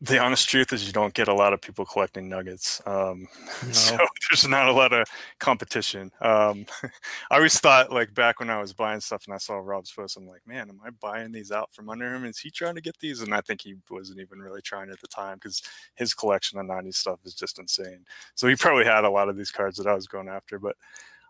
the 0.00 0.18
honest 0.18 0.48
truth 0.48 0.72
is 0.72 0.86
you 0.86 0.92
don't 0.92 1.12
get 1.12 1.28
a 1.28 1.34
lot 1.34 1.52
of 1.52 1.60
people 1.60 1.84
collecting 1.84 2.28
nuggets. 2.28 2.80
Um, 2.86 3.28
no. 3.66 3.72
So 3.72 3.98
there's 4.30 4.48
not 4.48 4.68
a 4.68 4.72
lot 4.72 4.92
of 4.92 5.06
competition. 5.38 6.10
Um, 6.22 6.64
I 7.30 7.36
always 7.36 7.58
thought 7.58 7.92
like 7.92 8.14
back 8.14 8.40
when 8.40 8.48
I 8.48 8.58
was 8.58 8.72
buying 8.72 9.00
stuff 9.00 9.24
and 9.26 9.34
I 9.34 9.38
saw 9.38 9.56
Rob's 9.56 9.92
post, 9.92 10.16
I'm 10.16 10.26
like, 10.26 10.46
man, 10.46 10.70
am 10.70 10.80
I 10.84 10.90
buying 10.90 11.30
these 11.30 11.52
out 11.52 11.72
from 11.72 11.90
under 11.90 12.14
him? 12.14 12.24
Is 12.24 12.38
he 12.38 12.50
trying 12.50 12.74
to 12.76 12.80
get 12.80 12.98
these? 12.98 13.20
And 13.20 13.34
I 13.34 13.42
think 13.42 13.60
he 13.60 13.74
wasn't 13.90 14.20
even 14.20 14.38
really 14.38 14.62
trying 14.62 14.90
at 14.90 15.00
the 15.00 15.08
time 15.08 15.36
because 15.36 15.62
his 15.94 16.14
collection 16.14 16.58
of 16.58 16.66
90s 16.66 16.94
stuff 16.94 17.20
is 17.24 17.34
just 17.34 17.58
insane. 17.58 18.04
So 18.34 18.48
he 18.48 18.56
probably 18.56 18.84
had 18.84 19.04
a 19.04 19.10
lot 19.10 19.28
of 19.28 19.36
these 19.36 19.50
cards 19.50 19.76
that 19.76 19.86
I 19.86 19.94
was 19.94 20.06
going 20.06 20.28
after, 20.28 20.58
but 20.58 20.76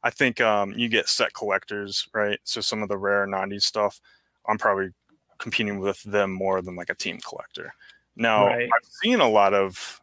I 0.05 0.11
think 0.11 0.41
um, 0.41 0.73
you 0.77 0.89
get 0.89 1.09
set 1.09 1.35
collectors, 1.35 2.07
right? 2.15 2.39
So 2.45 2.61
some 2.61 2.83
of 2.83 2.89
the 2.89 2.99
rare 2.99 3.27
90s 3.27 3.63
stuff, 3.63 4.01
I'm 4.47 4.59
probably 4.59 4.91
competing 5.39 5.81
with 5.81 6.01
them 6.05 6.31
more 6.31 6.63
than 6.63 6.77
like 6.77 6.91
a 6.91 6.95
team 6.95 7.19
collector. 7.27 7.73
Now, 8.17 8.47
right. 8.47 8.65
I've 8.65 8.89
seen 9.03 9.21
a 9.21 9.29
lot 9.29 9.55
of 9.55 10.01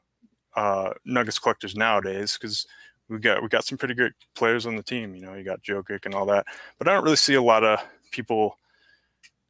uh, 0.56 0.92
Nuggets 1.06 1.40
collectors 1.40 1.76
nowadays 1.76 2.38
because 2.40 2.68
we 3.10 3.20
got 3.20 3.42
we 3.42 3.50
got 3.50 3.66
some 3.66 3.78
pretty 3.78 3.94
good 3.94 4.14
players 4.36 4.66
on 4.66 4.76
the 4.76 4.84
team. 4.84 5.16
You 5.16 5.22
know, 5.22 5.34
you 5.34 5.44
got 5.44 5.64
Jokic 5.64 6.06
and 6.06 6.14
all 6.14 6.26
that, 6.28 6.46
but 6.78 6.88
I 6.88 6.94
don't 6.94 7.04
really 7.04 7.16
see 7.16 7.34
a 7.34 7.42
lot 7.42 7.64
of 7.64 7.80
people 8.12 8.58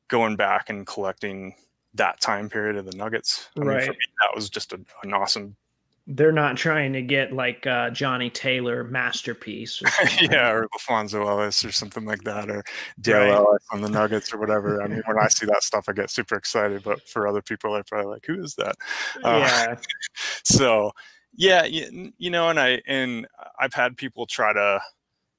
going 0.08 0.36
back 0.36 0.70
and 0.70 0.88
collecting 0.88 1.56
that 1.94 2.20
time 2.20 2.50
period 2.50 2.78
of 2.78 2.86
the 2.86 2.98
Nuggets. 2.98 3.50
I 3.58 3.62
right. 3.62 3.82
Mean, 3.82 3.90
me, 3.90 3.98
that 4.22 4.36
was 4.36 4.50
just 4.50 4.74
a, 4.74 4.80
an 5.04 5.14
awesome 5.14 5.56
they're 6.06 6.34
not 6.34 6.58
trying 6.58 6.92
to 6.94 7.02
get 7.02 7.32
like 7.32 7.66
uh, 7.66 7.90
Johnny 7.90 8.30
Taylor 8.30 8.84
masterpiece. 8.84 9.82
Or 9.82 9.88
yeah, 10.22 10.52
or 10.52 10.68
LaPhonso 10.78 11.26
Ellis 11.26 11.64
or 11.64 11.72
something 11.72 12.06
like 12.06 12.24
that, 12.24 12.50
or 12.50 12.64
Dale 13.00 13.20
right. 13.20 13.32
Ellis 13.32 13.64
on 13.72 13.82
the 13.82 13.90
Nuggets 13.90 14.34
or 14.34 14.38
whatever. 14.38 14.82
I 14.82 14.88
mean, 14.88 15.02
when 15.06 15.18
I 15.18 15.28
see 15.30 15.46
that 15.46 15.64
stuff, 15.64 15.86
I 15.88 15.94
get 15.94 16.10
super 16.10 16.36
excited. 16.36 16.84
But 16.84 17.08
for 17.08 17.28
other 17.28 17.42
people, 17.42 17.74
they're 17.74 17.84
probably 17.84 18.12
like, 18.12 18.26
"Who 18.26 18.44
is 18.44 18.56
that?" 18.56 18.76
Uh, 19.24 19.48
yeah. 19.48 19.76
so, 20.44 20.92
yeah, 21.36 21.64
you, 21.64 22.12
you 22.18 22.30
know, 22.30 22.50
and 22.50 22.60
I 22.60 22.82
and 22.86 23.26
I've 23.58 23.74
had 23.74 23.96
people 23.96 24.26
try 24.26 24.52
to 24.52 24.82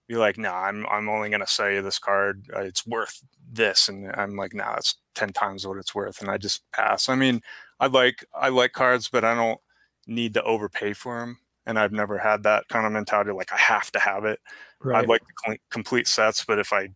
be 0.08 0.16
like, 0.16 0.38
"No, 0.38 0.50
nah, 0.50 0.62
I'm 0.62 0.86
I'm 0.86 1.10
only 1.10 1.28
going 1.28 1.40
to 1.40 1.46
sell 1.46 1.70
you 1.70 1.82
this 1.82 1.98
card. 1.98 2.46
Uh, 2.56 2.60
it's 2.60 2.86
worth 2.86 3.22
this," 3.52 3.90
and 3.90 4.10
I'm 4.14 4.34
like, 4.34 4.54
"No, 4.54 4.64
nah, 4.64 4.76
it's 4.76 4.96
ten 5.14 5.34
times 5.34 5.66
what 5.66 5.76
it's 5.76 5.94
worth," 5.94 6.22
and 6.22 6.30
I 6.30 6.38
just 6.38 6.62
pass. 6.72 7.10
I 7.10 7.16
mean, 7.16 7.42
I 7.80 7.88
like 7.88 8.24
I 8.34 8.48
like 8.48 8.72
cards, 8.72 9.10
but 9.10 9.26
I 9.26 9.34
don't 9.34 9.60
need 10.06 10.34
to 10.34 10.42
overpay 10.42 10.92
for 10.92 11.20
them. 11.20 11.38
And 11.66 11.78
I've 11.78 11.92
never 11.92 12.18
had 12.18 12.42
that 12.42 12.68
kind 12.68 12.86
of 12.86 12.92
mentality 12.92 13.32
like 13.32 13.52
I 13.52 13.56
have 13.56 13.90
to 13.92 13.98
have 13.98 14.24
it. 14.24 14.38
Right. 14.80 15.02
I'd 15.02 15.08
like 15.08 15.22
the 15.46 15.56
complete 15.70 16.06
sets, 16.06 16.44
but 16.44 16.58
if 16.58 16.72
I 16.72 16.90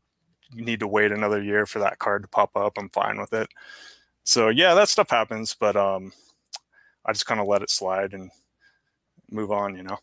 need 0.54 0.80
to 0.80 0.88
wait 0.88 1.12
another 1.12 1.42
year 1.42 1.66
for 1.66 1.78
that 1.78 1.98
card 1.98 2.22
to 2.22 2.28
pop 2.28 2.56
up, 2.56 2.74
I'm 2.78 2.90
fine 2.90 3.18
with 3.18 3.32
it. 3.32 3.48
So 4.24 4.50
yeah, 4.50 4.74
that 4.74 4.90
stuff 4.90 5.08
happens, 5.10 5.56
but 5.58 5.74
um, 5.76 6.12
I 7.06 7.12
just 7.12 7.26
kind 7.26 7.40
of 7.40 7.46
let 7.46 7.62
it 7.62 7.70
slide 7.70 8.12
and 8.12 8.30
move 9.30 9.50
on, 9.50 9.74
you 9.74 9.82
know. 9.82 9.98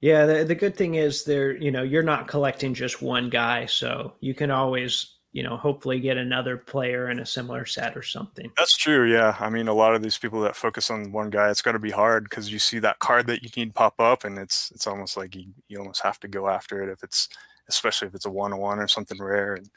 Yeah, 0.00 0.26
the, 0.26 0.44
the 0.44 0.54
good 0.54 0.76
thing 0.76 0.94
is 0.94 1.24
there, 1.24 1.56
you 1.56 1.70
know, 1.70 1.82
you're 1.82 2.02
not 2.02 2.28
collecting 2.28 2.74
just 2.74 3.02
one 3.02 3.28
guy, 3.28 3.66
so 3.66 4.14
you 4.20 4.34
can 4.34 4.50
always 4.50 5.15
you 5.36 5.42
know, 5.42 5.54
hopefully 5.54 6.00
get 6.00 6.16
another 6.16 6.56
player 6.56 7.10
in 7.10 7.18
a 7.18 7.26
similar 7.26 7.66
set 7.66 7.94
or 7.94 8.02
something. 8.02 8.50
That's 8.56 8.74
true. 8.74 9.04
Yeah. 9.04 9.36
I 9.38 9.50
mean, 9.50 9.68
a 9.68 9.74
lot 9.74 9.94
of 9.94 10.02
these 10.02 10.16
people 10.16 10.40
that 10.40 10.56
focus 10.56 10.90
on 10.90 11.12
one 11.12 11.28
guy, 11.28 11.50
it's 11.50 11.60
got 11.60 11.72
to 11.72 11.78
be 11.78 11.90
hard 11.90 12.24
because 12.24 12.50
you 12.50 12.58
see 12.58 12.78
that 12.78 13.00
card 13.00 13.26
that 13.26 13.42
you 13.42 13.50
need 13.54 13.74
pop 13.74 14.00
up 14.00 14.24
and 14.24 14.38
it's, 14.38 14.70
it's 14.74 14.86
almost 14.86 15.14
like 15.14 15.36
you, 15.36 15.44
you 15.68 15.78
almost 15.78 16.00
have 16.00 16.18
to 16.20 16.28
go 16.28 16.48
after 16.48 16.82
it 16.82 16.88
if 16.90 17.04
it's, 17.04 17.28
especially 17.68 18.08
if 18.08 18.14
it's 18.14 18.24
a 18.24 18.30
one 18.30 18.54
on 18.54 18.60
one 18.60 18.78
or 18.78 18.88
something 18.88 19.22
rare 19.22 19.56
and 19.56 19.68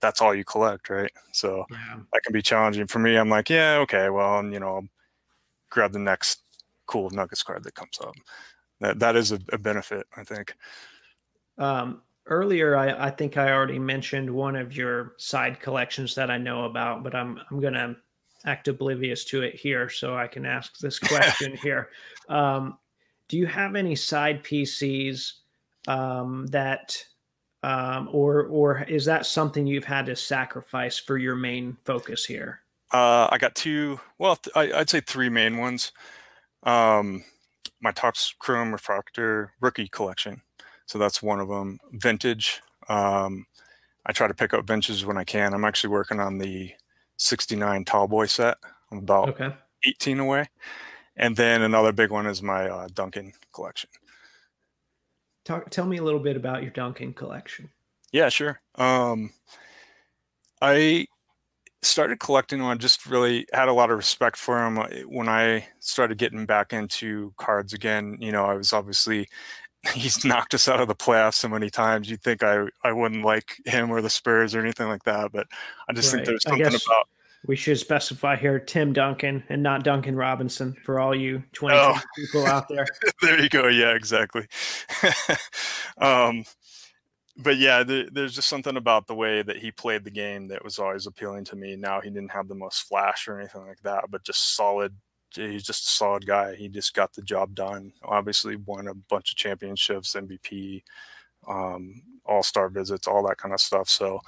that's 0.00 0.20
all 0.20 0.34
you 0.34 0.44
collect. 0.44 0.90
Right. 0.90 1.12
So 1.30 1.64
yeah. 1.70 2.00
that 2.12 2.22
can 2.24 2.32
be 2.32 2.42
challenging 2.42 2.88
for 2.88 2.98
me. 2.98 3.14
I'm 3.14 3.30
like, 3.30 3.48
yeah, 3.48 3.76
okay, 3.82 4.10
well, 4.10 4.44
you 4.44 4.58
know, 4.58 4.66
I'll 4.66 4.88
grab 5.70 5.92
the 5.92 6.00
next 6.00 6.42
cool 6.86 7.08
Nuggets 7.10 7.44
card 7.44 7.62
that 7.62 7.76
comes 7.76 8.00
up. 8.00 8.16
That, 8.80 8.98
that 8.98 9.14
is 9.14 9.30
a, 9.30 9.38
a 9.52 9.58
benefit, 9.58 10.08
I 10.16 10.24
think. 10.24 10.56
Um, 11.56 12.02
earlier 12.26 12.76
I, 12.76 13.06
I 13.06 13.10
think 13.10 13.36
I 13.36 13.52
already 13.52 13.78
mentioned 13.78 14.30
one 14.30 14.56
of 14.56 14.76
your 14.76 15.14
side 15.18 15.60
collections 15.60 16.14
that 16.14 16.30
I 16.30 16.38
know 16.38 16.64
about, 16.64 17.02
but 17.02 17.14
I'm 17.14 17.40
I'm 17.50 17.60
gonna 17.60 17.96
act 18.46 18.68
oblivious 18.68 19.24
to 19.24 19.42
it 19.42 19.54
here 19.54 19.88
so 19.88 20.16
I 20.16 20.26
can 20.26 20.46
ask 20.46 20.78
this 20.78 20.98
question 21.00 21.56
here. 21.56 21.90
Um, 22.28 22.78
do 23.28 23.36
you 23.36 23.46
have 23.46 23.74
any 23.74 23.96
side 23.96 24.42
PCs 24.42 25.32
um, 25.88 26.46
that 26.48 26.96
um, 27.62 28.08
or 28.12 28.46
or 28.46 28.82
is 28.82 29.04
that 29.06 29.26
something 29.26 29.66
you've 29.66 29.84
had 29.84 30.06
to 30.06 30.16
sacrifice 30.16 30.98
for 30.98 31.16
your 31.16 31.34
main 31.34 31.76
focus 31.84 32.24
here? 32.24 32.60
Uh, 32.92 33.28
I 33.30 33.38
got 33.38 33.54
two. 33.54 33.98
Well, 34.18 34.38
I, 34.54 34.66
would 34.66 34.90
say 34.90 35.00
three 35.00 35.28
main 35.28 35.58
ones. 35.58 35.92
Um, 36.62 37.24
my 37.80 37.90
Topps 37.92 38.34
Chrome 38.38 38.72
Refractor 38.72 39.52
rookie 39.60 39.88
collection. 39.88 40.42
So 40.86 40.98
that's 40.98 41.22
one 41.22 41.40
of 41.40 41.48
them. 41.48 41.78
Vintage. 41.92 42.60
Um, 42.88 43.46
I 44.06 44.12
try 44.12 44.28
to 44.28 44.34
pick 44.34 44.52
up 44.52 44.66
vintages 44.66 45.06
when 45.06 45.16
I 45.16 45.24
can. 45.24 45.54
I'm 45.54 45.64
actually 45.64 45.90
working 45.90 46.20
on 46.20 46.38
the 46.38 46.72
69 47.16 47.84
Tallboy 47.84 48.28
set. 48.28 48.58
I'm 48.90 48.98
about 48.98 49.30
okay. 49.30 49.54
18 49.86 50.20
away. 50.20 50.46
And 51.16 51.36
then 51.36 51.62
another 51.62 51.92
big 51.92 52.10
one 52.10 52.26
is 52.26 52.42
my 52.42 52.68
uh, 52.68 52.88
Duncan 52.92 53.32
collection. 53.52 53.88
Talk, 55.44 55.70
tell 55.70 55.86
me 55.86 55.98
a 55.98 56.02
little 56.02 56.20
bit 56.20 56.36
about 56.36 56.62
your 56.62 56.70
Duncan 56.70 57.12
collection. 57.12 57.70
Yeah, 58.12 58.28
sure. 58.28 58.60
Um, 58.76 59.30
I 60.60 61.06
started 61.82 62.18
collecting 62.18 62.62
when 62.62 62.70
I 62.70 62.74
just 62.76 63.06
really 63.06 63.46
had 63.52 63.68
a 63.68 63.72
lot 63.72 63.90
of 63.90 63.96
respect 63.96 64.36
for 64.36 64.64
him. 64.64 64.76
When 65.08 65.28
I 65.28 65.66
started 65.80 66.18
getting 66.18 66.46
back 66.46 66.72
into 66.72 67.32
cards 67.36 67.72
again, 67.72 68.16
you 68.20 68.32
know, 68.32 68.44
I 68.46 68.54
was 68.54 68.72
obviously 68.72 69.28
he's 69.94 70.24
knocked 70.24 70.54
us 70.54 70.68
out 70.68 70.80
of 70.80 70.88
the 70.88 70.94
playoffs 70.94 71.34
so 71.34 71.48
many 71.48 71.70
times. 71.70 72.08
You'd 72.08 72.22
think 72.22 72.42
I, 72.42 72.66
I 72.82 72.92
wouldn't 72.92 73.24
like 73.24 73.56
him 73.66 73.90
or 73.90 74.00
the 74.00 74.10
Spurs 74.10 74.54
or 74.54 74.60
anything 74.60 74.88
like 74.88 75.04
that, 75.04 75.32
but 75.32 75.46
I 75.88 75.92
just 75.92 76.12
right. 76.12 76.18
think 76.18 76.26
there's 76.26 76.42
something 76.42 76.66
about. 76.66 77.08
We 77.46 77.56
should 77.56 77.78
specify 77.78 78.36
here 78.36 78.58
Tim 78.58 78.94
Duncan 78.94 79.44
and 79.50 79.62
not 79.62 79.84
Duncan 79.84 80.16
Robinson 80.16 80.74
for 80.82 80.98
all 80.98 81.14
you 81.14 81.42
20 81.52 81.76
oh. 81.76 82.00
people 82.16 82.46
out 82.46 82.68
there. 82.68 82.86
there 83.22 83.38
you 83.38 83.50
go. 83.50 83.68
Yeah, 83.68 83.94
exactly. 83.94 84.46
um, 85.98 86.44
but 87.36 87.58
yeah, 87.58 87.82
there, 87.82 88.06
there's 88.10 88.34
just 88.34 88.48
something 88.48 88.78
about 88.78 89.06
the 89.06 89.14
way 89.14 89.42
that 89.42 89.58
he 89.58 89.70
played 89.70 90.04
the 90.04 90.10
game 90.10 90.48
that 90.48 90.64
was 90.64 90.78
always 90.78 91.06
appealing 91.06 91.44
to 91.44 91.56
me. 91.56 91.76
Now 91.76 92.00
he 92.00 92.08
didn't 92.08 92.30
have 92.30 92.48
the 92.48 92.54
most 92.54 92.88
flash 92.88 93.28
or 93.28 93.38
anything 93.38 93.66
like 93.66 93.82
that, 93.82 94.04
but 94.08 94.24
just 94.24 94.56
solid 94.56 94.94
he's 95.34 95.64
just 95.64 95.86
a 95.86 95.90
solid 95.90 96.26
guy. 96.26 96.54
He 96.54 96.68
just 96.68 96.94
got 96.94 97.12
the 97.12 97.22
job 97.22 97.54
done. 97.54 97.92
Obviously, 98.02 98.56
won 98.56 98.88
a 98.88 98.94
bunch 98.94 99.30
of 99.30 99.36
championships, 99.36 100.14
MVP, 100.14 100.82
um, 101.48 102.02
All 102.24 102.42
Star 102.42 102.68
visits, 102.68 103.06
all 103.06 103.26
that 103.26 103.38
kind 103.38 103.54
of 103.54 103.60
stuff. 103.60 103.88
So 103.88 104.20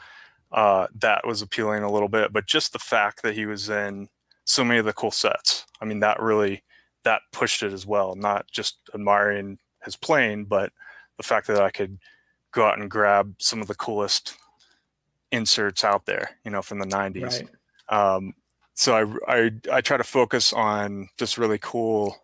uh, 0.52 0.86
that 1.00 1.26
was 1.26 1.42
appealing 1.42 1.82
a 1.82 1.90
little 1.90 2.08
bit. 2.08 2.32
But 2.32 2.46
just 2.46 2.72
the 2.72 2.78
fact 2.78 3.22
that 3.22 3.34
he 3.34 3.46
was 3.46 3.68
in 3.68 4.08
so 4.44 4.64
many 4.64 4.78
of 4.78 4.86
the 4.86 4.92
cool 4.92 5.10
sets, 5.10 5.66
I 5.80 5.84
mean, 5.84 6.00
that 6.00 6.20
really 6.20 6.62
that 7.04 7.22
pushed 7.32 7.62
it 7.62 7.72
as 7.72 7.86
well. 7.86 8.14
Not 8.14 8.46
just 8.50 8.78
admiring 8.94 9.58
his 9.84 9.96
playing, 9.96 10.46
but 10.46 10.72
the 11.16 11.22
fact 11.22 11.46
that 11.46 11.62
I 11.62 11.70
could 11.70 11.98
go 12.52 12.66
out 12.66 12.78
and 12.78 12.90
grab 12.90 13.34
some 13.38 13.60
of 13.60 13.68
the 13.68 13.74
coolest 13.74 14.36
inserts 15.32 15.84
out 15.84 16.06
there, 16.06 16.30
you 16.44 16.50
know, 16.50 16.62
from 16.62 16.78
the 16.78 16.86
'90s. 16.86 17.22
Right. 17.90 18.16
Um, 18.16 18.34
so 18.76 19.18
I, 19.26 19.36
I 19.36 19.50
I 19.72 19.80
try 19.80 19.96
to 19.96 20.04
focus 20.04 20.52
on 20.52 21.08
just 21.18 21.38
really 21.38 21.58
cool 21.60 22.14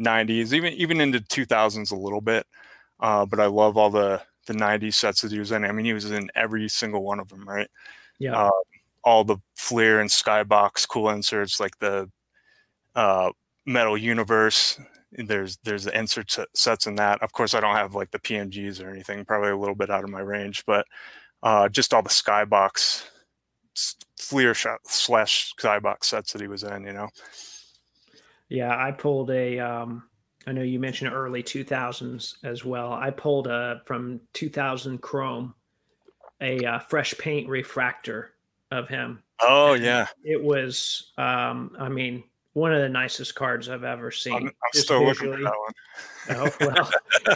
90s, 0.00 0.52
even 0.52 0.72
even 0.72 1.00
into 1.00 1.20
2000s 1.20 1.92
a 1.92 1.96
little 1.96 2.22
bit. 2.22 2.46
Uh, 3.00 3.26
but 3.26 3.38
I 3.38 3.46
love 3.46 3.76
all 3.76 3.90
the 3.90 4.20
the 4.46 4.54
90s 4.54 4.94
sets 4.94 5.20
that 5.20 5.30
he 5.30 5.38
was 5.38 5.52
in. 5.52 5.64
I 5.64 5.72
mean, 5.72 5.86
he 5.86 5.92
was 5.92 6.10
in 6.10 6.30
every 6.34 6.68
single 6.68 7.02
one 7.02 7.20
of 7.20 7.28
them, 7.28 7.48
right? 7.48 7.68
Yeah. 8.18 8.46
Uh, 8.46 8.50
all 9.04 9.24
the 9.24 9.36
Fleer 9.56 10.00
and 10.00 10.08
Skybox 10.08 10.88
cool 10.88 11.10
inserts, 11.10 11.60
like 11.60 11.78
the 11.78 12.10
uh, 12.94 13.30
Metal 13.66 13.98
Universe. 13.98 14.80
There's 15.12 15.58
there's 15.64 15.84
the 15.84 15.96
insert 15.96 16.34
sets 16.54 16.86
in 16.86 16.94
that. 16.96 17.22
Of 17.22 17.32
course, 17.32 17.54
I 17.54 17.60
don't 17.60 17.76
have 17.76 17.94
like 17.94 18.10
the 18.10 18.18
PMGs 18.18 18.82
or 18.82 18.90
anything. 18.90 19.24
Probably 19.26 19.50
a 19.50 19.56
little 19.56 19.74
bit 19.74 19.90
out 19.90 20.02
of 20.02 20.10
my 20.10 20.20
range, 20.20 20.64
but 20.66 20.86
uh, 21.42 21.68
just 21.68 21.92
all 21.92 22.02
the 22.02 22.08
Skybox 22.08 23.04
Fleer 24.18 24.54
shot 24.54 24.80
slash 24.84 25.52
skybox 25.58 26.04
sets 26.04 26.32
that 26.32 26.40
he 26.40 26.48
was 26.48 26.62
in, 26.62 26.84
you 26.84 26.92
know. 26.92 27.08
Yeah, 28.48 28.76
I 28.76 28.92
pulled 28.92 29.30
a. 29.30 29.58
Um, 29.58 30.04
I 30.46 30.52
know 30.52 30.62
you 30.62 30.78
mentioned 30.78 31.12
early 31.12 31.42
2000s 31.42 32.34
as 32.44 32.64
well. 32.64 32.92
I 32.92 33.10
pulled 33.10 33.46
a 33.46 33.80
from 33.86 34.20
2000 34.34 35.00
Chrome, 35.00 35.54
a 36.40 36.58
uh, 36.64 36.78
fresh 36.80 37.16
paint 37.18 37.48
refractor 37.48 38.34
of 38.70 38.88
him. 38.88 39.22
Oh 39.40 39.74
yeah, 39.74 40.06
it 40.22 40.42
was. 40.42 41.12
Um, 41.18 41.74
I 41.78 41.88
mean, 41.88 42.24
one 42.52 42.72
of 42.72 42.80
the 42.80 42.88
nicest 42.88 43.34
cards 43.34 43.68
I've 43.68 43.84
ever 43.84 44.10
seen. 44.10 44.34
I'm, 44.34 44.46
I'm 44.46 44.52
still 44.72 45.04
visually. 45.04 45.42
looking 45.42 45.52
for 46.28 46.36
that 46.36 46.38
one. 46.38 46.70
oh 46.70 46.74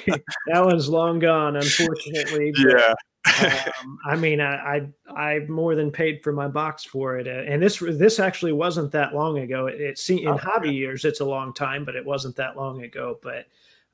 well, 0.05 0.19
that 0.47 0.65
one's 0.65 0.89
long 0.89 1.19
gone, 1.19 1.57
unfortunately. 1.57 2.53
yeah. 2.57 2.95
Um, 3.27 3.99
I 4.05 4.17
mean, 4.17 4.41
I, 4.41 4.55
I 4.55 4.89
I 5.15 5.39
more 5.49 5.75
than 5.75 5.91
paid 5.91 6.23
for 6.23 6.33
my 6.33 6.49
box 6.49 6.85
for 6.85 7.19
it, 7.19 7.27
uh, 7.27 7.51
and 7.51 7.63
this 7.63 7.79
this 7.79 8.19
actually 8.19 8.53
wasn't 8.53 8.93
that 8.93 9.15
long 9.15 9.39
ago. 9.39 9.67
It, 9.67 9.81
it 9.81 10.11
in 10.11 10.29
oh, 10.29 10.37
hobby 10.37 10.73
years, 10.73 11.05
it's 11.05 11.21
a 11.21 11.25
long 11.25 11.53
time, 11.53 11.85
but 11.85 11.97
it 11.97 12.05
wasn't 12.05 12.37
that 12.37 12.57
long 12.57 12.83
ago. 12.83 13.19
But 13.23 13.47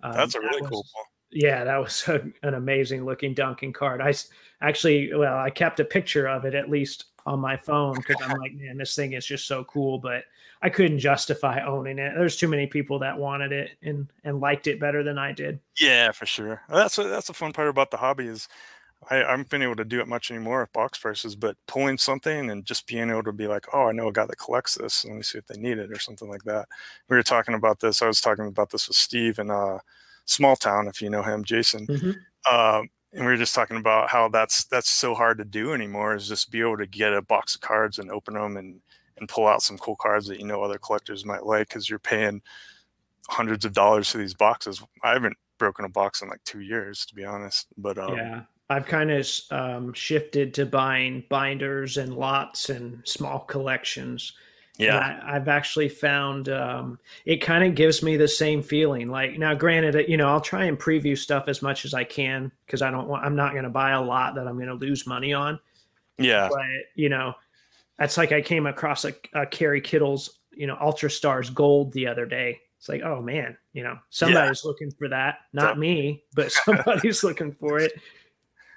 um, 0.02 0.12
that's 0.12 0.34
a 0.34 0.40
really 0.40 0.60
that 0.60 0.70
was, 0.70 0.70
cool. 0.70 0.86
Yeah, 1.30 1.64
that 1.64 1.78
was 1.78 2.06
a, 2.08 2.22
an 2.46 2.54
amazing 2.54 3.04
looking 3.04 3.34
Duncan 3.34 3.72
card. 3.72 4.00
I 4.00 4.14
actually, 4.60 5.12
well, 5.14 5.36
I 5.36 5.50
kept 5.50 5.80
a 5.80 5.84
picture 5.84 6.28
of 6.28 6.44
it 6.44 6.54
at 6.54 6.70
least 6.70 7.06
on 7.26 7.40
my 7.40 7.56
phone 7.56 7.96
because 7.96 8.16
I'm 8.22 8.38
like, 8.38 8.54
man, 8.54 8.76
this 8.76 8.94
thing 8.94 9.14
is 9.14 9.26
just 9.26 9.46
so 9.46 9.64
cool. 9.64 9.98
But 9.98 10.24
I 10.62 10.70
couldn't 10.70 10.98
justify 10.98 11.64
owning 11.64 11.98
it. 11.98 12.12
There's 12.16 12.36
too 12.36 12.48
many 12.48 12.66
people 12.66 12.98
that 13.00 13.18
wanted 13.18 13.52
it 13.52 13.70
and 13.82 14.06
and 14.24 14.40
liked 14.40 14.66
it 14.66 14.80
better 14.80 15.02
than 15.02 15.18
I 15.18 15.32
did. 15.32 15.60
Yeah, 15.78 16.12
for 16.12 16.26
sure. 16.26 16.62
That's 16.68 16.98
a, 16.98 17.04
that's 17.04 17.26
the 17.26 17.34
fun 17.34 17.52
part 17.52 17.68
about 17.68 17.90
the 17.90 17.96
hobby 17.96 18.26
is 18.26 18.48
I, 19.10 19.22
I 19.24 19.30
haven't 19.30 19.50
been 19.50 19.62
able 19.62 19.76
to 19.76 19.84
do 19.84 20.00
it 20.00 20.08
much 20.08 20.30
anymore 20.30 20.62
at 20.62 20.72
box 20.72 20.98
prices, 20.98 21.34
but 21.36 21.56
pulling 21.66 21.98
something 21.98 22.50
and 22.50 22.64
just 22.64 22.86
being 22.86 23.10
able 23.10 23.22
to 23.24 23.32
be 23.32 23.46
like, 23.46 23.66
oh, 23.72 23.88
I 23.88 23.92
know 23.92 24.08
a 24.08 24.12
guy 24.12 24.26
that 24.26 24.38
collects 24.38 24.74
this. 24.74 25.04
Let 25.04 25.14
me 25.14 25.22
see 25.22 25.38
if 25.38 25.46
they 25.46 25.58
need 25.58 25.78
it 25.78 25.90
or 25.90 25.98
something 25.98 26.28
like 26.28 26.44
that. 26.44 26.66
We 27.08 27.16
were 27.16 27.22
talking 27.22 27.54
about 27.54 27.80
this. 27.80 28.02
I 28.02 28.06
was 28.06 28.20
talking 28.20 28.46
about 28.46 28.70
this 28.70 28.88
with 28.88 28.96
Steve 28.96 29.38
in 29.38 29.50
uh, 29.50 29.78
Small 30.26 30.56
Town, 30.56 30.88
if 30.88 31.02
you 31.02 31.10
know 31.10 31.22
him, 31.22 31.44
Jason. 31.44 31.86
Mm-hmm. 31.86 32.10
Uh, 32.50 32.82
and 33.12 33.24
we 33.24 33.32
were 33.32 33.36
just 33.36 33.54
talking 33.54 33.76
about 33.76 34.10
how 34.10 34.28
that's 34.28 34.64
that's 34.64 34.90
so 34.90 35.14
hard 35.14 35.38
to 35.38 35.44
do 35.44 35.72
anymore. 35.72 36.14
Is 36.14 36.28
just 36.28 36.50
be 36.50 36.60
able 36.60 36.78
to 36.78 36.86
get 36.86 37.12
a 37.12 37.22
box 37.22 37.54
of 37.54 37.60
cards 37.60 37.98
and 37.98 38.10
open 38.10 38.34
them 38.34 38.56
and 38.56 38.80
and 39.18 39.28
pull 39.28 39.46
out 39.46 39.62
some 39.62 39.78
cool 39.78 39.96
cards 39.96 40.26
that 40.26 40.40
you 40.40 40.46
know 40.46 40.62
other 40.62 40.78
collectors 40.78 41.24
might 41.24 41.46
like 41.46 41.68
because 41.68 41.88
you're 41.88 42.00
paying 42.00 42.42
hundreds 43.28 43.64
of 43.64 43.72
dollars 43.72 44.10
for 44.10 44.18
these 44.18 44.34
boxes. 44.34 44.82
I 45.02 45.12
haven't 45.12 45.36
broken 45.58 45.84
a 45.84 45.88
box 45.88 46.22
in 46.22 46.28
like 46.28 46.42
two 46.44 46.60
years, 46.60 47.06
to 47.06 47.14
be 47.14 47.24
honest. 47.24 47.68
But 47.76 47.98
um, 47.98 48.16
yeah, 48.16 48.42
I've 48.70 48.86
kind 48.86 49.10
of 49.10 49.28
um, 49.50 49.92
shifted 49.92 50.54
to 50.54 50.66
buying 50.66 51.24
binders 51.28 51.98
and 51.98 52.14
lots 52.14 52.70
and 52.70 53.00
small 53.04 53.40
collections. 53.40 54.32
Yeah, 54.78 55.20
I, 55.24 55.34
have 55.34 55.46
actually 55.46 55.88
found 55.88 56.48
um, 56.48 56.98
it 57.26 57.36
kind 57.36 57.62
of 57.62 57.76
gives 57.76 58.02
me 58.02 58.16
the 58.16 58.26
same 58.26 58.60
feeling. 58.60 59.08
Like 59.08 59.38
now, 59.38 59.54
granted, 59.54 60.08
you 60.08 60.16
know, 60.16 60.28
I'll 60.28 60.40
try 60.40 60.64
and 60.64 60.76
preview 60.76 61.16
stuff 61.16 61.44
as 61.46 61.62
much 61.62 61.84
as 61.84 61.94
I 61.94 62.02
can 62.02 62.50
because 62.66 62.82
I 62.82 62.90
don't 62.90 63.06
want. 63.06 63.24
I'm 63.24 63.36
not 63.36 63.52
going 63.52 63.64
to 63.64 63.70
buy 63.70 63.92
a 63.92 64.02
lot 64.02 64.34
that 64.34 64.48
I'm 64.48 64.56
going 64.56 64.66
to 64.66 64.74
lose 64.74 65.06
money 65.06 65.32
on. 65.32 65.60
Yeah, 66.18 66.48
but 66.50 66.60
you 66.96 67.08
know, 67.08 67.34
that's 67.98 68.16
like 68.16 68.32
I 68.32 68.40
came 68.40 68.66
across 68.66 69.04
a, 69.04 69.14
a 69.34 69.46
Kerry 69.46 69.80
Kittles, 69.80 70.40
you 70.52 70.66
know, 70.66 70.76
Ultra 70.80 71.10
Stars 71.10 71.50
Gold 71.50 71.92
the 71.92 72.08
other 72.08 72.26
day. 72.26 72.60
It's 72.78 72.88
like, 72.88 73.02
oh 73.02 73.22
man, 73.22 73.56
you 73.72 73.84
know, 73.84 73.96
somebody's 74.10 74.62
yeah. 74.64 74.68
looking 74.68 74.90
for 74.90 75.08
that. 75.08 75.38
Not 75.52 75.78
me, 75.78 76.24
but 76.34 76.50
somebody's 76.64 77.22
looking 77.22 77.52
for 77.52 77.78
it. 77.78 77.92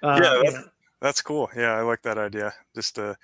Uh, 0.03 0.19
yeah, 0.21 0.29
that's, 0.29 0.43
you 0.43 0.51
know. 0.51 0.65
that's, 1.01 1.21
cool. 1.21 1.49
Yeah, 1.55 1.73
I 1.73 1.81
like 1.81 2.01
that 2.03 2.17
idea. 2.17 2.53
Just 2.75 2.95
to, 2.95 3.17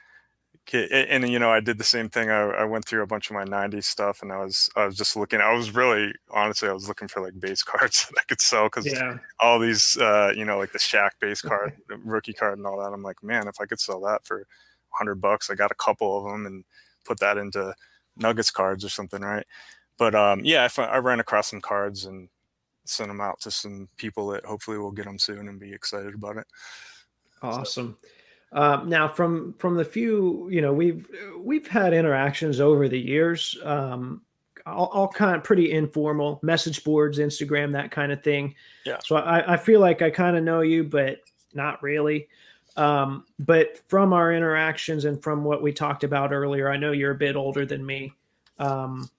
and, 0.74 1.24
and 1.24 1.30
you 1.30 1.40
know, 1.40 1.52
I 1.52 1.60
did 1.60 1.78
the 1.78 1.84
same 1.84 2.10
thing. 2.10 2.30
I, 2.30 2.42
I, 2.42 2.64
went 2.64 2.86
through 2.86 3.04
a 3.04 3.08
bunch 3.08 3.30
of 3.30 3.36
my 3.36 3.44
'90s 3.44 3.84
stuff, 3.84 4.22
and 4.22 4.32
I 4.32 4.38
was 4.38 4.70
I 4.76 4.86
was 4.86 4.96
just 4.96 5.16
looking. 5.16 5.42
I 5.42 5.54
was 5.54 5.72
really 5.76 6.14
honestly, 6.32 6.70
I 6.70 6.74
was 6.74 6.88
looking 6.88 7.08
for 7.08 7.22
like 7.22 7.40
base 7.40 7.64
cards 7.64 8.06
that 8.06 8.20
I 8.20 8.24
could 8.28 8.42
sell 8.42 8.66
because 8.66 8.86
yeah. 8.86 9.18
all 9.40 9.60
these, 9.60 9.98
uh, 9.98 10.34
you 10.36 10.46
know, 10.46 10.58
like 10.58 10.72
the 10.72 10.80
Shaq 10.80 11.12
base 11.20 11.42
card, 11.44 11.74
rookie 12.04 12.34
card, 12.34 12.58
and 12.58 12.66
all 12.66 12.80
that. 12.80 12.94
I'm 12.94 13.04
like, 13.04 13.22
man, 13.24 13.48
if 13.48 13.60
I 13.60 13.66
could 13.66 13.80
sell 13.80 14.02
that 14.02 14.26
for 14.26 14.38
100 14.90 15.16
bucks, 15.16 15.50
I 15.50 15.56
got 15.56 15.72
a 15.72 15.76
couple 15.76 16.18
of 16.18 16.32
them 16.32 16.46
and 16.46 16.64
put 17.06 17.20
that 17.20 17.38
into 17.38 17.74
Nuggets 18.18 18.52
cards 18.52 18.86
or 18.86 18.90
something, 18.90 19.22
right? 19.22 19.46
But 19.98 20.16
um, 20.16 20.42
yeah, 20.44 20.68
I, 20.78 20.82
I 20.84 20.98
ran 20.98 21.20
across 21.20 21.50
some 21.50 21.62
cards 21.62 22.06
and 22.06 22.30
send 22.86 23.10
them 23.10 23.22
out 23.22 23.40
to 23.42 23.52
some 23.52 23.88
people 23.98 24.28
that 24.28 24.46
hopefully 24.46 24.78
will 24.78 24.92
get 24.92 25.06
them 25.06 25.20
soon 25.20 25.48
and 25.48 25.60
be 25.60 25.74
excited 25.74 26.14
about 26.14 26.38
it. 26.38 26.48
Awesome. 27.42 27.98
So. 28.02 28.08
Um, 28.54 28.88
now, 28.88 29.08
from 29.08 29.56
from 29.58 29.76
the 29.76 29.84
few, 29.86 30.48
you 30.50 30.62
know, 30.62 30.72
we've 30.72 31.08
we've 31.40 31.68
had 31.68 31.92
interactions 31.92 32.60
over 32.60 32.88
the 32.88 33.00
years, 33.00 33.58
um, 33.64 34.22
all, 34.66 34.88
all, 34.94 35.08
kind 35.08 35.36
of 35.36 35.44
pretty 35.44 35.72
informal 35.72 36.40
message 36.44 36.84
boards, 36.84 37.18
Instagram, 37.18 37.72
that 37.74 37.90
kind 37.90 38.12
of 38.12 38.24
thing. 38.24 38.54
Yeah. 38.86 39.00
So 39.04 39.16
I, 39.16 39.54
I 39.54 39.58
feel 39.58 39.80
like 39.80 40.04
I 40.04 40.12
kind 40.12 40.38
of 40.38 40.44
know 40.44 40.62
you, 40.62 40.84
but 40.84 41.18
not 41.54 41.82
really. 41.82 42.28
Um, 42.76 43.26
but 43.40 43.80
from 43.88 44.14
our 44.14 44.34
interactions 44.34 45.06
and 45.06 45.22
from 45.22 45.44
what 45.44 45.62
we 45.62 45.72
talked 45.74 46.04
about 46.04 46.32
earlier, 46.32 46.72
I 46.72 46.78
know 46.78 46.92
you're 46.92 47.12
a 47.12 47.16
bit 47.16 47.36
older 47.36 47.66
than 47.66 47.86
me, 47.86 48.14
um, 48.60 49.10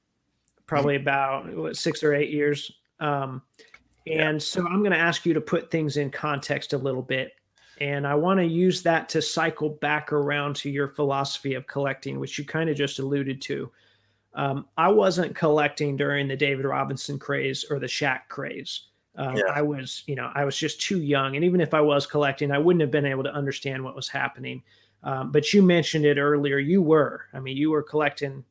probably 0.66 0.96
about 0.96 1.52
what, 1.54 1.76
six 1.76 2.02
or 2.02 2.14
eight 2.14 2.30
years. 2.30 2.72
Um, 3.00 3.42
and 4.06 4.34
yeah. 4.34 4.38
so 4.38 4.66
I'm 4.66 4.80
going 4.80 4.92
to 4.92 4.98
ask 4.98 5.24
you 5.24 5.34
to 5.34 5.40
put 5.40 5.70
things 5.70 5.96
in 5.96 6.10
context 6.10 6.72
a 6.72 6.78
little 6.78 7.02
bit. 7.02 7.32
And 7.80 8.06
I 8.06 8.14
want 8.14 8.38
to 8.38 8.46
use 8.46 8.82
that 8.82 9.08
to 9.10 9.22
cycle 9.22 9.70
back 9.70 10.12
around 10.12 10.56
to 10.56 10.70
your 10.70 10.88
philosophy 10.88 11.54
of 11.54 11.66
collecting, 11.66 12.20
which 12.20 12.38
you 12.38 12.44
kind 12.44 12.70
of 12.70 12.76
just 12.76 12.98
alluded 12.98 13.40
to. 13.42 13.70
Um, 14.34 14.66
I 14.76 14.88
wasn't 14.88 15.34
collecting 15.34 15.96
during 15.96 16.28
the 16.28 16.36
David 16.36 16.66
Robinson 16.66 17.18
craze 17.18 17.64
or 17.68 17.78
the 17.78 17.86
Shaq 17.86 18.28
craze. 18.28 18.88
Um, 19.16 19.36
yeah. 19.36 19.44
I 19.52 19.62
was, 19.62 20.02
you 20.06 20.16
know, 20.16 20.30
I 20.34 20.44
was 20.44 20.56
just 20.56 20.80
too 20.80 21.00
young. 21.00 21.36
And 21.36 21.44
even 21.44 21.60
if 21.60 21.72
I 21.72 21.80
was 21.80 22.06
collecting, 22.06 22.50
I 22.50 22.58
wouldn't 22.58 22.80
have 22.80 22.90
been 22.90 23.06
able 23.06 23.22
to 23.24 23.32
understand 23.34 23.82
what 23.82 23.94
was 23.94 24.08
happening. 24.08 24.62
Um, 25.02 25.30
but 25.30 25.52
you 25.52 25.62
mentioned 25.62 26.04
it 26.04 26.18
earlier. 26.18 26.58
You 26.58 26.82
were, 26.82 27.26
I 27.32 27.40
mean, 27.40 27.56
you 27.56 27.70
were 27.70 27.82
collecting 27.82 28.44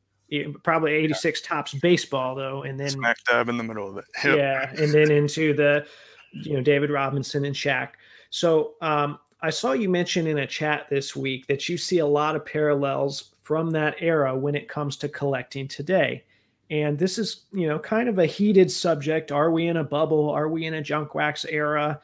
probably 0.62 0.92
86 0.92 1.40
yeah. 1.40 1.48
Topps 1.48 1.74
baseball 1.74 2.34
though 2.34 2.62
and 2.62 2.78
then 2.78 2.90
smack 2.90 3.16
dab 3.28 3.48
in 3.48 3.56
the 3.56 3.62
middle 3.62 3.88
of 3.88 3.98
it 3.98 4.04
yep. 4.24 4.36
yeah 4.36 4.82
and 4.82 4.92
then 4.92 5.10
into 5.10 5.54
the 5.54 5.86
you 6.32 6.54
know 6.54 6.60
david 6.60 6.90
robinson 6.90 7.44
and 7.44 7.54
Shaq. 7.54 7.90
so 8.30 8.74
um, 8.80 9.18
i 9.40 9.50
saw 9.50 9.72
you 9.72 9.88
mention 9.88 10.26
in 10.26 10.38
a 10.38 10.46
chat 10.46 10.88
this 10.90 11.14
week 11.14 11.46
that 11.46 11.68
you 11.68 11.76
see 11.76 11.98
a 11.98 12.06
lot 12.06 12.36
of 12.36 12.44
parallels 12.44 13.34
from 13.42 13.70
that 13.72 13.96
era 14.00 14.36
when 14.36 14.54
it 14.54 14.68
comes 14.68 14.96
to 14.96 15.08
collecting 15.08 15.68
today 15.68 16.24
and 16.70 16.98
this 16.98 17.18
is 17.18 17.44
you 17.52 17.66
know 17.66 17.78
kind 17.78 18.08
of 18.08 18.18
a 18.18 18.26
heated 18.26 18.70
subject 18.70 19.30
are 19.30 19.50
we 19.50 19.66
in 19.66 19.76
a 19.76 19.84
bubble 19.84 20.30
are 20.30 20.48
we 20.48 20.64
in 20.66 20.74
a 20.74 20.82
junk 20.82 21.14
wax 21.14 21.44
era 21.44 22.00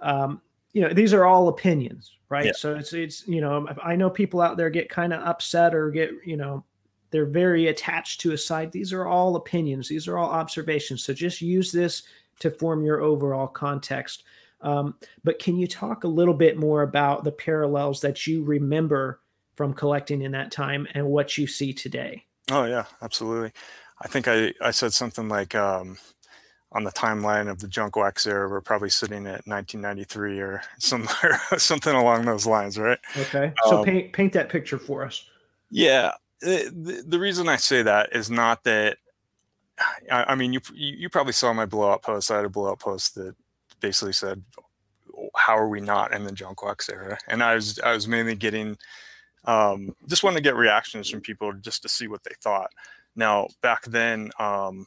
um, 0.00 0.40
you 0.72 0.82
know 0.82 0.92
these 0.92 1.12
are 1.12 1.24
all 1.24 1.48
opinions 1.48 2.12
right 2.28 2.46
yeah. 2.46 2.52
so 2.54 2.74
it's 2.74 2.92
it's 2.92 3.26
you 3.26 3.40
know 3.40 3.66
i 3.82 3.96
know 3.96 4.08
people 4.08 4.40
out 4.40 4.56
there 4.56 4.70
get 4.70 4.88
kind 4.88 5.12
of 5.12 5.20
upset 5.22 5.74
or 5.74 5.90
get 5.90 6.10
you 6.24 6.36
know 6.36 6.64
they're 7.14 7.24
very 7.24 7.68
attached 7.68 8.20
to 8.20 8.32
a 8.32 8.36
side. 8.36 8.72
These 8.72 8.92
are 8.92 9.06
all 9.06 9.36
opinions, 9.36 9.86
these 9.86 10.08
are 10.08 10.18
all 10.18 10.28
observations. 10.28 11.04
So 11.04 11.14
just 11.14 11.40
use 11.40 11.70
this 11.70 12.02
to 12.40 12.50
form 12.50 12.84
your 12.84 13.02
overall 13.02 13.46
context. 13.46 14.24
Um, 14.62 14.96
but 15.22 15.38
can 15.38 15.56
you 15.56 15.68
talk 15.68 16.02
a 16.02 16.08
little 16.08 16.34
bit 16.34 16.58
more 16.58 16.82
about 16.82 17.22
the 17.22 17.30
parallels 17.30 18.00
that 18.00 18.26
you 18.26 18.42
remember 18.42 19.20
from 19.54 19.74
collecting 19.74 20.22
in 20.22 20.32
that 20.32 20.50
time 20.50 20.88
and 20.94 21.06
what 21.06 21.38
you 21.38 21.46
see 21.46 21.72
today? 21.72 22.24
Oh, 22.50 22.64
yeah, 22.64 22.86
absolutely. 23.00 23.52
I 24.02 24.08
think 24.08 24.26
I, 24.26 24.52
I 24.60 24.72
said 24.72 24.92
something 24.92 25.28
like 25.28 25.54
um, 25.54 25.96
on 26.72 26.82
the 26.82 26.90
timeline 26.90 27.48
of 27.48 27.60
the 27.60 27.68
junk 27.68 27.94
wax 27.94 28.26
era, 28.26 28.48
we're 28.48 28.60
probably 28.60 28.90
sitting 28.90 29.24
at 29.28 29.46
1993 29.46 30.40
or 30.40 30.62
somewhere, 30.80 31.40
something 31.58 31.94
along 31.94 32.24
those 32.24 32.44
lines, 32.44 32.76
right? 32.76 32.98
Okay. 33.16 33.52
So 33.66 33.78
um, 33.78 33.84
paint, 33.84 34.12
paint 34.12 34.32
that 34.32 34.48
picture 34.48 34.80
for 34.80 35.04
us. 35.04 35.30
Yeah. 35.70 36.10
The, 36.44 37.04
the 37.06 37.18
reason 37.18 37.48
I 37.48 37.56
say 37.56 37.82
that 37.82 38.14
is 38.14 38.30
not 38.30 38.64
that 38.64 38.98
I, 40.10 40.24
I 40.28 40.34
mean 40.34 40.52
you 40.52 40.60
you 40.74 41.08
probably 41.08 41.32
saw 41.32 41.52
my 41.52 41.66
blowout 41.66 42.02
post. 42.02 42.30
I 42.30 42.36
had 42.36 42.44
a 42.44 42.50
blowout 42.50 42.80
post 42.80 43.14
that 43.16 43.34
basically 43.80 44.12
said, 44.12 44.42
"How 45.36 45.56
are 45.56 45.68
we 45.68 45.80
not 45.80 46.12
in 46.12 46.24
the 46.24 46.32
junk 46.32 46.62
wax 46.62 46.88
era?" 46.88 47.18
And 47.28 47.42
I 47.42 47.54
was 47.54 47.78
I 47.80 47.92
was 47.92 48.06
mainly 48.06 48.34
getting 48.34 48.76
um, 49.46 49.94
just 50.08 50.22
wanted 50.22 50.36
to 50.36 50.42
get 50.42 50.56
reactions 50.56 51.10
from 51.10 51.20
people 51.20 51.52
just 51.52 51.82
to 51.82 51.88
see 51.88 52.08
what 52.08 52.24
they 52.24 52.34
thought. 52.40 52.70
Now 53.16 53.48
back 53.62 53.84
then, 53.84 54.30
um, 54.38 54.86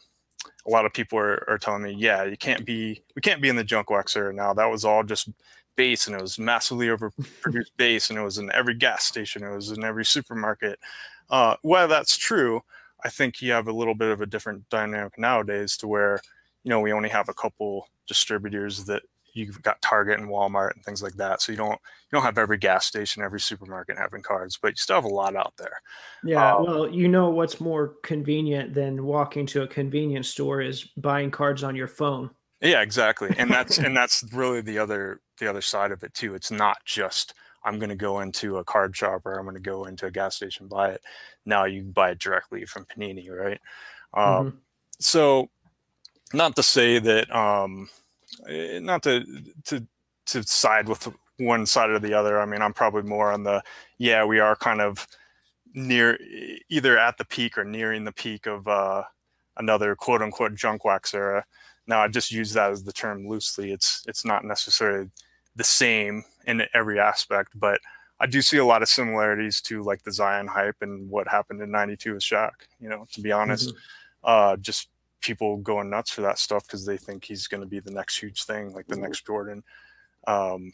a 0.65 0.69
lot 0.69 0.85
of 0.85 0.93
people 0.93 1.19
are, 1.19 1.43
are 1.49 1.57
telling 1.57 1.83
me, 1.83 1.91
"Yeah, 1.91 2.23
you 2.23 2.37
can't 2.37 2.65
be 2.65 3.01
we 3.15 3.21
can't 3.21 3.41
be 3.41 3.49
in 3.49 3.55
the 3.55 3.63
junk 3.63 3.89
wax 3.89 4.15
era 4.15 4.33
now. 4.33 4.53
That 4.53 4.71
was 4.71 4.85
all 4.85 5.03
just 5.03 5.29
base 5.77 6.07
and 6.07 6.15
it 6.15 6.21
was 6.21 6.39
massively 6.39 6.87
overproduced 6.87 7.71
base 7.77 8.09
and 8.09 8.19
it 8.19 8.23
was 8.23 8.39
in 8.39 8.51
every 8.51 8.73
gas 8.73 9.05
station 9.05 9.43
it 9.43 9.55
was 9.55 9.69
in 9.69 9.83
every 9.83 10.03
supermarket 10.03 10.79
uh, 11.29 11.55
while 11.61 11.87
that's 11.87 12.17
true, 12.17 12.61
I 13.03 13.09
think 13.09 13.41
you 13.41 13.51
have 13.51 13.67
a 13.67 13.73
little 13.73 13.95
bit 13.95 14.11
of 14.11 14.21
a 14.21 14.25
different 14.25 14.69
dynamic 14.69 15.17
nowadays 15.17 15.77
to 15.77 15.87
where, 15.87 16.19
you 16.63 16.69
know, 16.69 16.79
we 16.79 16.93
only 16.93 17.09
have 17.09 17.29
a 17.29 17.33
couple 17.33 17.87
distributors 18.07 18.85
that 18.85 19.03
you've 19.33 19.61
got 19.61 19.81
Target 19.81 20.19
and 20.19 20.29
Walmart 20.29 20.73
and 20.73 20.83
things 20.83 21.03
like 21.03 21.13
that. 21.13 21.41
So 21.41 21.51
you 21.51 21.57
don't 21.57 21.71
you 21.71 22.11
don't 22.11 22.23
have 22.23 22.37
every 22.37 22.57
gas 22.57 22.85
station, 22.85 23.23
every 23.23 23.39
supermarket 23.39 23.97
having 23.97 24.21
cards, 24.21 24.57
but 24.61 24.69
you 24.69 24.75
still 24.77 24.95
have 24.95 25.05
a 25.05 25.09
lot 25.09 25.35
out 25.35 25.53
there. 25.57 25.81
Yeah, 26.23 26.55
um, 26.55 26.65
well, 26.65 26.89
you 26.89 27.07
know 27.07 27.29
what's 27.29 27.61
more 27.61 27.95
convenient 28.03 28.73
than 28.73 29.05
walking 29.05 29.45
to 29.47 29.63
a 29.63 29.67
convenience 29.67 30.27
store 30.27 30.61
is 30.61 30.85
buying 30.97 31.31
cards 31.31 31.63
on 31.63 31.75
your 31.75 31.87
phone. 31.87 32.31
Yeah, 32.61 32.81
exactly. 32.81 33.33
And 33.37 33.51
that's 33.51 33.77
and 33.77 33.95
that's 33.95 34.25
really 34.33 34.61
the 34.61 34.79
other 34.79 35.21
the 35.39 35.47
other 35.47 35.61
side 35.61 35.91
of 35.91 36.03
it 36.03 36.13
too. 36.13 36.33
It's 36.33 36.51
not 36.51 36.77
just 36.85 37.33
I'm 37.67 37.79
going 37.79 37.89
to 37.89 37.95
go 37.95 38.21
into 38.21 38.57
a 38.57 38.63
card 38.63 38.95
shop 38.95 39.25
or 39.25 39.37
I'm 39.37 39.45
going 39.45 39.55
to 39.55 39.61
go 39.61 39.85
into 39.85 40.05
a 40.05 40.11
gas 40.11 40.37
station 40.37 40.67
buy 40.67 40.91
it. 40.91 41.01
Now 41.45 41.65
you 41.65 41.81
can 41.81 41.91
buy 41.91 42.11
it 42.11 42.19
directly 42.19 42.65
from 42.65 42.85
Panini, 42.85 43.29
right? 43.29 43.59
Um, 44.13 44.23
mm-hmm. 44.23 44.57
So, 44.99 45.49
not 46.33 46.55
to 46.55 46.63
say 46.63 46.99
that, 46.99 47.33
um, 47.35 47.89
eh, 48.47 48.79
not 48.79 49.03
to 49.03 49.25
to 49.65 49.85
to 50.27 50.43
side 50.43 50.87
with 50.87 51.07
one 51.37 51.65
side 51.65 51.89
or 51.89 51.99
the 51.99 52.13
other. 52.13 52.39
I 52.39 52.45
mean, 52.45 52.61
I'm 52.61 52.73
probably 52.73 53.03
more 53.03 53.31
on 53.31 53.43
the 53.43 53.61
yeah, 53.97 54.23
we 54.23 54.39
are 54.39 54.55
kind 54.55 54.81
of 54.81 55.05
near 55.73 56.17
either 56.69 56.97
at 56.97 57.17
the 57.17 57.25
peak 57.25 57.57
or 57.57 57.65
nearing 57.65 58.05
the 58.05 58.11
peak 58.13 58.47
of 58.47 58.67
uh, 58.67 59.03
another 59.57 59.95
quote 59.95 60.21
unquote 60.21 60.55
junk 60.55 60.85
wax 60.85 61.13
era. 61.13 61.45
Now, 61.85 62.01
I 62.01 62.07
just 62.07 62.31
use 62.31 62.53
that 62.53 62.71
as 62.71 62.83
the 62.83 62.93
term 62.93 63.27
loosely. 63.27 63.71
It's 63.71 64.03
it's 64.07 64.25
not 64.25 64.45
necessarily 64.45 65.09
the 65.55 65.63
same 65.63 66.23
in 66.47 66.63
every 66.73 66.99
aspect, 66.99 67.59
but 67.59 67.79
I 68.19 68.25
do 68.25 68.41
see 68.41 68.57
a 68.57 68.65
lot 68.65 68.81
of 68.81 68.89
similarities 68.89 69.61
to 69.61 69.83
like 69.83 70.01
the 70.03 70.11
Zion 70.11 70.47
hype 70.47 70.77
and 70.81 71.09
what 71.09 71.27
happened 71.27 71.61
in 71.61 71.69
'92 71.69 72.13
with 72.13 72.23
Shaq. 72.23 72.51
You 72.79 72.89
know, 72.89 73.05
to 73.13 73.21
be 73.21 73.31
honest, 73.31 73.69
mm-hmm. 73.69 73.77
uh, 74.23 74.57
just 74.57 74.89
people 75.21 75.57
going 75.57 75.89
nuts 75.89 76.11
for 76.11 76.21
that 76.21 76.39
stuff 76.39 76.63
because 76.63 76.85
they 76.85 76.97
think 76.97 77.25
he's 77.25 77.47
going 77.47 77.61
to 77.61 77.67
be 77.67 77.79
the 77.79 77.91
next 77.91 78.17
huge 78.17 78.43
thing, 78.43 78.73
like 78.73 78.87
the 78.87 78.95
mm-hmm. 78.95 79.03
next 79.03 79.25
Jordan. 79.25 79.63
Um, 80.25 80.73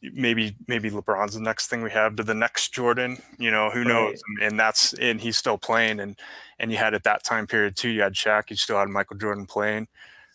maybe 0.00 0.54
maybe 0.68 0.90
LeBron's 0.90 1.34
the 1.34 1.40
next 1.40 1.66
thing 1.66 1.82
we 1.82 1.90
have 1.90 2.14
to 2.16 2.22
the 2.22 2.34
next 2.34 2.72
Jordan. 2.72 3.18
You 3.38 3.50
know, 3.50 3.70
who 3.70 3.84
knows? 3.84 4.20
Right. 4.38 4.48
And 4.48 4.60
that's 4.60 4.92
and 4.94 5.20
he's 5.20 5.36
still 5.36 5.58
playing. 5.58 5.98
And 5.98 6.16
and 6.60 6.70
you 6.70 6.76
had 6.76 6.94
at 6.94 7.04
that 7.04 7.24
time 7.24 7.46
period 7.46 7.76
too. 7.76 7.88
You 7.88 8.02
had 8.02 8.14
Shaq. 8.14 8.50
You 8.50 8.56
still 8.56 8.78
had 8.78 8.88
Michael 8.88 9.16
Jordan 9.16 9.46
playing 9.46 9.88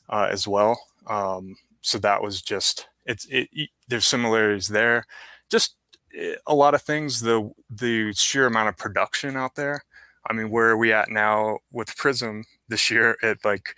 uh, 0.09 0.27
as 0.29 0.47
well. 0.47 0.81
Um, 1.07 1.55
so 1.81 1.97
that 1.99 2.21
was 2.21 2.41
just 2.41 2.87
it's 3.05 3.25
it, 3.25 3.49
it, 3.51 3.69
There's 3.87 4.07
similarities 4.07 4.67
there. 4.67 5.05
Just 5.49 5.75
eh, 6.17 6.35
a 6.47 6.55
lot 6.55 6.73
of 6.73 6.81
things. 6.81 7.21
The 7.21 7.51
the 7.69 8.13
sheer 8.13 8.45
amount 8.45 8.69
of 8.69 8.77
production 8.77 9.35
out 9.37 9.55
there. 9.55 9.83
I 10.29 10.33
mean, 10.33 10.49
where 10.49 10.69
are 10.69 10.77
we 10.77 10.93
at 10.93 11.09
now 11.09 11.59
with 11.71 11.95
Prizm 11.97 12.43
this 12.69 12.89
year 12.89 13.17
at 13.21 13.43
like 13.43 13.75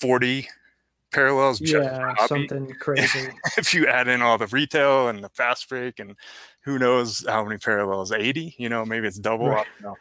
40 0.00 0.48
parallels. 1.14 1.60
Yeah, 1.60 2.14
something 2.26 2.74
crazy. 2.80 3.28
if 3.56 3.72
you 3.72 3.86
add 3.86 4.08
in 4.08 4.20
all 4.20 4.36
the 4.36 4.48
retail 4.48 5.08
and 5.08 5.22
the 5.22 5.28
fast 5.30 5.68
break 5.68 5.98
and 6.00 6.16
who 6.60 6.78
knows 6.78 7.24
how 7.26 7.44
many 7.44 7.56
parallels, 7.56 8.12
80, 8.12 8.56
you 8.58 8.68
know, 8.68 8.84
maybe 8.84 9.06
it's 9.06 9.18
double. 9.18 9.48
Right. 9.48 9.66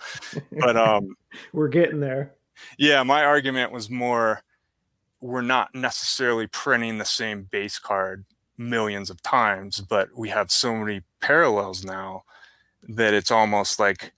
But 0.52 0.76
um, 0.76 1.16
we're 1.52 1.68
getting 1.68 2.00
there. 2.00 2.34
Yeah, 2.78 3.04
my 3.04 3.24
argument 3.24 3.72
was 3.72 3.90
more 3.90 4.44
we're 5.22 5.42
not 5.42 5.74
necessarily 5.74 6.48
printing 6.48 6.98
the 6.98 7.06
same 7.06 7.44
base 7.44 7.80
card 7.80 8.26
millions 8.58 9.10
of 9.10 9.22
times, 9.22 9.82
but 9.82 10.10
we 10.16 10.30
have 10.30 10.52
so 10.52 10.76
many 10.76 11.02
parallels 11.22 11.84
now 11.84 12.24
that 12.88 13.14
it's 13.14 13.32
almost 13.32 13.80
like 13.80 14.14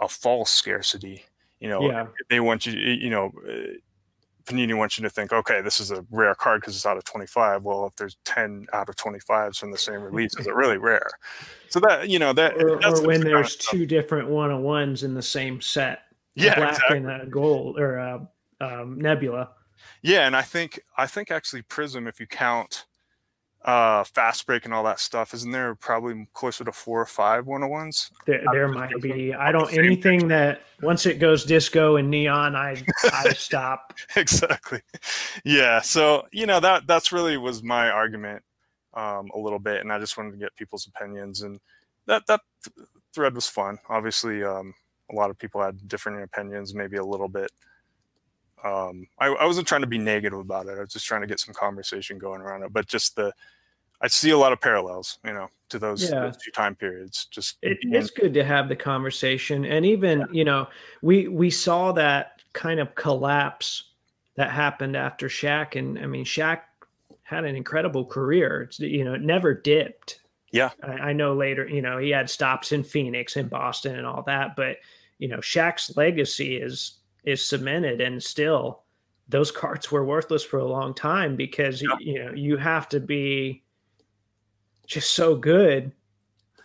a 0.00 0.08
false 0.08 0.50
scarcity. 0.50 1.24
You 1.60 1.70
know, 1.70 1.82
yeah. 1.82 2.06
they 2.28 2.40
want 2.40 2.66
you, 2.66 2.72
you 2.74 3.08
know, 3.08 3.32
Panini 4.46 4.76
wants 4.76 4.96
you 4.96 5.02
to 5.02 5.10
think, 5.10 5.32
okay, 5.32 5.60
this 5.60 5.80
is 5.80 5.90
a 5.90 6.06
rare 6.10 6.34
card 6.34 6.60
because 6.60 6.76
it's 6.76 6.86
out 6.86 6.96
of 6.96 7.04
25. 7.04 7.64
Well, 7.64 7.86
if 7.86 7.96
there's 7.96 8.16
10 8.24 8.66
out 8.72 8.88
of 8.88 8.94
25s 8.96 9.58
from 9.58 9.72
the 9.72 9.78
same 9.78 10.00
release, 10.00 10.36
is 10.38 10.46
it 10.46 10.54
really 10.54 10.78
rare? 10.78 11.10
So 11.68 11.80
that, 11.80 12.08
you 12.08 12.18
know, 12.18 12.32
that. 12.32 12.56
Or, 12.56 12.84
or 12.84 13.06
when 13.06 13.20
there's 13.20 13.56
two 13.56 13.86
different 13.86 14.28
one 14.28 14.52
on 14.52 14.62
ones 14.62 15.02
in 15.02 15.14
the 15.14 15.22
same 15.22 15.60
set. 15.60 16.00
Yeah. 16.34 16.54
Black 16.54 16.74
exactly. 16.74 16.98
and 16.98 17.10
a 17.22 17.26
gold 17.26 17.78
or 17.80 17.98
uh, 17.98 18.18
um, 18.60 18.98
nebula. 18.98 19.50
Yeah. 20.02 20.26
And 20.26 20.36
I 20.36 20.42
think, 20.42 20.80
I 20.96 21.06
think 21.06 21.30
actually 21.30 21.62
Prizm, 21.62 22.08
if 22.08 22.20
you 22.20 22.26
count 22.26 22.86
uh, 23.66 24.04
fast 24.04 24.46
break 24.46 24.64
and 24.64 24.72
all 24.72 24.84
that 24.84 25.00
stuff, 25.00 25.34
isn't 25.34 25.50
there 25.50 25.74
probably 25.74 26.26
closer 26.32 26.64
to 26.64 26.70
four 26.70 27.00
or 27.00 27.06
five 27.06 27.46
one 27.46 27.64
on 27.64 27.68
ones? 27.68 28.12
There, 28.24 28.42
there 28.52 28.68
might 28.68 29.00
be. 29.02 29.34
I 29.34 29.50
don't 29.50 29.72
anything 29.76 30.28
that 30.28 30.62
once 30.82 31.04
it 31.04 31.18
goes 31.18 31.44
disco 31.44 31.96
and 31.96 32.08
neon, 32.08 32.54
I 32.54 32.82
I 33.12 33.30
stop. 33.36 33.92
exactly. 34.14 34.80
Yeah. 35.44 35.80
So 35.80 36.26
you 36.30 36.46
know 36.46 36.60
that 36.60 36.86
that's 36.86 37.10
really 37.10 37.36
was 37.36 37.64
my 37.64 37.90
argument 37.90 38.44
um, 38.94 39.30
a 39.34 39.38
little 39.38 39.58
bit, 39.58 39.80
and 39.80 39.92
I 39.92 39.98
just 39.98 40.16
wanted 40.16 40.30
to 40.30 40.38
get 40.38 40.54
people's 40.54 40.86
opinions, 40.86 41.42
and 41.42 41.58
that 42.06 42.22
that 42.28 42.42
thread 43.12 43.34
was 43.34 43.48
fun. 43.48 43.78
Obviously, 43.88 44.44
um, 44.44 44.74
a 45.10 45.14
lot 45.16 45.30
of 45.30 45.38
people 45.38 45.60
had 45.60 45.88
different 45.88 46.22
opinions, 46.22 46.72
maybe 46.72 46.98
a 46.98 47.04
little 47.04 47.28
bit. 47.28 47.50
Um, 48.64 49.08
I, 49.18 49.26
I 49.26 49.44
wasn't 49.44 49.66
trying 49.66 49.82
to 49.82 49.86
be 49.88 49.98
negative 49.98 50.38
about 50.38 50.66
it. 50.66 50.78
I 50.78 50.80
was 50.80 50.92
just 50.92 51.06
trying 51.06 51.20
to 51.20 51.26
get 51.26 51.40
some 51.40 51.52
conversation 51.52 52.16
going 52.16 52.40
around 52.40 52.62
it. 52.62 52.72
But 52.72 52.86
just 52.86 53.16
the 53.16 53.32
I 54.00 54.08
see 54.08 54.30
a 54.30 54.38
lot 54.38 54.52
of 54.52 54.60
parallels, 54.60 55.18
you 55.24 55.32
know, 55.32 55.48
to 55.70 55.78
those, 55.78 56.04
yeah. 56.04 56.20
those 56.20 56.36
two 56.36 56.50
time 56.50 56.74
periods. 56.74 57.26
Just 57.26 57.56
it, 57.62 57.78
it's 57.82 58.10
good 58.10 58.34
to 58.34 58.44
have 58.44 58.68
the 58.68 58.76
conversation, 58.76 59.64
and 59.64 59.84
even 59.86 60.20
yeah. 60.20 60.26
you 60.30 60.44
know, 60.44 60.68
we 61.02 61.28
we 61.28 61.50
saw 61.50 61.92
that 61.92 62.42
kind 62.52 62.80
of 62.80 62.94
collapse 62.94 63.84
that 64.36 64.50
happened 64.50 64.96
after 64.96 65.28
Shaq, 65.28 65.76
and 65.76 65.98
I 65.98 66.06
mean, 66.06 66.24
Shaq 66.24 66.60
had 67.22 67.44
an 67.44 67.56
incredible 67.56 68.04
career. 68.04 68.62
It's 68.62 68.78
you 68.78 69.04
know, 69.04 69.14
it 69.14 69.22
never 69.22 69.54
dipped. 69.54 70.20
Yeah, 70.52 70.70
I, 70.82 70.92
I 70.92 71.12
know 71.12 71.34
later, 71.34 71.68
you 71.68 71.82
know, 71.82 71.98
he 71.98 72.10
had 72.10 72.30
stops 72.30 72.72
in 72.72 72.84
Phoenix 72.84 73.36
and 73.36 73.50
Boston 73.50 73.96
and 73.96 74.06
all 74.06 74.22
that, 74.22 74.56
but 74.56 74.76
you 75.18 75.28
know, 75.28 75.38
Shaq's 75.38 75.96
legacy 75.96 76.56
is 76.56 76.98
is 77.24 77.44
cemented, 77.44 78.00
and 78.00 78.22
still 78.22 78.82
those 79.28 79.50
cards 79.50 79.90
were 79.90 80.04
worthless 80.04 80.44
for 80.44 80.58
a 80.58 80.64
long 80.64 80.94
time 80.94 81.34
because 81.34 81.82
yeah. 81.82 81.96
you 81.98 82.24
know 82.24 82.32
you 82.32 82.56
have 82.56 82.88
to 82.90 83.00
be 83.00 83.62
just 84.86 85.12
so 85.12 85.36
good 85.36 85.92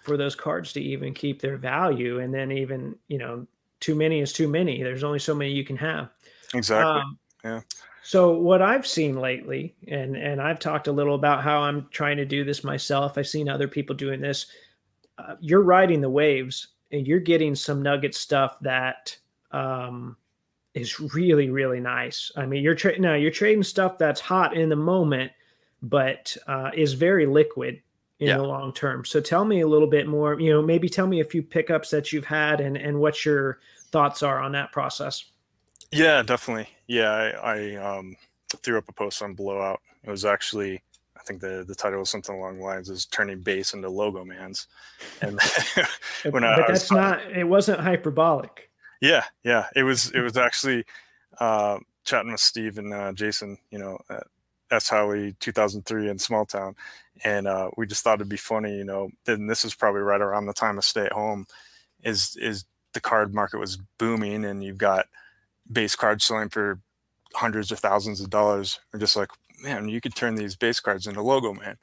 for 0.03 0.17
those 0.17 0.35
cards 0.35 0.73
to 0.73 0.81
even 0.81 1.13
keep 1.13 1.41
their 1.41 1.57
value. 1.57 2.19
And 2.19 2.33
then 2.33 2.51
even, 2.51 2.95
you 3.07 3.17
know, 3.17 3.45
too 3.79 3.95
many 3.95 4.19
is 4.19 4.33
too 4.33 4.47
many. 4.47 4.81
There's 4.81 5.03
only 5.03 5.19
so 5.19 5.35
many 5.35 5.51
you 5.51 5.63
can 5.63 5.77
have. 5.77 6.09
Exactly. 6.53 7.01
Um, 7.01 7.19
yeah. 7.43 7.61
So 8.03 8.31
what 8.33 8.61
I've 8.61 8.87
seen 8.87 9.19
lately, 9.19 9.75
and 9.87 10.15
and 10.15 10.41
I've 10.41 10.59
talked 10.59 10.87
a 10.87 10.91
little 10.91 11.15
about 11.15 11.43
how 11.43 11.59
I'm 11.59 11.87
trying 11.91 12.17
to 12.17 12.25
do 12.25 12.43
this 12.43 12.63
myself. 12.63 13.17
I've 13.17 13.27
seen 13.27 13.47
other 13.47 13.67
people 13.67 13.95
doing 13.95 14.19
this. 14.19 14.47
Uh, 15.17 15.35
you're 15.39 15.61
riding 15.61 16.01
the 16.01 16.09
waves, 16.09 16.69
and 16.91 17.05
you're 17.05 17.19
getting 17.19 17.53
some 17.53 17.81
nugget 17.83 18.15
stuff 18.15 18.57
that 18.61 19.15
um, 19.51 20.17
is 20.73 20.99
really 20.99 21.51
really 21.51 21.79
nice. 21.79 22.31
I 22.35 22.47
mean, 22.47 22.63
you're 22.63 22.75
trading 22.75 23.03
now. 23.03 23.13
You're 23.13 23.29
trading 23.29 23.63
stuff 23.63 23.99
that's 23.99 24.19
hot 24.19 24.57
in 24.57 24.69
the 24.69 24.75
moment, 24.75 25.31
but 25.83 26.35
uh, 26.47 26.71
is 26.73 26.93
very 26.93 27.27
liquid 27.27 27.81
in 28.21 28.27
yeah. 28.27 28.37
the 28.37 28.43
long 28.43 28.71
term. 28.71 29.03
So 29.03 29.19
tell 29.19 29.43
me 29.43 29.61
a 29.61 29.67
little 29.67 29.87
bit 29.87 30.07
more, 30.07 30.39
you 30.39 30.51
know, 30.51 30.61
maybe 30.61 30.87
tell 30.87 31.07
me 31.07 31.21
a 31.21 31.25
few 31.25 31.41
pickups 31.41 31.89
that 31.89 32.13
you've 32.13 32.25
had 32.25 32.61
and, 32.61 32.77
and 32.77 32.99
what 32.99 33.25
your 33.25 33.59
thoughts 33.89 34.21
are 34.21 34.39
on 34.39 34.51
that 34.51 34.71
process. 34.71 35.25
Yeah, 35.91 36.21
definitely. 36.21 36.69
Yeah, 36.85 37.09
I, 37.09 37.31
I 37.31 37.75
um, 37.97 38.15
threw 38.61 38.77
up 38.77 38.87
a 38.87 38.93
post 38.93 39.23
on 39.23 39.33
Blowout. 39.33 39.81
It 40.03 40.11
was 40.11 40.23
actually, 40.23 40.83
I 41.17 41.23
think 41.23 41.41
the, 41.41 41.65
the 41.67 41.73
title 41.73 41.97
was 41.97 42.11
something 42.11 42.35
along 42.35 42.59
the 42.59 42.63
lines 42.63 42.91
is 42.91 43.07
turning 43.07 43.39
base 43.39 43.73
into 43.73 43.89
logo 43.89 44.23
mans. 44.23 44.67
And 45.23 45.39
when 46.29 46.43
but 46.43 46.43
I, 46.43 46.67
that's 46.67 46.91
I 46.91 46.95
not, 46.95 47.31
it 47.31 47.45
wasn't 47.45 47.79
hyperbolic. 47.79 48.69
Yeah. 49.01 49.23
Yeah. 49.43 49.65
It 49.75 49.81
was, 49.81 50.11
it 50.11 50.21
was 50.21 50.37
actually 50.37 50.85
uh, 51.39 51.79
chatting 52.03 52.31
with 52.31 52.39
Steve 52.39 52.77
and 52.77 52.93
uh, 52.93 53.13
Jason, 53.13 53.57
you 53.71 53.79
know, 53.79 53.97
at, 54.11 54.27
S. 54.71 54.89
Howie 54.89 55.35
2003 55.39 56.09
in 56.09 56.17
Small 56.17 56.45
Town, 56.45 56.75
and 57.23 57.47
uh, 57.47 57.69
we 57.77 57.85
just 57.85 58.03
thought 58.03 58.15
it'd 58.15 58.29
be 58.29 58.37
funny, 58.37 58.75
you 58.75 58.85
know. 58.85 59.09
Then 59.25 59.47
this 59.47 59.65
is 59.65 59.75
probably 59.75 60.01
right 60.01 60.21
around 60.21 60.45
the 60.45 60.53
time 60.53 60.77
of 60.77 60.83
stay 60.83 61.05
at 61.05 61.11
home, 61.11 61.45
is 62.03 62.37
is 62.39 62.65
the 62.93 63.01
card 63.01 63.33
market 63.33 63.59
was 63.59 63.77
booming, 63.97 64.45
and 64.45 64.63
you've 64.63 64.77
got 64.77 65.07
base 65.71 65.95
cards 65.95 66.25
selling 66.25 66.49
for 66.49 66.79
hundreds 67.33 67.71
of 67.71 67.79
thousands 67.79 68.21
of 68.21 68.29
dollars. 68.29 68.79
We're 68.91 68.99
just 68.99 69.15
like, 69.15 69.29
man, 69.61 69.89
you 69.89 70.01
could 70.01 70.15
turn 70.15 70.35
these 70.35 70.55
base 70.55 70.79
cards 70.79 71.07
into 71.07 71.21
logo 71.21 71.53
man, 71.53 71.77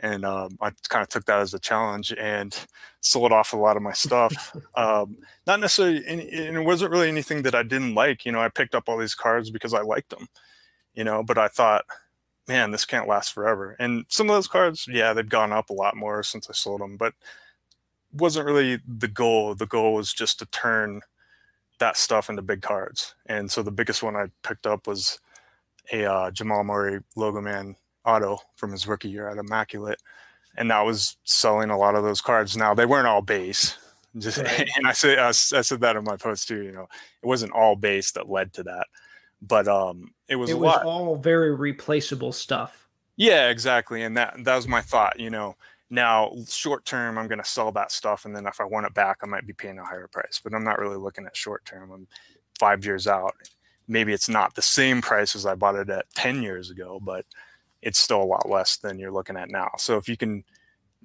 and 0.00 0.24
um, 0.24 0.56
I 0.60 0.70
kind 0.88 1.02
of 1.02 1.08
took 1.08 1.26
that 1.26 1.40
as 1.40 1.54
a 1.54 1.58
challenge 1.58 2.12
and 2.18 2.56
sold 3.00 3.32
off 3.32 3.52
a 3.52 3.56
lot 3.56 3.76
of 3.76 3.82
my 3.82 3.92
stuff. 3.92 4.56
um, 4.74 5.16
not 5.46 5.60
necessarily, 5.60 6.04
and 6.06 6.20
it 6.20 6.64
wasn't 6.64 6.90
really 6.90 7.08
anything 7.08 7.42
that 7.42 7.54
I 7.54 7.62
didn't 7.62 7.94
like. 7.94 8.24
You 8.24 8.32
know, 8.32 8.40
I 8.40 8.48
picked 8.48 8.74
up 8.74 8.88
all 8.88 8.98
these 8.98 9.14
cards 9.14 9.50
because 9.50 9.74
I 9.74 9.82
liked 9.82 10.10
them, 10.10 10.26
you 10.94 11.04
know. 11.04 11.22
But 11.22 11.38
I 11.38 11.48
thought 11.48 11.84
man, 12.50 12.72
this 12.72 12.84
can't 12.84 13.06
last 13.06 13.32
forever. 13.32 13.76
And 13.78 14.04
some 14.08 14.28
of 14.28 14.34
those 14.34 14.48
cards, 14.48 14.88
yeah, 14.90 15.12
they've 15.12 15.28
gone 15.28 15.52
up 15.52 15.70
a 15.70 15.72
lot 15.72 15.96
more 15.96 16.24
since 16.24 16.50
I 16.50 16.52
sold 16.52 16.80
them, 16.80 16.96
but 16.96 17.14
wasn't 18.12 18.44
really 18.44 18.80
the 18.88 19.06
goal. 19.06 19.54
The 19.54 19.68
goal 19.68 19.94
was 19.94 20.12
just 20.12 20.40
to 20.40 20.46
turn 20.46 21.00
that 21.78 21.96
stuff 21.96 22.28
into 22.28 22.42
big 22.42 22.60
cards. 22.60 23.14
And 23.26 23.48
so 23.48 23.62
the 23.62 23.70
biggest 23.70 24.02
one 24.02 24.16
I 24.16 24.32
picked 24.42 24.66
up 24.66 24.88
was 24.88 25.20
a 25.92 26.04
uh, 26.04 26.32
Jamal 26.32 26.64
Murray 26.64 26.98
Logo 27.14 27.40
Man 27.40 27.76
auto 28.04 28.40
from 28.56 28.72
his 28.72 28.84
rookie 28.84 29.10
year 29.10 29.28
at 29.28 29.38
Immaculate. 29.38 30.02
And 30.56 30.72
that 30.72 30.84
was 30.84 31.18
selling 31.22 31.70
a 31.70 31.78
lot 31.78 31.94
of 31.94 32.02
those 32.02 32.20
cards. 32.20 32.56
Now 32.56 32.74
they 32.74 32.84
weren't 32.84 33.06
all 33.06 33.22
base. 33.22 33.78
Just, 34.18 34.38
right. 34.42 34.68
and 34.74 34.88
I 34.88 34.92
said 34.92 35.20
I, 35.20 35.28
I 35.28 35.32
said 35.32 35.80
that 35.82 35.94
in 35.94 36.02
my 36.02 36.16
post 36.16 36.48
too. 36.48 36.62
You 36.62 36.72
know, 36.72 36.88
it 37.22 37.26
wasn't 37.26 37.52
all 37.52 37.76
base 37.76 38.10
that 38.10 38.28
led 38.28 38.52
to 38.54 38.64
that 38.64 38.88
but 39.42 39.68
um, 39.68 40.12
it 40.28 40.36
was 40.36 40.50
it 40.50 40.58
was 40.58 40.76
lot. 40.76 40.84
all 40.84 41.16
very 41.16 41.54
replaceable 41.54 42.32
stuff. 42.32 42.88
Yeah, 43.16 43.48
exactly, 43.50 44.02
and 44.02 44.16
that 44.16 44.36
that 44.44 44.56
was 44.56 44.68
my 44.68 44.80
thought. 44.80 45.18
You 45.18 45.30
know, 45.30 45.56
now 45.90 46.32
short 46.48 46.84
term, 46.84 47.18
I'm 47.18 47.26
going 47.26 47.42
to 47.42 47.44
sell 47.44 47.72
that 47.72 47.92
stuff, 47.92 48.24
and 48.24 48.34
then 48.34 48.46
if 48.46 48.60
I 48.60 48.64
want 48.64 48.86
it 48.86 48.94
back, 48.94 49.18
I 49.22 49.26
might 49.26 49.46
be 49.46 49.52
paying 49.52 49.78
a 49.78 49.84
higher 49.84 50.08
price. 50.08 50.40
But 50.42 50.54
I'm 50.54 50.64
not 50.64 50.78
really 50.78 50.96
looking 50.96 51.26
at 51.26 51.36
short 51.36 51.64
term. 51.64 51.90
I'm 51.90 52.06
five 52.58 52.84
years 52.84 53.06
out. 53.06 53.34
Maybe 53.88 54.12
it's 54.12 54.28
not 54.28 54.54
the 54.54 54.62
same 54.62 55.02
price 55.02 55.34
as 55.34 55.46
I 55.46 55.56
bought 55.56 55.74
it 55.74 55.90
at 55.90 56.06
10 56.14 56.42
years 56.42 56.70
ago, 56.70 57.00
but 57.02 57.24
it's 57.82 57.98
still 57.98 58.22
a 58.22 58.24
lot 58.24 58.48
less 58.48 58.76
than 58.76 58.98
you're 58.98 59.10
looking 59.10 59.36
at 59.36 59.50
now. 59.50 59.70
So 59.78 59.96
if 59.96 60.08
you 60.08 60.16
can, 60.16 60.44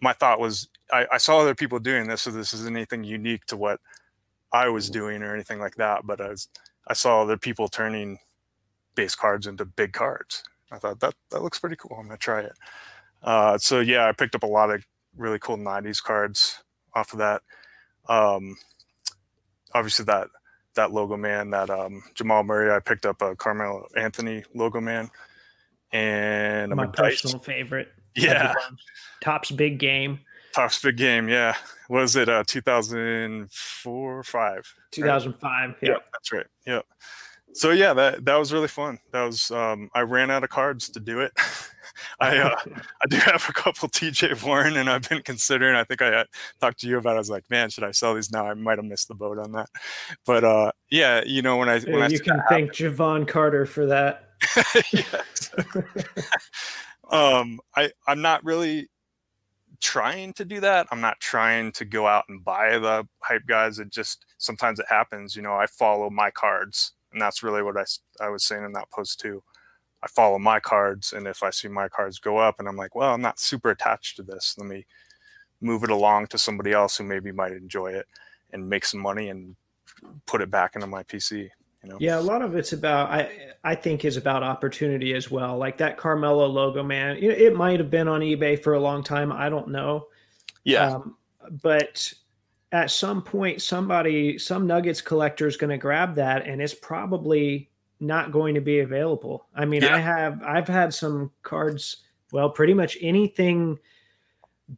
my 0.02 0.14
thought 0.14 0.40
was 0.40 0.68
I, 0.92 1.08
I 1.14 1.18
saw 1.18 1.40
other 1.40 1.56
people 1.56 1.80
doing 1.80 2.08
this, 2.08 2.22
so 2.22 2.32
this 2.32 2.54
isn't 2.54 2.76
anything 2.76 3.04
unique 3.04 3.46
to 3.46 3.58
what 3.58 3.80
I 4.52 4.70
was 4.70 4.90
doing 4.90 5.24
or 5.24 5.34
anything 5.34 5.60
like 5.60 5.76
that. 5.76 6.06
But 6.06 6.22
I, 6.22 6.30
was, 6.30 6.48
I 6.88 6.94
saw 6.94 7.22
other 7.22 7.38
people 7.38 7.68
turning 7.68 8.20
base 8.96 9.16
cards 9.16 9.48
into 9.48 9.66
big 9.66 9.94
cards. 9.94 10.44
I 10.72 10.78
thought 10.78 11.00
that 11.00 11.14
that 11.32 11.44
looks 11.44 11.60
pretty 11.60 11.76
cool. 11.76 11.98
I'm 12.00 12.08
gonna 12.08 12.18
try 12.18 12.42
it. 12.42 12.54
Uh, 13.24 13.58
so 13.58 13.80
yeah, 13.80 14.08
I 14.08 14.12
picked 14.12 14.36
up 14.36 14.44
a 14.44 14.48
lot 14.48 14.72
of 14.72 14.86
really 15.18 15.40
cool 15.40 15.58
90s 15.58 16.02
cards 16.02 16.64
off 16.94 17.14
of 17.14 17.20
that. 17.20 17.42
Um, 18.08 18.58
obviously 19.74 20.06
that 20.06 20.28
that 20.76 20.92
logo 20.92 21.16
man, 21.18 21.50
that 21.52 21.70
um, 21.70 22.04
Jamal 22.16 22.44
Murray, 22.44 22.72
I 22.74 22.80
picked 22.80 23.06
up 23.06 23.22
a 23.22 23.36
Carmelo 23.36 23.88
Anthony 23.96 24.44
logo 24.54 24.82
man, 24.82 25.10
and 25.92 26.74
my 26.76 26.88
personal 26.88 27.40
favorite. 27.40 27.94
Yeah, 28.16 28.54
Topps 29.22 29.52
big 29.52 29.78
game. 29.78 30.20
Topps 30.56 30.82
big 30.82 30.98
game. 30.98 31.28
Yeah, 31.28 31.56
was 31.90 32.16
it 32.16 32.30
uh 32.30 32.44
2004 32.48 34.24
five? 34.24 34.74
2005. 34.92 35.52
Right? 35.52 35.76
Yeah, 35.82 35.90
yep, 35.90 36.08
that's 36.14 36.32
right. 36.32 36.48
Yep. 36.66 36.86
So 37.56 37.72
yeah, 37.72 37.94
that 37.94 38.26
that 38.26 38.36
was 38.36 38.52
really 38.52 38.68
fun. 38.68 39.00
That 39.12 39.24
was 39.24 39.50
um, 39.50 39.90
I 39.94 40.02
ran 40.02 40.30
out 40.30 40.44
of 40.44 40.50
cards 40.50 40.90
to 40.90 41.00
do 41.00 41.22
it. 41.22 41.32
I 42.20 42.38
uh, 42.38 42.56
I 42.68 43.08
do 43.08 43.16
have 43.18 43.46
a 43.48 43.54
couple 43.54 43.88
TJ 43.88 44.46
Warren, 44.46 44.76
and 44.76 44.90
I've 44.90 45.08
been 45.08 45.22
considering. 45.22 45.74
I 45.74 45.86
think 45.86 46.02
I 46.02 46.14
uh, 46.14 46.24
talked 46.60 46.82
to 46.82 46.88
you 46.88 46.98
about. 46.98 47.12
It. 47.12 47.16
I 47.16 47.20
was 47.20 47.30
like, 47.30 47.50
man, 47.50 47.70
should 47.70 47.86
I 47.86 47.92
sell 47.92 48.14
these 48.14 48.30
now? 48.30 48.46
I 48.46 48.54
might 48.56 48.78
have 48.78 48.86
missed 48.86 49.08
the 49.08 49.16
boat 49.16 49.40
on 49.40 49.54
that. 49.54 49.70
But 50.26 50.44
uh, 50.44 50.72
yeah, 50.92 51.24
you 51.26 51.42
know 51.42 51.56
when 51.56 51.70
I 51.70 51.80
when 51.80 52.00
yeah, 52.00 52.06
I 52.06 52.08
you 52.08 52.20
can 52.20 52.44
thank 52.50 52.74
Jevon 52.74 53.26
Carter 53.26 53.66
for 53.66 53.86
that. 53.86 54.32
um, 57.10 57.62
I 57.76 57.90
I'm 58.06 58.22
not 58.22 58.44
really 58.44 58.90
trying 59.82 60.34
to 60.34 60.46
do 60.46 60.60
that. 60.62 60.88
I'm 60.92 61.02
not 61.02 61.20
trying 61.20 61.72
to 61.74 61.86
go 61.86 62.08
out 62.08 62.26
and 62.30 62.44
buy 62.44 62.78
the 62.78 63.08
hype 63.20 63.46
guys. 63.46 63.80
It 63.80 63.92
just 63.92 64.26
sometimes 64.38 64.80
it 64.80 64.86
happens. 64.90 65.36
You 65.36 65.42
know, 65.42 65.54
I 65.56 65.68
follow 65.68 66.10
my 66.10 66.32
cards, 66.32 66.94
and 67.12 67.22
that's 67.22 67.44
really 67.44 67.64
what 67.64 67.78
I 67.78 67.86
I 68.20 68.30
was 68.30 68.44
saying 68.44 68.64
in 68.64 68.74
that 68.74 68.92
post 68.92 69.20
too. 69.20 69.44
I 70.04 70.08
follow 70.08 70.38
my 70.38 70.60
cards, 70.60 71.14
and 71.14 71.28
if 71.28 71.42
I 71.42 71.50
see 71.50 71.68
my 71.68 71.88
cards 71.88 72.20
go 72.20 72.38
up, 72.38 72.60
and 72.60 72.68
I'm 72.68 72.78
like, 72.78 72.96
well, 72.96 73.14
I'm 73.14 73.22
not 73.22 73.40
super 73.40 73.72
attached 73.72 74.18
to 74.18 74.24
this. 74.24 74.56
Let 74.58 74.68
me 74.68 74.86
move 75.62 75.84
it 75.84 75.90
along 75.90 76.28
to 76.28 76.38
somebody 76.38 76.74
else 76.74 76.98
who 76.98 77.04
maybe 77.04 77.32
might 77.32 77.54
enjoy 77.54 77.88
it 77.88 78.08
and 78.52 78.70
make 78.70 78.86
some 78.86 79.00
money 79.00 79.30
and 79.30 79.56
put 80.26 80.42
it 80.42 80.52
back 80.52 80.76
into 80.76 80.88
my 80.88 81.04
PC. 81.04 81.50
You 81.86 81.92
know? 81.92 81.98
Yeah, 82.00 82.20
a 82.20 82.22
lot 82.22 82.42
of 82.42 82.56
it's 82.56 82.74
about 82.74 83.12
I 83.12 83.30
I 83.64 83.76
think 83.76 84.06
is 84.06 84.18
about 84.18 84.42
opportunity 84.42 85.14
as 85.14 85.30
well. 85.30 85.58
Like 85.58 85.78
that 85.78 85.98
Carmelo 85.98 86.48
logo, 86.48 86.82
man. 86.84 87.18
It 87.18 87.56
might 87.56 87.80
have 87.80 87.92
been 87.92 88.08
on 88.08 88.22
eBay 88.22 88.62
for 88.62 88.74
a 88.74 88.80
long 88.80 89.04
time. 89.04 89.32
I 89.32 89.50
don't 89.50 89.70
know. 89.70 90.08
Yeah. 90.64 90.88
Um, 90.88 91.16
but 91.62 92.12
at 92.72 92.90
some 92.90 93.22
point, 93.22 93.62
somebody, 93.62 94.38
some 94.40 94.66
Nuggets 94.66 95.02
collector 95.02 95.48
is 95.48 95.58
going 95.58 95.70
to 95.70 95.78
grab 95.78 96.16
that, 96.16 96.48
and 96.48 96.62
it's 96.62 96.74
probably 96.74 97.70
not 98.00 98.32
going 98.32 98.56
to 98.56 98.62
be 98.62 98.80
available. 98.80 99.48
I 99.56 99.66
mean, 99.66 99.84
yeah. 99.84 99.96
I 99.96 100.00
have 100.00 100.42
I've 100.44 100.68
had 100.68 100.94
some 100.94 101.32
cards, 101.44 101.98
well, 102.32 102.50
pretty 102.50 102.74
much 102.74 102.98
anything 103.00 103.78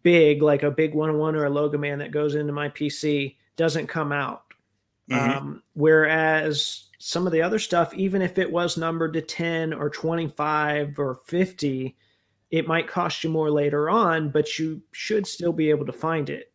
big 0.03 0.41
like 0.41 0.63
a 0.63 0.71
big 0.71 0.93
101 0.93 1.35
or 1.35 1.45
a 1.45 1.49
logo 1.49 1.77
man 1.77 1.99
that 1.99 2.11
goes 2.11 2.35
into 2.35 2.51
my 2.51 2.67
PC 2.67 3.37
doesn't 3.55 3.87
come 3.87 4.11
out. 4.11 4.43
Mm-hmm. 5.09 5.37
Um, 5.37 5.63
whereas 5.73 6.89
some 6.99 7.25
of 7.25 7.33
the 7.33 7.41
other 7.41 7.59
stuff, 7.59 7.93
even 7.93 8.21
if 8.21 8.37
it 8.37 8.51
was 8.51 8.77
numbered 8.77 9.13
to 9.13 9.21
10 9.21 9.73
or 9.73 9.89
25 9.89 10.99
or 10.99 11.15
50, 11.25 11.95
it 12.51 12.67
might 12.67 12.87
cost 12.87 13.23
you 13.23 13.29
more 13.29 13.51
later 13.51 13.89
on, 13.89 14.29
but 14.29 14.59
you 14.59 14.81
should 14.91 15.27
still 15.27 15.53
be 15.53 15.69
able 15.69 15.85
to 15.85 15.93
find 15.93 16.29
it. 16.29 16.51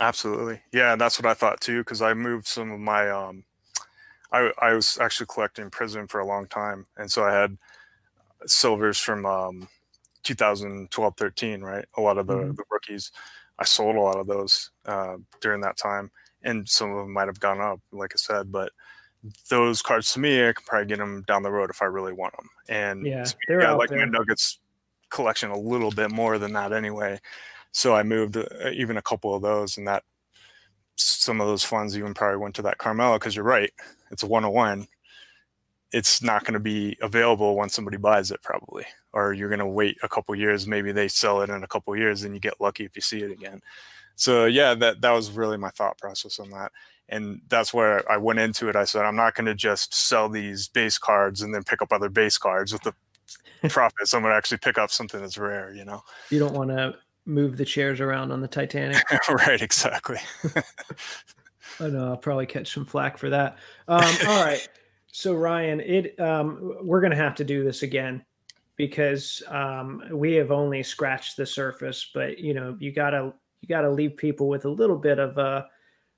Absolutely. 0.00 0.60
Yeah, 0.72 0.96
that's 0.96 1.18
what 1.18 1.30
I 1.30 1.34
thought 1.34 1.60
too, 1.60 1.78
because 1.78 2.02
I 2.02 2.14
moved 2.14 2.46
some 2.46 2.72
of 2.72 2.80
my 2.80 3.10
um 3.10 3.44
I, 4.34 4.50
I 4.60 4.74
was 4.74 4.98
actually 5.00 5.28
collecting 5.32 5.70
Prizm 5.70 6.10
for 6.10 6.18
a 6.18 6.26
long 6.26 6.48
time, 6.48 6.86
and 6.96 7.10
so 7.10 7.22
I 7.22 7.32
had 7.32 7.56
silvers 8.46 8.98
from 8.98 9.24
um, 9.24 9.68
2012, 10.24 11.14
13, 11.16 11.60
right? 11.60 11.84
A 11.96 12.00
lot 12.00 12.18
of 12.18 12.26
the, 12.26 12.34
mm-hmm. 12.34 12.54
the 12.54 12.64
rookies. 12.68 13.12
I 13.60 13.64
sold 13.64 13.94
a 13.94 14.00
lot 14.00 14.18
of 14.18 14.26
those 14.26 14.70
uh, 14.86 15.18
during 15.40 15.60
that 15.60 15.76
time, 15.76 16.10
and 16.44 16.68
some 16.68 16.90
of 16.90 16.98
them 16.98 17.12
might 17.12 17.26
have 17.26 17.40
gone 17.40 17.60
up, 17.60 17.80
like 17.90 18.12
I 18.14 18.18
said. 18.18 18.52
But 18.52 18.70
those 19.48 19.82
cards 19.82 20.12
to 20.12 20.20
me, 20.20 20.48
I 20.48 20.52
can 20.52 20.64
probably 20.66 20.86
get 20.86 20.98
them 20.98 21.24
down 21.26 21.42
the 21.42 21.50
road 21.50 21.70
if 21.70 21.82
I 21.82 21.86
really 21.86 22.12
want 22.12 22.36
them. 22.36 22.48
And 22.68 23.06
yeah, 23.06 23.24
yeah, 23.48 23.70
I 23.70 23.74
like 23.74 23.88
there. 23.88 23.98
my 23.98 24.04
Nuggets 24.04 24.58
collection 25.10 25.50
a 25.50 25.58
little 25.58 25.90
bit 25.90 26.10
more 26.10 26.38
than 26.38 26.52
that 26.52 26.72
anyway. 26.72 27.20
So 27.72 27.94
I 27.94 28.02
moved 28.02 28.36
uh, 28.36 28.44
even 28.72 28.96
a 28.98 29.02
couple 29.02 29.34
of 29.34 29.42
those, 29.42 29.78
and 29.78 29.88
that 29.88 30.04
some 30.96 31.40
of 31.40 31.48
those 31.48 31.64
funds 31.64 31.96
even 31.96 32.14
probably 32.14 32.38
went 32.38 32.54
to 32.56 32.62
that 32.62 32.78
Carmelo 32.78 33.18
because 33.18 33.34
you're 33.34 33.44
right. 33.44 33.72
It's 34.10 34.22
a 34.22 34.26
101. 34.26 34.86
It's 35.92 36.22
not 36.22 36.44
going 36.44 36.54
to 36.54 36.60
be 36.60 36.96
available 37.00 37.56
when 37.56 37.68
somebody 37.68 37.96
buys 37.96 38.30
it, 38.30 38.42
probably, 38.42 38.84
or 39.12 39.32
you're 39.32 39.48
going 39.48 39.58
to 39.60 39.66
wait 39.66 39.96
a 40.02 40.08
couple 40.08 40.34
years. 40.34 40.66
Maybe 40.66 40.92
they 40.92 41.08
sell 41.08 41.40
it 41.42 41.50
in 41.50 41.62
a 41.62 41.68
couple 41.68 41.96
years, 41.96 42.24
and 42.24 42.34
you 42.34 42.40
get 42.40 42.60
lucky 42.60 42.84
if 42.84 42.94
you 42.96 43.02
see 43.02 43.22
it 43.22 43.30
again. 43.30 43.60
So 44.16 44.46
yeah, 44.46 44.74
that 44.74 45.00
that 45.00 45.12
was 45.12 45.30
really 45.30 45.56
my 45.56 45.70
thought 45.70 45.98
process 45.98 46.38
on 46.38 46.50
that, 46.50 46.72
and 47.08 47.40
that's 47.48 47.74
where 47.74 48.10
I 48.10 48.16
went 48.16 48.38
into 48.38 48.68
it. 48.68 48.76
I 48.76 48.84
said 48.84 49.04
I'm 49.04 49.16
not 49.16 49.34
going 49.34 49.46
to 49.46 49.54
just 49.54 49.94
sell 49.94 50.28
these 50.28 50.68
base 50.68 50.98
cards 50.98 51.42
and 51.42 51.54
then 51.54 51.64
pick 51.64 51.82
up 51.82 51.92
other 51.92 52.08
base 52.08 52.38
cards 52.38 52.72
with 52.72 52.82
the 52.82 52.94
profits. 53.68 54.14
I'm 54.14 54.22
going 54.22 54.32
to 54.32 54.36
actually 54.36 54.58
pick 54.58 54.78
up 54.78 54.90
something 54.90 55.20
that's 55.20 55.38
rare. 55.38 55.72
You 55.74 55.84
know, 55.84 56.02
you 56.30 56.38
don't 56.38 56.54
want 56.54 56.70
to 56.70 56.96
move 57.26 57.56
the 57.56 57.64
chairs 57.64 58.00
around 58.00 58.30
on 58.30 58.40
the 58.40 58.48
Titanic. 58.48 59.02
right, 59.28 59.60
exactly. 59.60 60.18
I 61.80 61.88
know 61.88 62.08
I'll 62.08 62.16
probably 62.16 62.46
catch 62.46 62.72
some 62.72 62.84
flack 62.84 63.18
for 63.18 63.30
that. 63.30 63.58
Um, 63.88 64.14
all 64.28 64.44
right, 64.44 64.66
so 65.10 65.34
Ryan, 65.34 65.80
it 65.80 66.18
um, 66.20 66.76
we're 66.82 67.00
gonna 67.00 67.16
have 67.16 67.34
to 67.36 67.44
do 67.44 67.64
this 67.64 67.82
again 67.82 68.24
because 68.76 69.42
um, 69.48 70.02
we 70.12 70.34
have 70.34 70.50
only 70.50 70.82
scratched 70.82 71.36
the 71.36 71.46
surface. 71.46 72.10
But 72.14 72.38
you 72.38 72.54
know, 72.54 72.76
you 72.78 72.92
gotta 72.92 73.32
you 73.64 73.74
gotta 73.74 73.90
leave 73.90 74.16
people 74.16 74.48
with 74.48 74.66
a 74.66 74.68
little 74.68 74.98
bit 74.98 75.18
of 75.18 75.38
a 75.38 75.40
uh, 75.40 75.66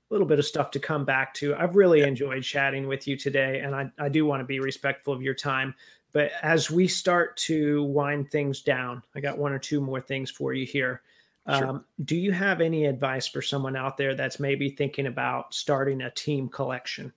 little 0.09 0.27
bit 0.27 0.39
of 0.39 0.45
stuff 0.45 0.71
to 0.71 0.79
come 0.79 1.05
back 1.05 1.33
to. 1.35 1.55
I've 1.55 1.75
really 1.75 1.99
yeah. 1.99 2.07
enjoyed 2.07 2.43
chatting 2.43 2.87
with 2.87 3.07
you 3.07 3.17
today, 3.17 3.61
and 3.61 3.73
I, 3.73 3.89
I 3.97 4.09
do 4.09 4.25
want 4.25 4.41
to 4.41 4.45
be 4.45 4.59
respectful 4.59 5.13
of 5.13 5.21
your 5.21 5.33
time. 5.33 5.73
But 6.11 6.31
as 6.41 6.69
we 6.71 6.87
start 6.87 7.37
to 7.37 7.83
wind 7.83 8.31
things 8.31 8.61
down, 8.61 9.03
I 9.15 9.19
got 9.19 9.37
one 9.37 9.51
or 9.51 9.59
two 9.59 9.81
more 9.81 10.01
things 10.01 10.31
for 10.31 10.53
you 10.53 10.65
here. 10.65 11.01
Sure. 11.49 11.65
Um, 11.65 11.85
do 12.03 12.17
you 12.17 12.33
have 12.33 12.59
any 12.59 12.85
advice 12.85 13.27
for 13.27 13.41
someone 13.41 13.75
out 13.75 13.95
there 13.95 14.15
that's 14.15 14.39
maybe 14.39 14.69
thinking 14.69 15.07
about 15.07 15.53
starting 15.53 16.01
a 16.01 16.11
team 16.11 16.49
collection? 16.49 17.13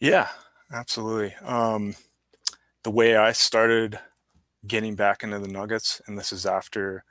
Yeah, 0.00 0.28
absolutely. 0.72 1.34
Um, 1.44 1.94
the 2.82 2.90
way 2.90 3.16
I 3.16 3.32
started 3.32 3.98
getting 4.66 4.96
back 4.96 5.22
into 5.22 5.38
the 5.38 5.48
Nuggets, 5.48 6.00
and 6.06 6.18
this 6.18 6.32
is 6.32 6.46
after, 6.46 7.04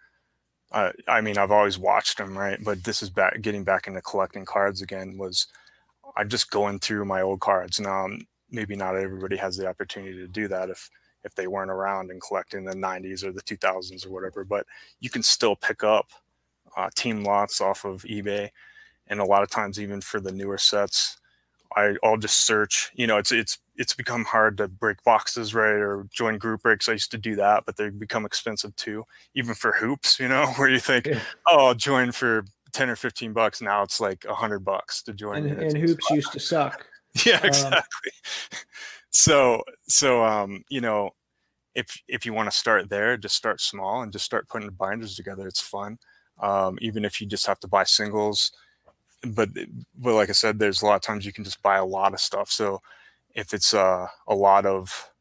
uh, 0.72 0.91
I 1.07 1.22
mean, 1.22 1.38
I've 1.38 1.51
always 1.51 1.78
watched 1.78 2.18
them, 2.18 2.38
right? 2.38 2.59
But 2.63 2.84
this 2.84 3.01
is 3.01 3.09
back 3.09 3.41
getting 3.41 3.63
back 3.63 3.88
into 3.88 4.01
collecting 4.01 4.45
cards 4.45 4.82
again. 4.82 5.18
Was 5.18 5.47
I'm 6.15 6.30
just 6.30 6.51
going 6.51 6.80
through 6.80 7.05
my 7.05 7.22
old 7.22 7.39
cards 7.39 7.80
now. 7.80 8.07
Maybe 8.49 8.76
not 8.76 8.95
everybody 8.95 9.38
has 9.38 9.57
the 9.57 9.68
opportunity 9.68 10.18
to 10.18 10.28
do 10.28 10.47
that 10.49 10.70
if 10.70 10.89
if 11.24 11.36
they 11.36 11.47
weren't 11.47 11.72
around 11.72 12.11
and 12.11 12.22
collecting 12.22 12.63
the 12.63 12.76
90s 12.76 13.24
or 13.24 13.32
the 13.32 13.41
2000s 13.41 14.05
or 14.05 14.11
whatever. 14.11 14.45
But 14.45 14.65
you 14.99 15.09
can 15.09 15.24
still 15.24 15.55
pick 15.55 15.84
up 15.84 16.11
uh, 16.78 16.89
team 16.95 17.24
lots 17.24 17.59
off 17.59 17.86
of 17.86 18.03
eBay, 18.03 18.49
and 19.07 19.20
a 19.20 19.26
lot 19.26 19.43
of 19.43 19.49
times 19.49 19.80
even 19.80 20.01
for 20.01 20.20
the 20.20 20.32
newer 20.32 20.57
sets, 20.57 21.18
I, 21.76 21.95
I'll 22.03 22.18
just 22.18 22.45
search. 22.45 22.91
You 22.95 23.07
know, 23.07 23.18
it's 23.18 23.32
it's 23.32 23.59
it's 23.78 23.93
become 23.93 24.25
hard 24.25 24.57
to 24.57 24.67
break 24.67 25.03
boxes, 25.03 25.53
right, 25.53 25.69
or 25.69 26.07
join 26.11 26.38
group 26.38 26.63
breaks. 26.63 26.89
I 26.89 26.93
used 26.93 27.11
to 27.11 27.17
do 27.17 27.36
that, 27.36 27.63
but 27.65 27.78
they 27.78 27.89
become 27.89 28.25
expensive 28.25 28.75
too, 28.75 29.05
even 29.36 29.53
for 29.53 29.73
hoops. 29.73 30.19
You 30.19 30.28
know, 30.28 30.47
where 30.57 30.69
you 30.69 30.80
think, 30.80 31.07
yeah. 31.07 31.19
oh, 31.47 31.67
I'll 31.67 31.75
join 31.75 32.11
for 32.11 32.45
ten 32.73 32.89
or 32.89 32.95
fifteen 32.95 33.34
bucks. 33.34 33.61
Now 33.61 33.84
it's 33.84 33.99
like 33.99 34.25
a 34.25 34.34
hundred 34.34 34.59
bucks 34.59 35.01
to 35.03 35.13
join. 35.13 35.47
And, 35.47 35.61
and 35.61 35.78
hoops 35.78 36.09
used 36.09 36.32
to 36.34 36.39
suck. 36.41 36.86
Yeah, 37.25 37.39
um, 37.39 37.45
exactly. 37.45 37.80
Um, 37.82 38.59
so 39.09 39.63
so 39.88 40.25
um, 40.25 40.63
you 40.69 40.82
know, 40.82 41.11
if 41.75 41.97
if 42.07 42.25
you 42.25 42.34
want 42.34 42.51
to 42.51 42.57
start 42.57 42.89
there, 42.89 43.15
just 43.15 43.36
start 43.36 43.61
small 43.61 44.01
and 44.01 44.11
just 44.11 44.25
start 44.25 44.49
putting 44.49 44.69
binders 44.71 45.15
together. 45.15 45.47
It's 45.47 45.61
fun 45.61 45.97
um, 46.39 46.78
even 46.82 47.05
if 47.05 47.19
you 47.19 47.28
just 47.28 47.47
have 47.47 47.59
to 47.61 47.67
buy 47.67 47.84
singles. 47.84 48.51
But 49.23 49.49
but 49.97 50.13
like 50.13 50.30
I 50.30 50.34
said, 50.34 50.59
there's 50.59 50.82
a 50.82 50.86
lot 50.86 50.95
of 50.95 51.01
times 51.01 51.25
you 51.25 51.34
can 51.34 51.43
just 51.43 51.61
buy 51.61 51.78
a 51.78 51.86
lot 51.86 52.13
of 52.13 52.19
stuff. 52.19 52.51
So 52.51 52.82
if 53.38 53.53
it's 53.53 53.73
uh, 53.73 54.07
a 54.27 54.35
lot 54.35 54.67
of 54.67 55.11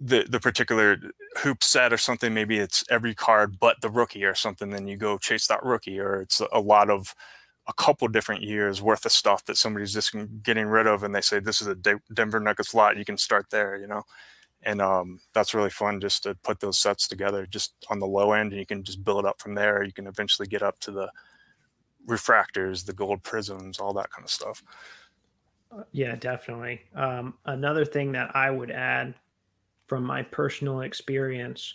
the 0.00 0.24
the 0.28 0.40
particular 0.40 0.98
hoop 1.38 1.62
set 1.62 1.92
or 1.92 1.98
something, 1.98 2.32
maybe 2.32 2.58
it's 2.58 2.84
every 2.90 3.14
card 3.14 3.58
but 3.58 3.80
the 3.80 3.90
rookie 3.90 4.24
or 4.24 4.34
something, 4.34 4.70
then 4.70 4.86
you 4.86 4.96
go 4.96 5.18
chase 5.18 5.46
that 5.48 5.64
rookie. 5.64 5.98
Or 5.98 6.22
it's 6.22 6.40
a 6.52 6.60
lot 6.60 6.90
of 6.90 7.14
a 7.68 7.74
couple 7.74 8.08
different 8.08 8.42
years 8.42 8.82
worth 8.82 9.06
of 9.06 9.12
stuff 9.12 9.44
that 9.46 9.56
somebody's 9.58 9.94
just 9.94 10.14
getting 10.42 10.66
rid 10.66 10.88
of 10.88 11.04
and 11.04 11.14
they 11.14 11.22
say 11.22 11.38
this 11.40 11.62
is 11.62 11.68
a 11.68 11.76
De- 11.76 12.00
denver 12.14 12.40
nuggets 12.40 12.74
lot 12.74 12.96
you 12.98 13.04
can 13.06 13.18
start 13.18 13.46
there 13.52 13.76
you 13.76 13.86
know 13.86 14.02
and 14.64 14.82
um, 14.82 15.20
that's 15.34 15.54
really 15.54 15.70
fun 15.70 16.00
just 16.00 16.24
to 16.24 16.34
put 16.44 16.60
those 16.60 16.78
sets 16.78 17.08
together 17.08 17.46
just 17.46 17.74
on 17.90 18.00
the 18.00 18.06
low 18.06 18.32
end 18.32 18.52
and 18.52 18.60
you 18.60 18.66
can 18.66 18.84
just 18.84 19.04
build 19.04 19.26
up 19.26 19.40
from 19.40 19.54
there 19.54 19.84
you 19.84 19.92
can 19.92 20.06
eventually 20.08 20.48
get 20.48 20.62
up 20.62 20.78
to 20.80 20.90
the 20.90 21.10
refractors 22.08 22.86
the 22.86 22.92
gold 22.94 23.22
prisms 23.22 23.78
all 23.78 23.92
that 23.92 24.10
kind 24.10 24.24
of 24.24 24.30
stuff 24.30 24.62
yeah 25.92 26.14
definitely 26.16 26.80
um, 26.94 27.34
another 27.46 27.84
thing 27.84 28.12
that 28.12 28.34
i 28.34 28.50
would 28.50 28.70
add 28.70 29.14
from 29.86 30.04
my 30.04 30.22
personal 30.22 30.82
experience 30.82 31.74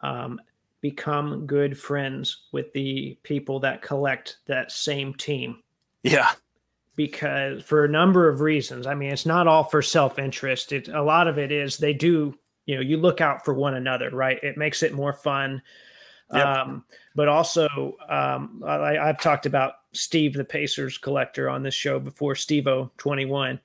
um, 0.00 0.40
become 0.80 1.46
good 1.46 1.78
friends 1.78 2.48
with 2.52 2.72
the 2.72 3.16
people 3.22 3.60
that 3.60 3.82
collect 3.82 4.38
that 4.46 4.72
same 4.72 5.14
team 5.14 5.62
yeah 6.02 6.32
because 6.96 7.62
for 7.62 7.84
a 7.84 7.88
number 7.88 8.28
of 8.28 8.40
reasons. 8.40 8.86
I 8.86 8.94
mean, 8.94 9.10
it's 9.10 9.26
not 9.26 9.46
all 9.46 9.64
for 9.64 9.82
self 9.82 10.18
interest. 10.18 10.72
It 10.72 10.88
a 10.88 11.02
lot 11.02 11.28
of 11.28 11.38
it 11.38 11.52
is 11.52 11.76
they 11.76 11.94
do. 11.94 12.34
You 12.66 12.76
know, 12.76 12.80
you 12.80 12.96
look 12.96 13.20
out 13.20 13.44
for 13.44 13.54
one 13.54 13.74
another, 13.74 14.10
right? 14.10 14.38
It 14.42 14.56
makes 14.56 14.82
it 14.82 14.92
more 14.92 15.12
fun. 15.12 15.62
Yep. 16.32 16.46
Um, 16.46 16.84
but 17.14 17.28
also, 17.28 17.96
um, 18.08 18.62
I, 18.64 18.94
have 18.94 19.20
talked 19.20 19.46
about 19.46 19.74
Steve, 19.92 20.34
the 20.34 20.44
Pacers 20.44 20.98
collector, 20.98 21.48
on 21.48 21.62
this 21.62 21.74
show 21.74 21.98
before. 21.98 22.34
Stevo 22.34 22.90
twenty 22.98 23.24
one. 23.24 23.60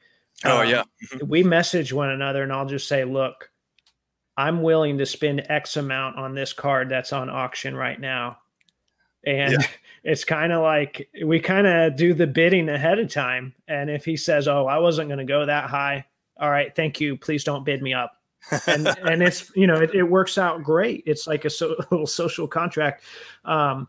Oh 0.46 0.62
um, 0.62 0.70
yeah. 0.70 0.84
We 1.26 1.44
message 1.44 1.94
one 1.94 2.10
another, 2.10 2.44
and 2.44 2.52
I'll 2.52 2.66
just 2.66 2.88
say, 2.88 3.04
look. 3.04 3.50
I'm 4.40 4.62
willing 4.62 5.00
to 5.00 5.06
spend 5.08 5.48
X 5.50 5.78
amount 5.78 6.18
on 6.18 6.36
this 6.36 6.54
card 6.54 6.90
that's 6.90 7.12
on 7.12 7.28
auction 7.28 7.76
right 7.76 8.00
now 8.00 8.38
and 9.28 9.54
yeah. 9.54 9.68
it's 10.04 10.24
kind 10.24 10.52
of 10.52 10.64
like 10.64 11.10
we 11.24 11.40
kind 11.40 11.68
of 11.68 11.96
do 11.96 12.14
the 12.14 12.26
bidding 12.26 12.70
ahead 12.70 12.98
of 12.98 13.12
time 13.12 13.54
and 13.68 13.90
if 13.90 14.06
he 14.06 14.18
says 14.18 14.48
oh 14.48 14.66
i 14.66 14.78
wasn't 14.78 15.08
going 15.08 15.20
to 15.20 15.26
go 15.26 15.46
that 15.46 15.70
high 15.70 16.04
all 16.40 16.50
right 16.50 16.76
thank 16.76 17.00
you 17.00 17.16
please 17.18 17.44
don't 17.44 17.66
bid 17.66 17.82
me 17.82 17.94
up 17.94 18.14
and 18.68 18.88
and 19.04 19.22
it's 19.22 19.52
you 19.56 19.68
know 19.68 19.76
it, 19.76 19.94
it, 19.94 20.04
works 20.04 20.38
out 20.38 20.64
great 20.64 21.04
it's 21.06 21.28
like 21.28 21.46
a, 21.46 21.50
so, 21.50 21.74
a 21.74 21.86
little 21.92 22.08
social 22.08 22.48
contract 22.48 23.04
um, 23.46 23.88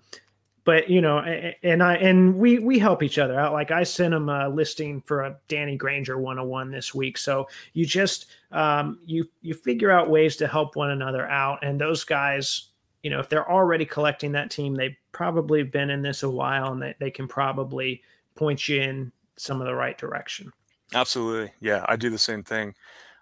but 0.68 0.90
you 0.90 1.00
know 1.00 1.20
and 1.62 1.82
i 1.82 1.94
and 1.94 2.36
we 2.36 2.58
we 2.58 2.78
help 2.78 3.02
each 3.02 3.18
other 3.18 3.40
out 3.40 3.54
like 3.54 3.70
i 3.70 3.82
sent 3.82 4.12
him 4.12 4.28
a 4.28 4.50
listing 4.50 5.00
for 5.00 5.22
a 5.22 5.34
danny 5.48 5.78
granger 5.78 6.18
101 6.18 6.70
this 6.70 6.94
week 6.94 7.16
so 7.16 7.48
you 7.72 7.86
just 7.86 8.26
um, 8.52 8.98
you 9.06 9.26
you 9.40 9.54
figure 9.54 9.90
out 9.90 10.10
ways 10.10 10.36
to 10.36 10.46
help 10.46 10.76
one 10.76 10.90
another 10.90 11.26
out 11.26 11.58
and 11.62 11.80
those 11.80 12.04
guys 12.04 12.68
you 13.02 13.08
know 13.08 13.18
if 13.18 13.30
they're 13.30 13.50
already 13.50 13.86
collecting 13.86 14.32
that 14.32 14.50
team 14.50 14.74
they've 14.74 14.96
probably 15.12 15.62
been 15.62 15.88
in 15.88 16.02
this 16.02 16.22
a 16.22 16.28
while 16.28 16.72
and 16.72 16.82
they, 16.82 16.94
they 17.00 17.10
can 17.10 17.26
probably 17.26 18.02
point 18.34 18.68
you 18.68 18.82
in 18.82 19.10
some 19.36 19.60
of 19.60 19.66
the 19.66 19.74
right 19.74 19.96
direction. 19.96 20.52
Absolutely. 20.94 21.50
Yeah, 21.60 21.84
I 21.88 21.96
do 21.96 22.10
the 22.10 22.18
same 22.18 22.42
thing. 22.42 22.74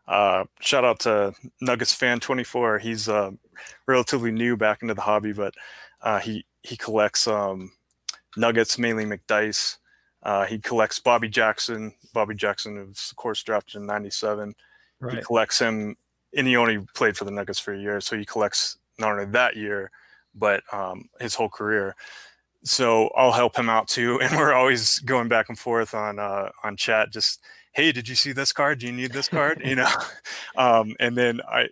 Uh, 0.08 0.44
shout 0.60 0.84
out 0.84 1.00
to 1.00 1.32
Nuggets 1.60 1.92
fan 1.92 2.20
24. 2.20 2.78
He's 2.78 3.08
uh, 3.08 3.30
relatively 3.86 4.30
new 4.32 4.56
back 4.56 4.82
into 4.82 4.94
the 4.94 5.00
hobby, 5.00 5.32
but 5.32 5.54
uh, 6.02 6.20
he 6.20 6.44
he 6.66 6.76
collects 6.76 7.28
um, 7.28 7.72
Nuggets 8.36 8.78
mainly 8.78 9.04
McDyess. 9.04 9.76
Uh, 10.22 10.44
he 10.44 10.58
collects 10.58 10.98
Bobby 10.98 11.28
Jackson. 11.28 11.94
Bobby 12.12 12.34
Jackson 12.34 12.88
was 12.88 13.08
of 13.10 13.16
course 13.16 13.42
drafted 13.42 13.76
in 13.76 13.86
'97. 13.86 14.54
Right. 15.00 15.16
He 15.16 15.22
collects 15.22 15.58
him, 15.58 15.96
and 16.36 16.46
he 16.46 16.56
only 16.56 16.78
played 16.94 17.16
for 17.16 17.24
the 17.24 17.30
Nuggets 17.30 17.60
for 17.60 17.72
a 17.72 17.78
year, 17.78 18.00
so 18.00 18.18
he 18.18 18.24
collects 18.24 18.78
not 18.98 19.12
only 19.12 19.26
that 19.26 19.56
year, 19.56 19.90
but 20.34 20.62
um, 20.72 21.08
his 21.20 21.34
whole 21.34 21.48
career. 21.48 21.94
So 22.64 23.10
I'll 23.16 23.32
help 23.32 23.56
him 23.56 23.68
out 23.68 23.86
too, 23.86 24.20
and 24.22 24.36
we're 24.36 24.52
always 24.52 24.98
going 25.00 25.28
back 25.28 25.48
and 25.48 25.58
forth 25.58 25.94
on 25.94 26.18
uh, 26.18 26.50
on 26.64 26.76
chat. 26.76 27.12
Just 27.12 27.40
hey, 27.72 27.92
did 27.92 28.08
you 28.08 28.16
see 28.16 28.32
this 28.32 28.52
card? 28.52 28.80
Do 28.80 28.86
you 28.86 28.92
need 28.92 29.12
this 29.12 29.28
card? 29.28 29.62
you 29.64 29.76
know, 29.76 29.90
um, 30.56 30.96
and 30.98 31.16
then 31.16 31.40
I 31.48 31.68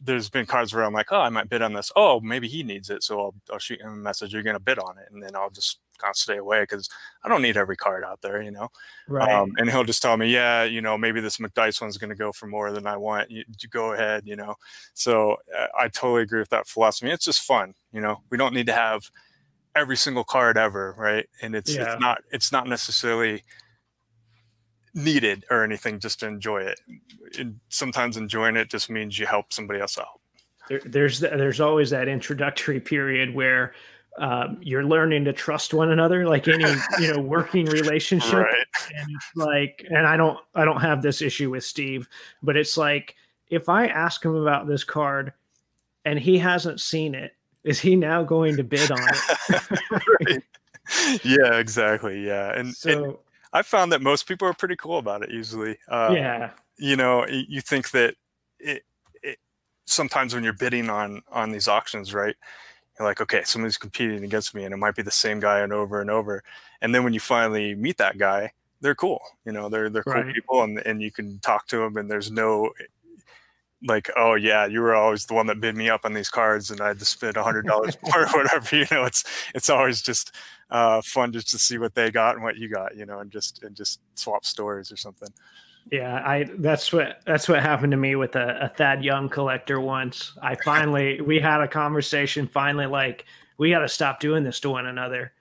there's 0.00 0.30
been 0.30 0.46
cards 0.46 0.72
where 0.72 0.84
I'm 0.84 0.92
like, 0.92 1.10
oh, 1.10 1.20
I 1.20 1.28
might 1.28 1.48
bid 1.48 1.62
on 1.62 1.72
this. 1.72 1.90
Oh, 1.96 2.20
maybe 2.20 2.48
he 2.48 2.62
needs 2.62 2.90
it, 2.90 3.02
so 3.02 3.20
I'll, 3.20 3.34
I'll 3.50 3.58
shoot 3.58 3.80
him 3.80 3.92
a 3.92 3.96
message. 3.96 4.32
You're 4.32 4.42
gonna 4.42 4.60
bid 4.60 4.78
on 4.78 4.98
it, 4.98 5.08
and 5.10 5.22
then 5.22 5.34
I'll 5.34 5.50
just 5.50 5.80
kind 5.98 6.10
of 6.10 6.16
stay 6.16 6.36
away 6.36 6.62
because 6.62 6.88
I 7.24 7.28
don't 7.28 7.42
need 7.42 7.56
every 7.56 7.76
card 7.76 8.04
out 8.04 8.20
there, 8.22 8.40
you 8.42 8.50
know. 8.50 8.68
Right. 9.08 9.30
Um, 9.30 9.52
and 9.56 9.70
he'll 9.70 9.84
just 9.84 10.02
tell 10.02 10.16
me, 10.16 10.32
yeah, 10.32 10.64
you 10.64 10.80
know, 10.80 10.96
maybe 10.96 11.20
this 11.20 11.38
McDyess 11.38 11.80
one's 11.80 11.98
gonna 11.98 12.14
go 12.14 12.32
for 12.32 12.46
more 12.46 12.70
than 12.70 12.86
I 12.86 12.96
want. 12.96 13.30
You, 13.30 13.44
you 13.60 13.68
go 13.68 13.92
ahead, 13.92 14.22
you 14.26 14.36
know. 14.36 14.54
So 14.94 15.36
uh, 15.56 15.66
I 15.78 15.88
totally 15.88 16.22
agree 16.22 16.40
with 16.40 16.50
that 16.50 16.68
philosophy. 16.68 17.10
It's 17.10 17.24
just 17.24 17.42
fun, 17.42 17.74
you 17.92 18.00
know. 18.00 18.22
We 18.30 18.38
don't 18.38 18.54
need 18.54 18.66
to 18.66 18.74
have 18.74 19.02
every 19.74 19.96
single 19.96 20.24
card 20.24 20.56
ever, 20.56 20.94
right? 20.96 21.28
And 21.40 21.54
it's 21.54 21.74
yeah. 21.74 21.92
it's 21.92 22.00
not 22.00 22.22
it's 22.30 22.52
not 22.52 22.68
necessarily 22.68 23.42
needed 24.94 25.44
or 25.50 25.64
anything 25.64 25.98
just 25.98 26.20
to 26.20 26.26
enjoy 26.26 26.62
it. 26.62 26.80
And 27.38 27.60
sometimes 27.68 28.16
enjoying 28.16 28.56
it 28.56 28.68
just 28.70 28.90
means 28.90 29.18
you 29.18 29.26
help 29.26 29.52
somebody 29.52 29.80
else 29.80 29.98
out. 29.98 30.20
There, 30.68 30.80
there's 30.84 31.20
there's 31.20 31.60
always 31.60 31.90
that 31.90 32.08
introductory 32.08 32.80
period 32.80 33.34
where 33.34 33.74
um, 34.18 34.58
you're 34.60 34.84
learning 34.84 35.24
to 35.24 35.32
trust 35.32 35.74
one 35.74 35.90
another, 35.90 36.26
like 36.26 36.46
any 36.46 36.64
you 37.00 37.12
know 37.12 37.20
working 37.20 37.64
relationship. 37.66 38.32
Right. 38.32 38.66
And 38.94 39.08
it's 39.10 39.30
like, 39.34 39.86
and 39.88 40.06
I 40.06 40.16
don't 40.16 40.38
I 40.54 40.64
don't 40.64 40.80
have 40.80 41.02
this 41.02 41.22
issue 41.22 41.50
with 41.50 41.64
Steve, 41.64 42.08
but 42.42 42.56
it's 42.56 42.76
like 42.76 43.16
if 43.48 43.68
I 43.68 43.86
ask 43.86 44.24
him 44.24 44.36
about 44.36 44.66
this 44.66 44.84
card 44.84 45.32
and 46.04 46.18
he 46.18 46.38
hasn't 46.38 46.80
seen 46.80 47.14
it, 47.14 47.32
is 47.64 47.80
he 47.80 47.96
now 47.96 48.22
going 48.22 48.56
to 48.56 48.64
bid 48.64 48.90
on 48.90 49.00
it? 49.00 50.42
Yeah, 51.24 51.54
exactly. 51.58 52.26
Yeah, 52.26 52.52
and 52.58 52.74
so. 52.74 53.04
And- 53.04 53.16
I 53.52 53.62
found 53.62 53.92
that 53.92 54.00
most 54.00 54.26
people 54.26 54.48
are 54.48 54.54
pretty 54.54 54.76
cool 54.76 54.98
about 54.98 55.22
it 55.22 55.30
usually. 55.30 55.76
Uh, 55.88 56.14
yeah. 56.14 56.50
You 56.78 56.96
know, 56.96 57.26
you 57.26 57.60
think 57.60 57.90
that 57.90 58.14
it, 58.58 58.84
it, 59.22 59.38
sometimes 59.84 60.34
when 60.34 60.42
you're 60.42 60.52
bidding 60.52 60.88
on 60.88 61.22
on 61.30 61.50
these 61.50 61.68
auctions, 61.68 62.14
right? 62.14 62.34
You're 62.98 63.08
like, 63.08 63.20
okay, 63.20 63.42
somebody's 63.44 63.78
competing 63.78 64.24
against 64.24 64.54
me, 64.54 64.64
and 64.64 64.74
it 64.74 64.78
might 64.78 64.94
be 64.94 65.02
the 65.02 65.10
same 65.10 65.40
guy 65.40 65.60
and 65.60 65.72
over 65.72 66.00
and 66.00 66.10
over. 66.10 66.42
And 66.80 66.94
then 66.94 67.04
when 67.04 67.14
you 67.14 67.20
finally 67.20 67.74
meet 67.74 67.98
that 67.98 68.18
guy, 68.18 68.52
they're 68.80 68.94
cool. 68.94 69.20
You 69.44 69.52
know, 69.52 69.68
they're 69.68 69.90
they're 69.90 70.02
cool 70.02 70.14
right. 70.14 70.34
people, 70.34 70.62
and 70.62 70.78
and 70.78 71.02
you 71.02 71.10
can 71.10 71.38
talk 71.40 71.66
to 71.68 71.78
them, 71.78 71.96
and 71.96 72.10
there's 72.10 72.30
no 72.30 72.72
like, 73.86 74.10
oh 74.16 74.34
yeah, 74.34 74.66
you 74.66 74.80
were 74.80 74.94
always 74.94 75.26
the 75.26 75.34
one 75.34 75.46
that 75.46 75.60
bid 75.60 75.76
me 75.76 75.88
up 75.88 76.04
on 76.04 76.12
these 76.12 76.28
cards, 76.28 76.70
and 76.70 76.80
I 76.80 76.88
had 76.88 76.98
to 76.98 77.04
spend 77.04 77.36
a 77.36 77.42
hundred 77.42 77.66
dollars 77.66 77.96
more 78.02 78.24
or 78.24 78.28
whatever. 78.32 78.76
You 78.76 78.86
know, 78.90 79.04
it's 79.04 79.24
it's 79.54 79.70
always 79.70 80.02
just 80.02 80.34
uh, 80.72 81.02
fun 81.02 81.30
just 81.32 81.50
to 81.50 81.58
see 81.58 81.78
what 81.78 81.94
they 81.94 82.10
got 82.10 82.34
and 82.34 82.42
what 82.42 82.56
you 82.56 82.68
got, 82.68 82.96
you 82.96 83.06
know, 83.06 83.20
and 83.20 83.30
just 83.30 83.62
and 83.62 83.76
just 83.76 84.00
swap 84.14 84.44
stories 84.44 84.90
or 84.90 84.96
something. 84.96 85.28
Yeah, 85.90 86.22
I 86.26 86.48
that's 86.58 86.92
what 86.92 87.20
that's 87.26 87.48
what 87.48 87.60
happened 87.60 87.90
to 87.90 87.96
me 87.96 88.16
with 88.16 88.34
a, 88.36 88.64
a 88.64 88.68
Thad 88.68 89.04
Young 89.04 89.28
collector 89.28 89.80
once. 89.80 90.32
I 90.42 90.56
finally 90.64 91.20
we 91.20 91.38
had 91.38 91.60
a 91.60 91.68
conversation. 91.68 92.48
Finally, 92.48 92.86
like 92.86 93.26
we 93.58 93.70
got 93.70 93.80
to 93.80 93.88
stop 93.88 94.18
doing 94.18 94.44
this 94.44 94.60
to 94.60 94.70
one 94.70 94.86
another, 94.86 95.32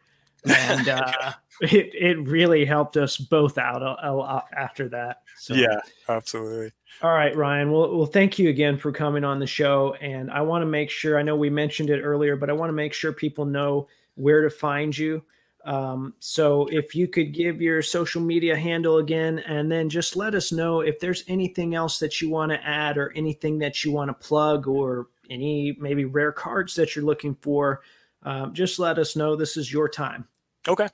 and 0.46 0.90
uh, 0.90 1.32
it 1.62 1.92
it 1.94 2.20
really 2.28 2.66
helped 2.66 2.98
us 2.98 3.16
both 3.18 3.58
out 3.58 3.82
a, 3.82 4.10
a 4.10 4.12
lot 4.12 4.48
after 4.56 4.90
that. 4.90 5.22
So, 5.38 5.54
yeah, 5.54 5.80
absolutely. 6.10 6.72
All 7.02 7.14
right, 7.14 7.36
Ryan. 7.36 7.72
Well, 7.72 7.96
well, 7.96 8.06
thank 8.06 8.38
you 8.38 8.50
again 8.50 8.78
for 8.78 8.92
coming 8.92 9.24
on 9.24 9.40
the 9.40 9.48
show. 9.48 9.96
And 10.02 10.30
I 10.30 10.42
want 10.42 10.62
to 10.62 10.68
make 10.68 10.90
sure 10.90 11.18
I 11.18 11.24
know 11.24 11.36
we 11.36 11.50
mentioned 11.50 11.90
it 11.90 12.02
earlier, 12.02 12.36
but 12.36 12.50
I 12.50 12.54
want 12.54 12.70
to 12.70 12.74
make 12.74 12.94
sure 12.94 13.12
people 13.14 13.46
know 13.46 13.88
where 14.16 14.42
to 14.42 14.50
find 14.50 14.98
you. 14.98 15.24
Um, 15.66 16.14
so 16.20 16.68
if 16.68 16.96
you 16.96 17.08
could 17.08 17.34
give 17.34 17.62
your 17.62 17.82
social 17.82 18.22
media 18.22 18.56
handle 18.56 18.98
again, 18.98 19.40
and 19.40 19.72
then 19.72 19.90
just 19.90 20.16
let 20.16 20.34
us 20.34 20.52
know 20.52 20.82
if 20.82 21.00
there's 21.00 21.24
anything 21.28 21.76
else 21.76 22.00
that 22.00 22.22
you 22.22 22.30
want 22.30 22.52
to 22.52 22.64
add 22.66 22.98
or 22.98 23.12
anything 23.16 23.60
that 23.60 23.84
you 23.84 23.92
want 23.92 24.10
to 24.10 24.28
plug 24.28 24.68
or 24.68 25.08
any 25.30 25.78
maybe 25.80 26.06
rare 26.06 26.32
cards 26.32 26.76
that 26.76 26.96
you're 26.96 27.06
looking 27.06 27.36
for. 27.42 27.82
Um, 28.24 28.54
just 28.54 28.80
let 28.80 28.98
us 28.98 29.16
know. 29.16 29.36
This 29.36 29.58
is 29.58 29.72
your 29.72 29.88
time. 29.88 30.28
Okay. 30.68 30.88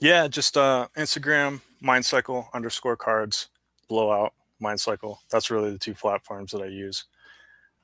Yeah, 0.00 0.28
just 0.28 0.56
uh, 0.56 0.88
Instagram, 0.96 1.60
mindcycle 1.82 2.46
underscore 2.54 2.96
cards, 2.96 3.48
blowout, 3.88 4.32
mindcycle. 4.62 5.18
That's 5.30 5.50
really 5.50 5.70
the 5.70 5.78
two 5.78 5.94
platforms 5.94 6.52
that 6.52 6.62
I 6.62 6.66
use. 6.66 7.04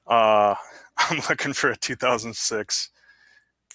Uh, 0.07 0.55
I'm 0.97 1.21
looking 1.29 1.53
for 1.53 1.71
a 1.71 1.77
2006 1.77 2.91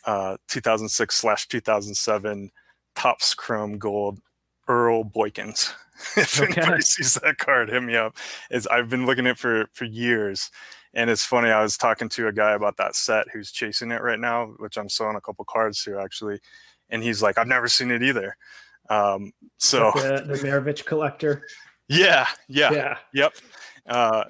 uh, 0.06 0.38
2006 0.48 1.16
slash 1.16 1.48
2007 1.48 2.52
Topps 2.96 3.34
Chrome 3.34 3.78
Gold 3.78 4.20
Earl 4.68 5.04
Boykins. 5.04 5.74
if 6.18 6.42
okay. 6.42 6.62
anybody 6.62 6.82
sees 6.82 7.16
that 7.16 7.38
card, 7.38 7.70
hit 7.70 7.84
me 7.84 7.96
up. 7.96 8.16
Is 8.50 8.68
I've 8.68 8.90
been 8.90 9.06
looking 9.06 9.28
at 9.28 9.32
it 9.32 9.38
for 9.38 9.68
for 9.74 9.86
years, 9.86 10.50
and 10.94 11.10
it's 11.10 11.24
funny. 11.24 11.50
I 11.50 11.62
was 11.62 11.78
talking 11.78 12.10
to 12.10 12.28
a 12.28 12.34
guy 12.34 12.54
about 12.54 12.78
that 12.78 12.96
set 12.96 13.28
who's 13.32 13.52
chasing 13.52 13.92
it 13.92 14.02
right 14.02 14.20
now, 14.20 14.48
which 14.58 14.78
I'm 14.78 14.90
selling 14.90 15.16
a 15.16 15.22
couple 15.22 15.46
cards 15.46 15.84
to 15.84 16.00
actually, 16.00 16.40
and 16.90 17.04
he's 17.04 17.22
like, 17.22 17.38
"I've 17.38 17.48
never 17.48 17.68
seen 17.68 17.92
it 17.92 18.02
either." 18.02 18.36
Um, 18.90 19.32
so 19.58 19.92
the, 19.96 20.24
the 20.28 20.34
Maravich 20.36 20.86
collector. 20.86 21.48
Yeah, 21.88 22.26
yeah, 22.48 22.72
yeah, 22.72 22.98
yep. 23.14 23.34
Uh, 23.86 24.24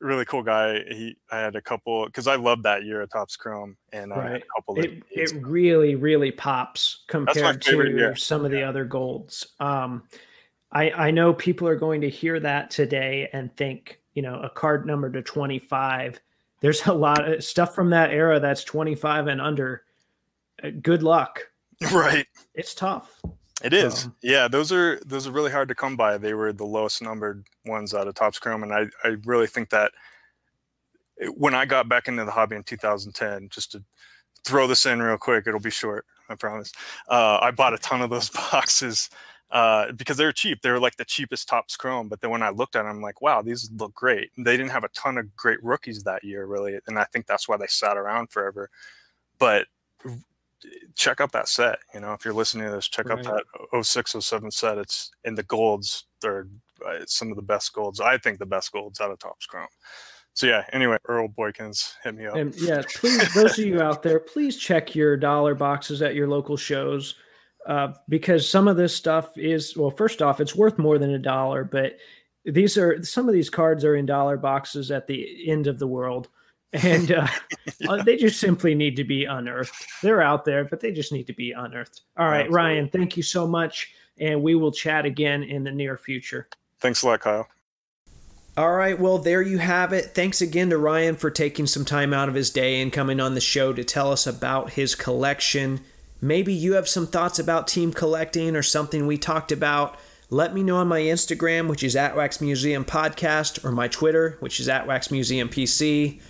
really 0.00 0.24
cool 0.24 0.42
guy. 0.42 0.82
He 0.88 1.16
I 1.30 1.38
had 1.38 1.56
a 1.56 1.62
couple 1.62 2.06
because 2.06 2.26
I 2.26 2.36
loved 2.36 2.62
that 2.64 2.84
year 2.84 3.02
at 3.02 3.10
Topps 3.10 3.36
Chrome, 3.36 3.76
and 3.92 4.10
right. 4.10 4.18
I 4.18 4.30
had 4.32 4.42
a 4.42 4.46
couple. 4.56 4.78
It 4.78 5.02
it 5.10 5.32
really 5.40 5.94
really 5.94 6.30
pops 6.30 7.04
compared 7.06 7.62
to 7.62 8.14
some 8.16 8.44
of 8.44 8.50
the 8.50 8.62
other 8.62 8.84
golds. 8.84 9.54
Um, 9.60 10.04
I 10.72 10.90
I 10.90 11.10
know 11.10 11.32
people 11.32 11.68
are 11.68 11.76
going 11.76 12.00
to 12.02 12.10
hear 12.10 12.40
that 12.40 12.70
today 12.70 13.28
and 13.32 13.54
think 13.56 14.00
you 14.14 14.22
know 14.22 14.40
a 14.40 14.50
card 14.50 14.86
number 14.86 15.10
to 15.10 15.22
twenty 15.22 15.58
five. 15.58 16.20
There's 16.60 16.86
a 16.86 16.92
lot 16.92 17.30
of 17.30 17.44
stuff 17.44 17.74
from 17.74 17.90
that 17.90 18.10
era 18.10 18.40
that's 18.40 18.64
twenty 18.64 18.94
five 18.94 19.26
and 19.26 19.40
under. 19.40 19.84
Uh, 20.62 20.70
good 20.82 21.02
luck. 21.02 21.42
Right. 21.92 22.26
It's 22.56 22.74
tough. 22.74 23.22
It 23.62 23.72
is. 23.72 24.06
Um, 24.06 24.14
yeah, 24.22 24.46
those 24.46 24.70
are 24.70 25.00
those 25.04 25.26
are 25.26 25.32
really 25.32 25.50
hard 25.50 25.68
to 25.68 25.74
come 25.74 25.96
by. 25.96 26.16
They 26.16 26.34
were 26.34 26.52
the 26.52 26.64
lowest 26.64 27.02
numbered 27.02 27.44
ones 27.66 27.92
out 27.92 28.06
of 28.06 28.14
Topps 28.14 28.38
Chrome, 28.38 28.62
and 28.62 28.72
I 28.72 28.86
I 29.04 29.16
really 29.24 29.48
think 29.48 29.70
that 29.70 29.92
when 31.36 31.54
I 31.54 31.64
got 31.64 31.88
back 31.88 32.08
into 32.08 32.24
the 32.24 32.30
hobby 32.30 32.56
in 32.56 32.62
2010, 32.62 33.48
just 33.50 33.72
to 33.72 33.82
throw 34.44 34.66
this 34.66 34.86
in 34.86 35.02
real 35.02 35.18
quick, 35.18 35.46
it'll 35.46 35.60
be 35.60 35.70
short, 35.70 36.06
I 36.28 36.34
promise. 36.34 36.72
Uh, 37.08 37.38
I 37.42 37.50
bought 37.50 37.74
a 37.74 37.78
ton 37.78 38.02
of 38.02 38.10
those 38.10 38.30
boxes 38.52 39.10
uh, 39.50 39.92
because 39.92 40.16
they 40.16 40.24
were 40.24 40.32
cheap. 40.32 40.62
They 40.62 40.70
were 40.70 40.80
like 40.80 40.96
the 40.96 41.04
cheapest 41.04 41.48
Topps 41.48 41.76
Chrome. 41.76 42.08
But 42.08 42.20
then 42.20 42.30
when 42.30 42.42
I 42.42 42.50
looked 42.50 42.76
at 42.76 42.82
them, 42.82 42.96
I'm 42.96 43.02
like, 43.02 43.20
wow, 43.20 43.42
these 43.42 43.70
look 43.76 43.94
great. 43.94 44.30
They 44.36 44.56
didn't 44.56 44.70
have 44.70 44.84
a 44.84 44.88
ton 44.88 45.18
of 45.18 45.34
great 45.36 45.62
rookies 45.62 46.04
that 46.04 46.22
year, 46.22 46.46
really, 46.46 46.78
and 46.86 46.98
I 46.98 47.04
think 47.04 47.26
that's 47.26 47.48
why 47.48 47.56
they 47.56 47.66
sat 47.66 47.96
around 47.96 48.30
forever. 48.30 48.70
But 49.38 49.66
check 50.94 51.20
out 51.20 51.32
that 51.32 51.48
set. 51.48 51.78
You 51.94 52.00
know, 52.00 52.12
if 52.12 52.24
you're 52.24 52.34
listening 52.34 52.66
to 52.66 52.72
this, 52.72 52.88
check 52.88 53.08
right. 53.08 53.24
out 53.26 53.42
that 53.72 53.84
06, 53.84 54.16
07 54.20 54.50
set. 54.50 54.78
It's 54.78 55.10
in 55.24 55.34
the 55.34 55.42
golds. 55.44 56.04
They're 56.20 56.46
uh, 56.86 57.00
some 57.06 57.30
of 57.30 57.36
the 57.36 57.42
best 57.42 57.72
golds. 57.72 58.00
I 58.00 58.18
think 58.18 58.38
the 58.38 58.46
best 58.46 58.72
golds 58.72 59.00
out 59.00 59.10
of 59.10 59.18
Topps 59.18 59.46
Chrome. 59.46 59.68
So 60.34 60.46
yeah. 60.46 60.64
Anyway, 60.72 60.98
Earl 61.06 61.28
Boykins, 61.28 61.94
hit 62.04 62.14
me 62.14 62.26
up. 62.26 62.36
And 62.36 62.54
yeah, 62.56 62.82
please, 62.94 63.34
those 63.34 63.58
of 63.58 63.64
you 63.64 63.82
out 63.82 64.02
there, 64.02 64.20
please 64.20 64.56
check 64.56 64.94
your 64.94 65.16
dollar 65.16 65.54
boxes 65.54 66.02
at 66.02 66.14
your 66.14 66.28
local 66.28 66.56
shows. 66.56 67.14
Uh, 67.66 67.92
because 68.08 68.48
some 68.48 68.66
of 68.66 68.76
this 68.76 68.94
stuff 68.94 69.36
is 69.36 69.76
well, 69.76 69.90
first 69.90 70.22
off, 70.22 70.40
it's 70.40 70.54
worth 70.54 70.78
more 70.78 70.96
than 70.96 71.10
a 71.10 71.18
dollar, 71.18 71.64
but 71.64 71.98
these 72.44 72.78
are 72.78 73.02
some 73.02 73.28
of 73.28 73.34
these 73.34 73.50
cards 73.50 73.84
are 73.84 73.96
in 73.96 74.06
dollar 74.06 74.36
boxes 74.36 74.90
at 74.90 75.06
the 75.06 75.50
end 75.50 75.66
of 75.66 75.78
the 75.78 75.86
world 75.86 76.28
and 76.72 77.12
uh, 77.12 77.26
yeah. 77.80 77.90
Uh, 77.90 78.02
they 78.02 78.16
just 78.16 78.40
simply 78.40 78.74
need 78.74 78.96
to 78.96 79.04
be 79.04 79.24
unearthed. 79.24 79.86
They're 80.02 80.22
out 80.22 80.44
there, 80.44 80.64
but 80.64 80.80
they 80.80 80.92
just 80.92 81.12
need 81.12 81.26
to 81.26 81.32
be 81.32 81.52
unearthed. 81.52 82.02
All 82.16 82.26
right, 82.26 82.40
Absolutely. 82.40 82.56
Ryan, 82.56 82.88
thank 82.88 83.16
you 83.16 83.22
so 83.22 83.46
much, 83.46 83.92
and 84.18 84.42
we 84.42 84.54
will 84.54 84.72
chat 84.72 85.04
again 85.04 85.42
in 85.42 85.64
the 85.64 85.72
near 85.72 85.96
future. 85.96 86.48
Thanks 86.80 87.02
a 87.02 87.06
lot, 87.06 87.20
Kyle. 87.20 87.48
All 88.56 88.72
right, 88.72 88.98
well, 88.98 89.18
there 89.18 89.40
you 89.40 89.58
have 89.58 89.92
it. 89.92 90.16
Thanks 90.16 90.40
again 90.40 90.70
to 90.70 90.78
Ryan 90.78 91.14
for 91.14 91.30
taking 91.30 91.68
some 91.68 91.84
time 91.84 92.12
out 92.12 92.28
of 92.28 92.34
his 92.34 92.50
day 92.50 92.80
and 92.80 92.92
coming 92.92 93.20
on 93.20 93.34
the 93.34 93.40
show 93.40 93.72
to 93.72 93.84
tell 93.84 94.10
us 94.10 94.26
about 94.26 94.72
his 94.72 94.96
collection. 94.96 95.80
Maybe 96.20 96.52
you 96.52 96.72
have 96.72 96.88
some 96.88 97.06
thoughts 97.06 97.38
about 97.38 97.68
team 97.68 97.92
collecting 97.92 98.56
or 98.56 98.62
something 98.62 99.06
we 99.06 99.16
talked 99.16 99.52
about. 99.52 99.96
Let 100.28 100.54
me 100.54 100.64
know 100.64 100.76
on 100.76 100.88
my 100.88 101.00
Instagram, 101.00 101.68
which 101.68 101.84
is 101.84 101.94
at 101.94 102.16
Wax 102.16 102.40
Museum 102.40 102.84
Podcast, 102.84 103.64
or 103.64 103.70
my 103.70 103.86
Twitter, 103.86 104.36
which 104.40 104.58
is 104.58 104.68
at 104.68 104.88
Wax 104.88 105.12
Museum 105.12 105.48
PC. 105.48 106.20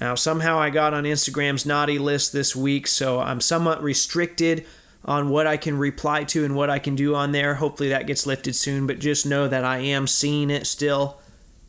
Now, 0.00 0.14
somehow 0.14 0.58
I 0.58 0.70
got 0.70 0.94
on 0.94 1.04
Instagram's 1.04 1.66
naughty 1.66 1.98
list 1.98 2.32
this 2.32 2.56
week, 2.56 2.86
so 2.86 3.20
I'm 3.20 3.40
somewhat 3.40 3.82
restricted 3.82 4.64
on 5.04 5.28
what 5.28 5.46
I 5.46 5.56
can 5.56 5.78
reply 5.78 6.24
to 6.24 6.44
and 6.44 6.54
what 6.54 6.70
I 6.70 6.78
can 6.78 6.94
do 6.94 7.14
on 7.14 7.32
there. 7.32 7.56
Hopefully 7.56 7.90
that 7.90 8.06
gets 8.06 8.26
lifted 8.26 8.54
soon, 8.54 8.86
but 8.86 8.98
just 8.98 9.26
know 9.26 9.46
that 9.48 9.64
I 9.64 9.78
am 9.78 10.06
seeing 10.06 10.50
it 10.50 10.66
still. 10.66 11.19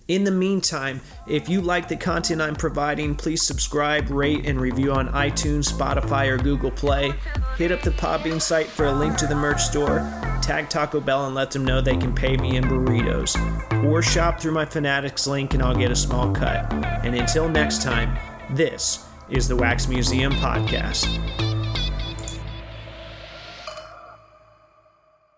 In 0.07 0.23
the 0.23 0.31
meantime, 0.31 1.01
if 1.27 1.47
you 1.47 1.61
like 1.61 1.87
the 1.87 1.95
content 1.95 2.41
I'm 2.41 2.55
providing, 2.55 3.15
please 3.15 3.43
subscribe, 3.43 4.09
rate, 4.09 4.45
and 4.45 4.59
review 4.59 4.91
on 4.91 5.07
iTunes, 5.09 5.71
Spotify, 5.71 6.27
or 6.27 6.37
Google 6.37 6.71
Play. 6.71 7.13
Hit 7.57 7.71
up 7.71 7.81
the 7.81 7.91
Podbean 7.91 8.41
site 8.41 8.67
for 8.67 8.85
a 8.85 8.91
link 8.91 9.15
to 9.17 9.27
the 9.27 9.35
merch 9.35 9.61
store. 9.61 9.99
Tag 10.41 10.69
Taco 10.69 10.99
Bell 10.99 11.27
and 11.27 11.35
let 11.35 11.51
them 11.51 11.63
know 11.63 11.81
they 11.81 11.95
can 11.95 12.13
pay 12.13 12.35
me 12.35 12.57
in 12.57 12.63
burritos. 12.65 13.35
Or 13.85 14.01
shop 14.01 14.41
through 14.41 14.53
my 14.53 14.65
Fanatics 14.65 15.27
link 15.27 15.53
and 15.53 15.63
I'll 15.63 15.75
get 15.75 15.91
a 15.91 15.95
small 15.95 16.33
cut. 16.33 16.73
And 17.05 17.15
until 17.15 17.47
next 17.47 17.81
time, 17.81 18.17
this 18.49 19.05
is 19.29 19.47
the 19.47 19.55
Wax 19.55 19.87
Museum 19.87 20.33
Podcast. 20.33 21.60